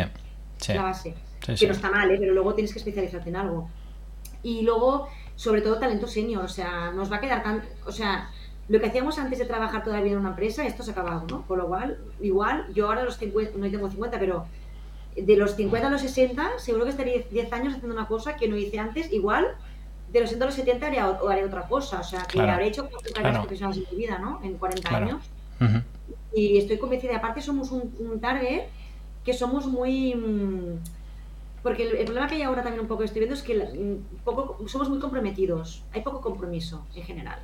sé, 0.59 0.75
la 0.75 0.83
base. 0.83 1.15
que 1.41 1.67
no 1.67 1.73
está 1.73 1.91
mal, 1.91 2.11
¿eh? 2.11 2.17
pero 2.19 2.33
luego 2.33 2.55
tienes 2.55 2.73
que 2.73 2.79
especializarte 2.79 3.29
en 3.29 3.37
algo. 3.37 3.71
Y 4.43 4.63
luego, 4.63 5.09
sobre 5.37 5.61
todo, 5.61 5.79
talento 5.79 6.09
senior, 6.09 6.45
o 6.45 6.49
sea, 6.49 6.91
nos 6.91 7.11
va 7.11 7.17
a 7.17 7.21
quedar 7.21 7.43
tan, 7.45 7.63
o 7.87 7.93
sea, 7.93 8.31
lo 8.69 8.81
que 8.81 8.87
hacíamos 8.87 9.19
antes 9.19 9.39
de 9.39 9.45
trabajar 9.45 9.85
todavía 9.85 10.13
en 10.13 10.19
una 10.19 10.31
empresa, 10.31 10.67
esto 10.67 10.83
se 10.83 10.91
ha 10.91 10.93
acabado, 10.93 11.25
¿no? 11.29 11.43
Por 11.43 11.59
lo 11.59 11.69
cual, 11.69 11.99
igual, 12.21 12.67
yo 12.75 12.87
ahora 12.87 13.05
los 13.05 13.17
50, 13.19 13.59
no 13.59 13.71
tengo 13.71 13.89
50, 13.89 14.19
pero 14.19 14.47
de 15.17 15.37
los 15.37 15.57
50 15.57 15.89
a 15.89 15.91
los 15.91 16.01
60, 16.01 16.59
seguro 16.59 16.85
que 16.85 16.91
estaría 16.91 17.19
10 17.31 17.53
años 17.53 17.75
haciendo 17.75 17.95
una 17.95 18.07
cosa 18.07 18.37
que 18.37 18.49
no 18.49 18.57
hice 18.57 18.79
antes, 18.79 19.13
igual 19.13 19.57
de 20.13 20.21
los 20.21 20.29
60 20.29 20.45
a 20.45 20.47
los 20.47 20.55
70 20.55 20.87
haré, 20.87 20.99
haré 20.99 21.45
otra 21.45 21.67
cosa, 21.67 22.01
o 22.01 22.05
sea, 22.05 22.23
que 22.23 22.41
habré 22.41 22.69
hecho 22.69 22.89
cuatro 22.89 23.13
carreras 23.15 23.39
profesionales 23.41 23.83
en 23.83 23.97
mi 23.97 24.03
vida, 24.05 24.19
¿no? 24.19 24.41
En 24.43 24.59
40 24.59 24.97
años. 24.97 25.25
Y 26.35 26.59
estoy 26.59 26.79
convencida, 26.79 27.17
aparte 27.17 27.41
somos 27.41 27.71
un, 27.71 28.21
target 28.21 28.65
que 29.25 29.33
somos 29.33 29.67
muy... 29.67 30.15
Mm, 30.15 30.79
porque 31.63 31.85
el, 31.85 32.05
problema 32.05 32.27
que 32.27 32.37
hay 32.37 32.43
ahora 32.43 32.63
también 32.63 32.81
un 32.81 32.89
poco 32.89 33.05
estoy 33.05 33.21
viendo 33.21 33.37
es 33.37 33.43
que 33.43 33.55
mm, 33.55 34.25
poco, 34.25 34.59
somos 34.67 34.89
muy 34.89 34.99
comprometidos, 34.99 35.85
hay 35.93 36.03
poco 36.03 36.21
compromiso 36.21 36.85
en 36.95 37.05
general. 37.05 37.39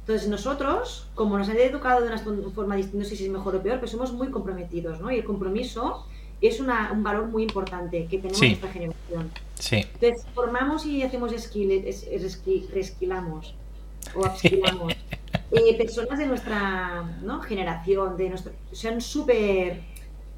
Entonces 0.00 0.28
nosotros, 0.28 1.08
como 1.14 1.36
nos 1.36 1.48
han 1.48 1.56
educado 1.56 2.00
de 2.00 2.08
una 2.08 2.18
forma 2.18 2.76
distinta, 2.76 2.98
no 2.98 3.04
sé 3.04 3.16
si 3.16 3.24
es 3.24 3.30
mejor 3.30 3.56
o 3.56 3.62
peor, 3.62 3.80
pero 3.80 3.88
somos 3.90 4.12
muy 4.12 4.30
comprometidos, 4.30 5.00
¿no? 5.00 5.10
Y 5.10 5.16
el 5.16 5.24
compromiso 5.24 6.06
es 6.40 6.60
una, 6.60 6.92
un 6.92 7.02
valor 7.02 7.26
muy 7.26 7.42
importante 7.42 8.06
que 8.06 8.18
tenemos 8.18 8.40
en 8.42 8.52
esta 8.52 8.68
generación. 8.68 9.30
Sí. 9.58 9.76
Entonces, 9.76 10.26
formamos 10.34 10.84
y 10.86 11.02
hacemos 11.02 11.32
skill, 11.36 11.84
resquilamos 12.72 13.54
o 14.14 14.20
upskillamos. 14.20 14.94
eh, 15.52 15.74
personas 15.78 16.18
de 16.18 16.26
nuestra 16.26 17.04
¿no? 17.22 17.40
generación, 17.40 18.16
de 18.16 18.28
nuestro, 18.30 18.52
son 18.72 19.00
súper... 19.00 19.80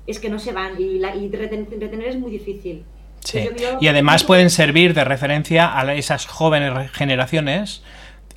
Es 0.06 0.18
que 0.18 0.30
no 0.30 0.38
se 0.38 0.52
van 0.52 0.80
y, 0.80 0.98
la, 0.98 1.14
y 1.14 1.28
retener 1.30 2.08
es 2.08 2.16
muy 2.16 2.30
difícil. 2.30 2.84
Sí. 3.20 3.46
y 3.80 3.88
además 3.88 4.22
pueden 4.22 4.48
servir 4.48 4.94
de 4.94 5.04
referencia 5.04 5.78
a 5.78 5.94
esas 5.94 6.24
jóvenes 6.26 6.90
generaciones 6.92 7.82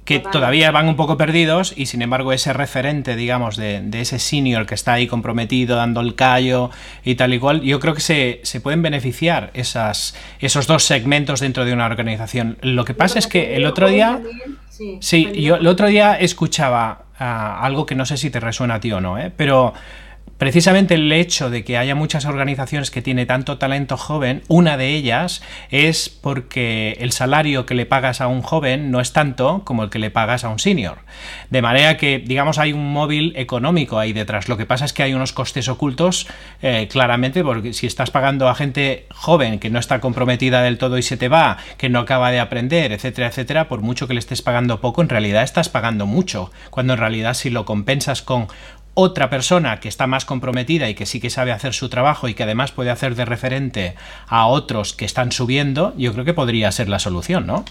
que 0.05 0.19
todavía 0.19 0.71
van 0.71 0.87
un 0.87 0.95
poco 0.95 1.15
perdidos 1.15 1.73
y 1.75 1.85
sin 1.85 2.01
embargo 2.01 2.33
ese 2.33 2.53
referente, 2.53 3.15
digamos, 3.15 3.55
de, 3.55 3.87
ese 3.93 4.19
senior 4.19 4.65
que 4.65 4.73
está 4.75 4.93
ahí 4.93 5.07
comprometido, 5.07 5.75
dando 5.75 6.01
el 6.01 6.15
callo 6.15 6.71
y 7.03 7.15
tal 7.15 7.33
y 7.33 7.39
cual, 7.39 7.61
yo 7.61 7.79
creo 7.79 7.93
que 7.93 8.01
se, 8.01 8.39
se 8.43 8.61
pueden 8.61 8.81
beneficiar 8.81 9.51
esas, 9.53 10.15
esos 10.39 10.65
dos 10.65 10.83
segmentos 10.83 11.39
dentro 11.39 11.65
de 11.65 11.73
una 11.73 11.85
organización. 11.85 12.57
Lo 12.61 12.83
que 12.83 12.93
pasa 12.93 13.19
es 13.19 13.27
que 13.27 13.55
el 13.55 13.65
otro 13.65 13.89
día... 13.89 14.21
Sí, 14.99 15.31
yo 15.39 15.57
el 15.57 15.67
otro 15.67 15.87
día 15.87 16.15
escuchaba 16.15 17.03
ah, 17.19 17.59
algo 17.61 17.85
que 17.85 17.93
no 17.93 18.05
sé 18.07 18.17
si 18.17 18.31
te 18.31 18.39
resuena 18.39 18.75
a 18.75 18.79
ti 18.79 18.91
o 18.91 18.99
no, 18.99 19.19
¿eh? 19.19 19.31
pero 19.35 19.73
Precisamente 20.41 20.95
el 20.95 21.11
hecho 21.11 21.51
de 21.51 21.63
que 21.63 21.77
haya 21.77 21.93
muchas 21.93 22.25
organizaciones 22.25 22.89
que 22.89 23.03
tiene 23.03 23.27
tanto 23.27 23.59
talento 23.59 23.95
joven, 23.95 24.41
una 24.47 24.75
de 24.75 24.87
ellas 24.87 25.43
es 25.69 26.09
porque 26.09 26.97
el 26.99 27.11
salario 27.11 27.67
que 27.67 27.75
le 27.75 27.85
pagas 27.85 28.21
a 28.21 28.27
un 28.27 28.41
joven 28.41 28.89
no 28.89 29.01
es 29.01 29.13
tanto 29.13 29.61
como 29.65 29.83
el 29.83 29.91
que 29.91 29.99
le 29.99 30.09
pagas 30.09 30.43
a 30.43 30.49
un 30.49 30.57
senior. 30.57 30.97
De 31.51 31.61
manera 31.61 31.95
que, 31.95 32.17
digamos, 32.17 32.57
hay 32.57 32.73
un 32.73 32.91
móvil 32.91 33.33
económico 33.35 33.99
ahí 33.99 34.13
detrás. 34.13 34.49
Lo 34.49 34.57
que 34.57 34.65
pasa 34.65 34.83
es 34.85 34.93
que 34.93 35.03
hay 35.03 35.13
unos 35.13 35.31
costes 35.31 35.69
ocultos, 35.69 36.25
eh, 36.63 36.87
claramente, 36.91 37.43
porque 37.43 37.73
si 37.73 37.85
estás 37.85 38.09
pagando 38.09 38.49
a 38.49 38.55
gente 38.55 39.05
joven 39.13 39.59
que 39.59 39.69
no 39.69 39.77
está 39.77 40.01
comprometida 40.01 40.63
del 40.63 40.79
todo 40.79 40.97
y 40.97 41.03
se 41.03 41.17
te 41.17 41.27
va, 41.27 41.57
que 41.77 41.87
no 41.87 41.99
acaba 41.99 42.31
de 42.31 42.39
aprender, 42.39 42.93
etcétera, 42.93 43.27
etcétera, 43.27 43.67
por 43.67 43.81
mucho 43.81 44.07
que 44.07 44.15
le 44.15 44.19
estés 44.19 44.41
pagando 44.41 44.81
poco, 44.81 45.03
en 45.03 45.09
realidad 45.09 45.43
estás 45.43 45.69
pagando 45.69 46.07
mucho. 46.07 46.49
Cuando 46.71 46.93
en 46.93 46.99
realidad 46.99 47.35
si 47.35 47.51
lo 47.51 47.63
compensas 47.63 48.23
con 48.23 48.47
otra 48.93 49.29
persona 49.29 49.79
que 49.79 49.87
está 49.87 50.07
más 50.07 50.25
comprometida 50.25 50.89
y 50.89 50.95
que 50.95 51.05
sí 51.05 51.19
que 51.19 51.29
sabe 51.29 51.51
hacer 51.51 51.73
su 51.73 51.89
trabajo 51.89 52.27
y 52.27 52.33
que 52.33 52.43
además 52.43 52.71
puede 52.71 52.89
hacer 52.89 53.15
de 53.15 53.25
referente 53.25 53.95
a 54.27 54.47
otros 54.47 54.93
que 54.93 55.05
están 55.05 55.31
subiendo, 55.31 55.93
yo 55.97 56.11
creo 56.13 56.25
que 56.25 56.33
podría 56.33 56.71
ser 56.71 56.89
la 56.89 56.99
solución, 56.99 57.47
¿no? 57.47 57.63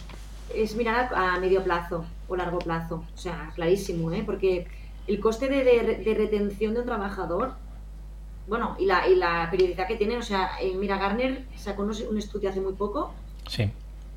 Es 0.55 0.75
mirar 0.75 1.11
a 1.15 1.39
medio 1.39 1.63
plazo 1.63 2.05
o 2.29 2.37
largo 2.37 2.59
plazo, 2.59 3.05
o 3.15 3.19
sea, 3.19 3.53
clarísimo, 3.55 4.13
¿eh? 4.13 4.23
porque 4.25 4.67
el 5.07 5.21
coste 5.21 5.49
de, 5.49 6.15
retención 6.15 6.75
de 6.75 6.81
un 6.81 6.87
trabajador, 6.87 7.55
bueno, 8.49 8.77
y 8.79 8.87
la, 8.87 9.07
y 9.07 9.15
la 9.15 9.49
periodicidad 9.51 9.87
que 9.87 9.97
tienen, 9.97 10.19
o 10.19 10.23
sea, 10.23 10.51
eh, 10.61 10.73
mira, 10.77 10.99
Garner 10.99 11.45
sacó 11.57 11.83
un 11.83 12.19
estudio 12.19 12.51
hace 12.51 12.61
muy 12.61 12.73
poco. 12.73 13.13
Sí 13.47 13.71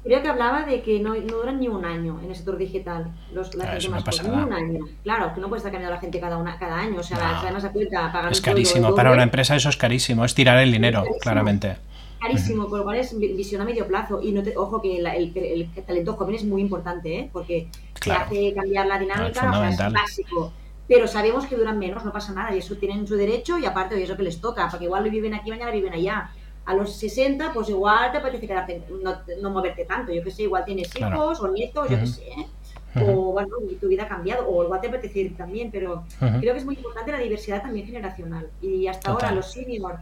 Creo 0.03 0.21
que 0.21 0.27
hablaba 0.27 0.65
de 0.65 0.81
que 0.81 0.99
no, 0.99 1.15
no, 1.15 1.37
duran 1.37 1.59
ni 1.59 1.69
un 1.69 1.85
año 1.85 2.19
en 2.21 2.29
el 2.29 2.35
sector 2.35 2.57
digital. 2.57 3.13
Los, 3.33 3.55
la 3.55 3.65
ah, 3.65 3.67
gente 3.71 3.89
más, 3.89 4.23
ni 4.23 4.29
un 4.29 4.53
año. 4.53 4.79
Claro, 5.03 5.33
que 5.33 5.39
no 5.39 5.47
puede 5.47 5.59
estar 5.59 5.71
cambiando 5.71 5.95
la 5.95 6.01
gente 6.01 6.19
cada, 6.19 6.37
una, 6.37 6.57
cada 6.57 6.77
año. 6.77 6.99
O 6.99 7.03
sea, 7.03 7.17
no. 7.17 7.39
además 7.39 7.65
cuenta 7.71 8.11
pagar 8.11 8.31
Es 8.31 8.41
carísimo. 8.41 8.93
Para 8.93 9.11
una 9.11 9.23
empresa 9.23 9.55
eso 9.55 9.69
es 9.69 9.77
carísimo. 9.77 10.25
Es 10.25 10.35
tirar 10.35 10.59
el 10.59 10.71
dinero, 10.71 11.05
claramente. 11.21 11.77
Carísimo, 12.19 12.67
con 12.67 12.79
lo 12.79 12.85
cual 12.85 12.97
es 12.97 13.17
visión 13.17 13.61
a 13.61 13.65
medio 13.65 13.87
plazo. 13.87 14.21
Y 14.21 14.31
no 14.33 14.43
te, 14.43 14.57
ojo 14.57 14.81
que 14.81 14.97
el, 14.97 15.05
el, 15.07 15.69
talento 15.85 16.13
joven 16.13 16.35
es 16.35 16.43
muy 16.43 16.61
importante, 16.61 17.19
¿eh? 17.19 17.29
porque 17.31 17.69
hace 18.11 18.53
cambiar 18.53 18.87
la 18.87 18.99
dinámica, 18.99 19.49
o 19.49 19.53
sea, 19.53 19.87
es 19.87 19.93
básico 19.93 20.53
pero 20.87 21.07
sabemos 21.07 21.45
que 21.45 21.55
duran 21.55 21.79
menos, 21.79 22.03
no 22.03 22.11
pasa 22.11 22.33
nada, 22.33 22.53
y 22.53 22.59
eso 22.59 22.75
tienen 22.75 23.07
su 23.07 23.15
derecho 23.15 23.57
y 23.57 23.65
aparte 23.65 23.95
de 23.95 24.03
eso 24.03 24.17
que 24.17 24.23
les 24.23 24.41
toca, 24.41 24.67
porque 24.69 24.85
igual 24.85 25.09
viven 25.09 25.33
aquí, 25.33 25.49
mañana 25.49 25.71
viven 25.71 25.93
allá 25.93 26.29
a 26.65 26.73
los 26.73 26.95
60, 26.95 27.51
pues 27.53 27.69
igual 27.69 28.11
te 28.11 28.17
apetece 28.19 28.47
quedarte, 28.47 28.83
no, 29.01 29.15
no 29.41 29.49
moverte 29.49 29.85
tanto. 29.85 30.13
Yo 30.13 30.23
que 30.23 30.31
sé, 30.31 30.43
igual 30.43 30.63
tienes 30.65 30.95
hijos 30.95 31.41
o 31.41 31.47
nietos, 31.49 31.89
yo 31.89 31.99
que 31.99 32.07
sé. 32.07 32.23
¿eh? 32.27 32.47
O 32.95 33.31
bueno, 33.31 33.57
tu 33.81 33.87
vida 33.87 34.03
ha 34.03 34.07
cambiado, 34.07 34.47
o 34.47 34.63
igual 34.63 34.79
te 34.79 34.87
apetece 34.87 35.19
ir 35.19 35.35
también, 35.35 35.71
pero 35.71 36.03
creo 36.19 36.53
que 36.53 36.59
es 36.59 36.65
muy 36.65 36.75
importante 36.75 37.11
la 37.11 37.19
diversidad 37.19 37.61
también 37.61 37.85
generacional. 37.85 38.47
Y 38.61 38.87
hasta 38.87 39.11
ahora 39.11 39.31
los 39.31 39.51
seniors, 39.51 39.99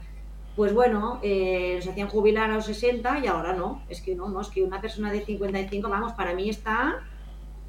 pues 0.55 0.73
bueno, 0.73 1.19
eh, 1.23 1.79
se 1.81 1.89
hacían 1.89 2.09
jubilar 2.09 2.51
a 2.51 2.55
los 2.55 2.65
60 2.65 3.19
y 3.19 3.27
ahora 3.27 3.53
no. 3.53 3.81
Es 3.89 4.01
que 4.01 4.13
no, 4.13 4.27
no, 4.29 4.41
es 4.41 4.49
que 4.49 4.61
una 4.61 4.81
persona 4.81 5.11
de 5.11 5.23
55, 5.23 5.89
vamos, 5.89 6.13
para 6.13 6.33
mí 6.33 6.49
está 6.49 6.99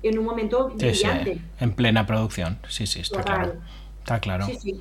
en 0.03 0.19
un 0.19 0.25
momento 0.25 0.69
brillante. 0.71 1.41
en 1.61 1.73
plena 1.73 2.05
producción, 2.05 2.59
sí, 2.69 2.87
sí, 2.87 3.01
está 3.01 3.23
claro. 3.23 3.55
Está 4.01 4.19
claro. 4.19 4.47
Sí, 4.47 4.57
sí. 4.61 4.81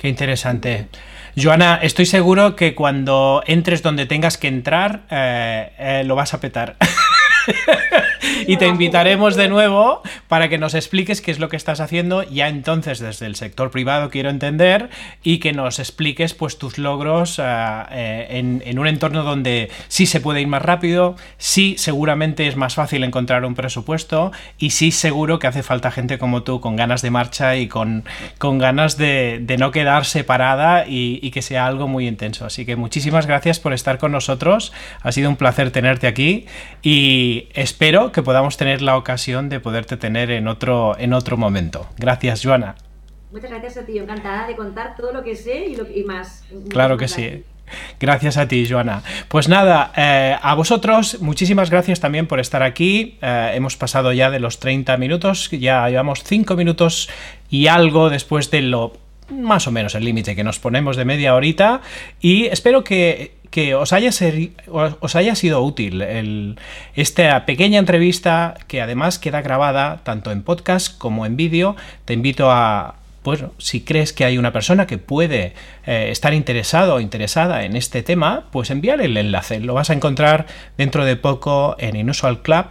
Qué 0.00 0.08
interesante. 0.08 0.88
Joana, 1.36 1.78
estoy 1.82 2.06
seguro 2.06 2.56
que 2.56 2.74
cuando 2.74 3.42
entres 3.46 3.82
donde 3.82 4.06
tengas 4.06 4.36
que 4.38 4.48
entrar, 4.48 5.02
eh, 5.10 5.72
eh, 5.78 6.02
lo 6.04 6.14
vas 6.14 6.34
a 6.34 6.40
petar. 6.40 6.76
y 8.46 8.56
te 8.56 8.66
invitaremos 8.66 9.36
de 9.36 9.48
nuevo 9.48 10.02
para 10.28 10.48
que 10.48 10.58
nos 10.58 10.74
expliques 10.74 11.20
qué 11.20 11.30
es 11.30 11.38
lo 11.38 11.48
que 11.48 11.56
estás 11.56 11.80
haciendo 11.80 12.22
ya 12.22 12.48
entonces 12.48 12.98
desde 12.98 13.26
el 13.26 13.36
sector 13.36 13.70
privado, 13.70 14.10
quiero 14.10 14.30
entender, 14.30 14.90
y 15.22 15.38
que 15.38 15.52
nos 15.52 15.78
expliques 15.78 16.34
pues 16.34 16.58
tus 16.58 16.78
logros 16.78 17.38
eh, 17.38 17.42
eh, 17.90 18.60
en, 18.64 18.78
un 18.78 18.86
entorno 18.86 19.22
donde 19.22 19.70
sí 19.88 20.06
se 20.06 20.20
puede 20.20 20.40
ir 20.40 20.48
más 20.48 20.62
rápido, 20.62 21.16
sí 21.38 21.74
seguramente 21.78 22.46
es 22.46 22.56
más 22.56 22.74
fácil 22.74 23.04
encontrar 23.04 23.44
un 23.44 23.54
presupuesto 23.54 24.32
y 24.58 24.70
sí 24.70 24.90
seguro 24.90 25.38
que 25.38 25.46
hace 25.46 25.62
falta 25.62 25.90
gente 25.90 26.18
como 26.18 26.42
tú 26.42 26.60
con 26.60 26.76
ganas 26.76 27.02
de 27.02 27.10
marcha 27.10 27.56
y 27.56 27.68
con, 27.68 28.04
con 28.38 28.58
ganas 28.58 28.96
de, 28.96 29.44
no 29.58 29.72
quedar 29.72 30.06
separada 30.06 30.86
y, 30.86 31.18
y 31.22 31.32
que 31.32 31.42
sea 31.42 31.66
algo 31.66 31.86
muy 31.86 32.08
intenso. 32.08 32.46
Así 32.46 32.64
que 32.64 32.76
muchísimas 32.76 33.26
gracias 33.26 33.60
por 33.60 33.72
estar 33.72 33.98
con 33.98 34.12
nosotros, 34.12 34.72
ha 35.02 35.12
sido 35.12 35.28
un 35.28 35.36
placer 35.36 35.70
tenerte 35.70 36.06
aquí 36.06 36.46
y 36.82 37.48
espero 37.52 38.09
que 38.12 38.22
podamos 38.22 38.56
tener 38.56 38.82
la 38.82 38.96
ocasión 38.96 39.48
de 39.48 39.60
poderte 39.60 39.96
tener 39.96 40.30
en 40.30 40.48
otro, 40.48 40.96
en 40.98 41.12
otro 41.12 41.36
momento. 41.36 41.86
Gracias, 41.98 42.42
Joana. 42.44 42.76
Muchas 43.32 43.50
gracias 43.50 43.76
a 43.76 43.86
ti, 43.86 43.98
encantada 43.98 44.46
de 44.48 44.56
contar 44.56 44.96
todo 44.96 45.12
lo 45.12 45.22
que 45.22 45.36
sé 45.36 45.66
y, 45.66 45.76
lo, 45.76 45.88
y 45.88 46.02
más. 46.04 46.44
Claro 46.68 46.96
que 46.96 47.06
sí. 47.06 47.44
Gracias 48.00 48.36
a 48.36 48.48
ti, 48.48 48.66
Joana. 48.68 49.02
Pues 49.28 49.48
nada, 49.48 49.92
eh, 49.96 50.36
a 50.40 50.54
vosotros, 50.54 51.20
muchísimas 51.20 51.70
gracias 51.70 52.00
también 52.00 52.26
por 52.26 52.40
estar 52.40 52.62
aquí. 52.62 53.18
Eh, 53.22 53.52
hemos 53.54 53.76
pasado 53.76 54.12
ya 54.12 54.30
de 54.30 54.40
los 54.40 54.58
30 54.58 54.96
minutos, 54.96 55.50
ya 55.50 55.88
llevamos 55.88 56.24
5 56.24 56.56
minutos 56.56 57.08
y 57.48 57.68
algo 57.68 58.10
después 58.10 58.50
de 58.50 58.62
lo 58.62 58.92
más 59.30 59.68
o 59.68 59.70
menos 59.70 59.94
el 59.94 60.04
límite 60.04 60.34
que 60.34 60.42
nos 60.42 60.58
ponemos 60.58 60.96
de 60.96 61.04
media 61.04 61.36
horita 61.36 61.82
y 62.20 62.46
espero 62.46 62.82
que 62.82 63.34
que 63.50 63.74
os 63.74 63.92
haya, 63.92 64.10
os 64.68 65.16
haya 65.16 65.34
sido 65.34 65.62
útil 65.62 66.56
esta 66.94 67.44
pequeña 67.46 67.78
entrevista 67.78 68.54
que 68.68 68.80
además 68.80 69.18
queda 69.18 69.42
grabada 69.42 70.00
tanto 70.04 70.30
en 70.30 70.42
podcast 70.42 70.96
como 70.96 71.26
en 71.26 71.36
vídeo. 71.36 71.76
Te 72.04 72.14
invito 72.14 72.50
a, 72.50 72.94
pues 73.22 73.44
si 73.58 73.82
crees 73.82 74.12
que 74.12 74.24
hay 74.24 74.38
una 74.38 74.52
persona 74.52 74.86
que 74.86 74.98
puede 74.98 75.54
eh, 75.86 76.08
estar 76.10 76.32
interesado 76.32 76.94
o 76.94 77.00
interesada 77.00 77.64
en 77.64 77.76
este 77.76 78.02
tema, 78.02 78.46
pues 78.52 78.70
envíale 78.70 79.06
el 79.06 79.16
enlace. 79.16 79.60
Lo 79.60 79.74
vas 79.74 79.90
a 79.90 79.94
encontrar 79.94 80.46
dentro 80.78 81.04
de 81.04 81.16
poco 81.16 81.74
en 81.78 81.96
Inusual 81.96 82.42
Club 82.42 82.66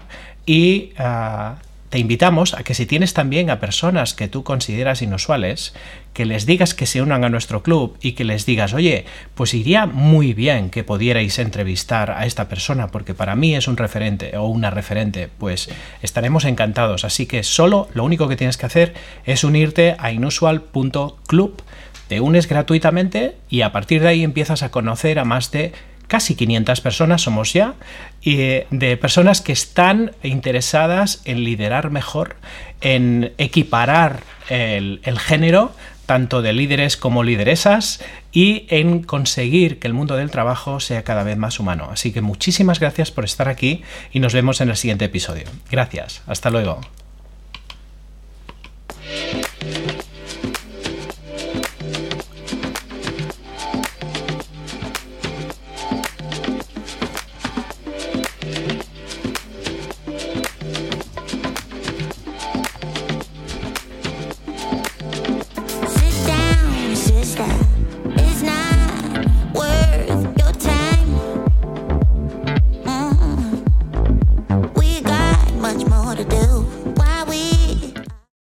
y 0.45 0.93
ah, 0.97 1.55
te 1.89 1.97
invitamos 1.97 2.53
a 2.53 2.63
que 2.63 2.75
si 2.75 2.85
tienes 2.85 3.13
también 3.13 3.49
a 3.49 3.59
personas 3.59 4.13
que 4.13 4.27
tú 4.27 4.43
consideras 4.43 5.01
inusuales, 5.01 5.73
que 6.13 6.25
les 6.25 6.45
digas 6.45 6.73
que 6.73 6.85
se 6.85 7.01
unan 7.01 7.23
a 7.23 7.29
nuestro 7.29 7.63
club 7.63 7.97
y 8.01 8.11
que 8.11 8.23
les 8.23 8.45
digas, 8.45 8.73
oye, 8.73 9.05
pues 9.33 9.53
iría 9.53 9.87
muy 9.87 10.33
bien 10.33 10.69
que 10.69 10.83
pudierais 10.83 11.39
entrevistar 11.39 12.11
a 12.11 12.25
esta 12.25 12.47
persona 12.47 12.87
porque 12.87 13.13
para 13.13 13.35
mí 13.35 13.55
es 13.55 13.67
un 13.67 13.77
referente 13.77 14.37
o 14.37 14.45
una 14.47 14.69
referente, 14.69 15.29
pues 15.37 15.69
estaremos 16.01 16.45
encantados. 16.45 17.05
Así 17.05 17.25
que 17.25 17.43
solo 17.43 17.87
lo 17.93 18.03
único 18.03 18.27
que 18.27 18.35
tienes 18.35 18.57
que 18.57 18.67
hacer 18.67 18.93
es 19.25 19.43
unirte 19.43 19.95
a 19.97 20.11
inusual.club, 20.11 21.61
te 22.07 22.19
unes 22.21 22.47
gratuitamente 22.47 23.35
y 23.49 23.61
a 23.61 23.71
partir 23.71 24.01
de 24.01 24.09
ahí 24.09 24.23
empiezas 24.23 24.61
a 24.61 24.71
conocer 24.71 25.19
a 25.19 25.25
más 25.25 25.51
de 25.51 25.73
casi 26.09 26.35
500 26.35 26.81
personas 26.81 27.21
somos 27.21 27.53
ya, 27.53 27.75
y 28.21 28.35
de 28.35 28.97
personas 28.99 29.39
que 29.39 29.53
están 29.53 30.11
interesadas 30.23 31.21
en 31.23 31.45
liderar 31.45 31.91
mejor, 31.91 32.35
en 32.81 33.31
equiparar 33.37 34.23
el, 34.49 34.99
el 35.03 35.19
género, 35.19 35.71
tanto 36.05 36.41
de 36.41 36.51
líderes 36.51 36.97
como 36.97 37.23
lideresas, 37.23 38.03
y 38.31 38.65
en 38.69 39.03
conseguir 39.03 39.79
que 39.79 39.87
el 39.87 39.93
mundo 39.93 40.15
del 40.15 40.31
trabajo 40.31 40.79
sea 40.79 41.03
cada 41.03 41.23
vez 41.23 41.37
más 41.37 41.59
humano. 41.59 41.89
Así 41.91 42.11
que 42.11 42.21
muchísimas 42.21 42.79
gracias 42.79 43.11
por 43.11 43.23
estar 43.23 43.47
aquí 43.47 43.83
y 44.11 44.19
nos 44.19 44.33
vemos 44.33 44.59
en 44.59 44.69
el 44.69 44.75
siguiente 44.75 45.05
episodio. 45.05 45.45
Gracias, 45.69 46.23
hasta 46.25 46.49
luego. 46.49 46.81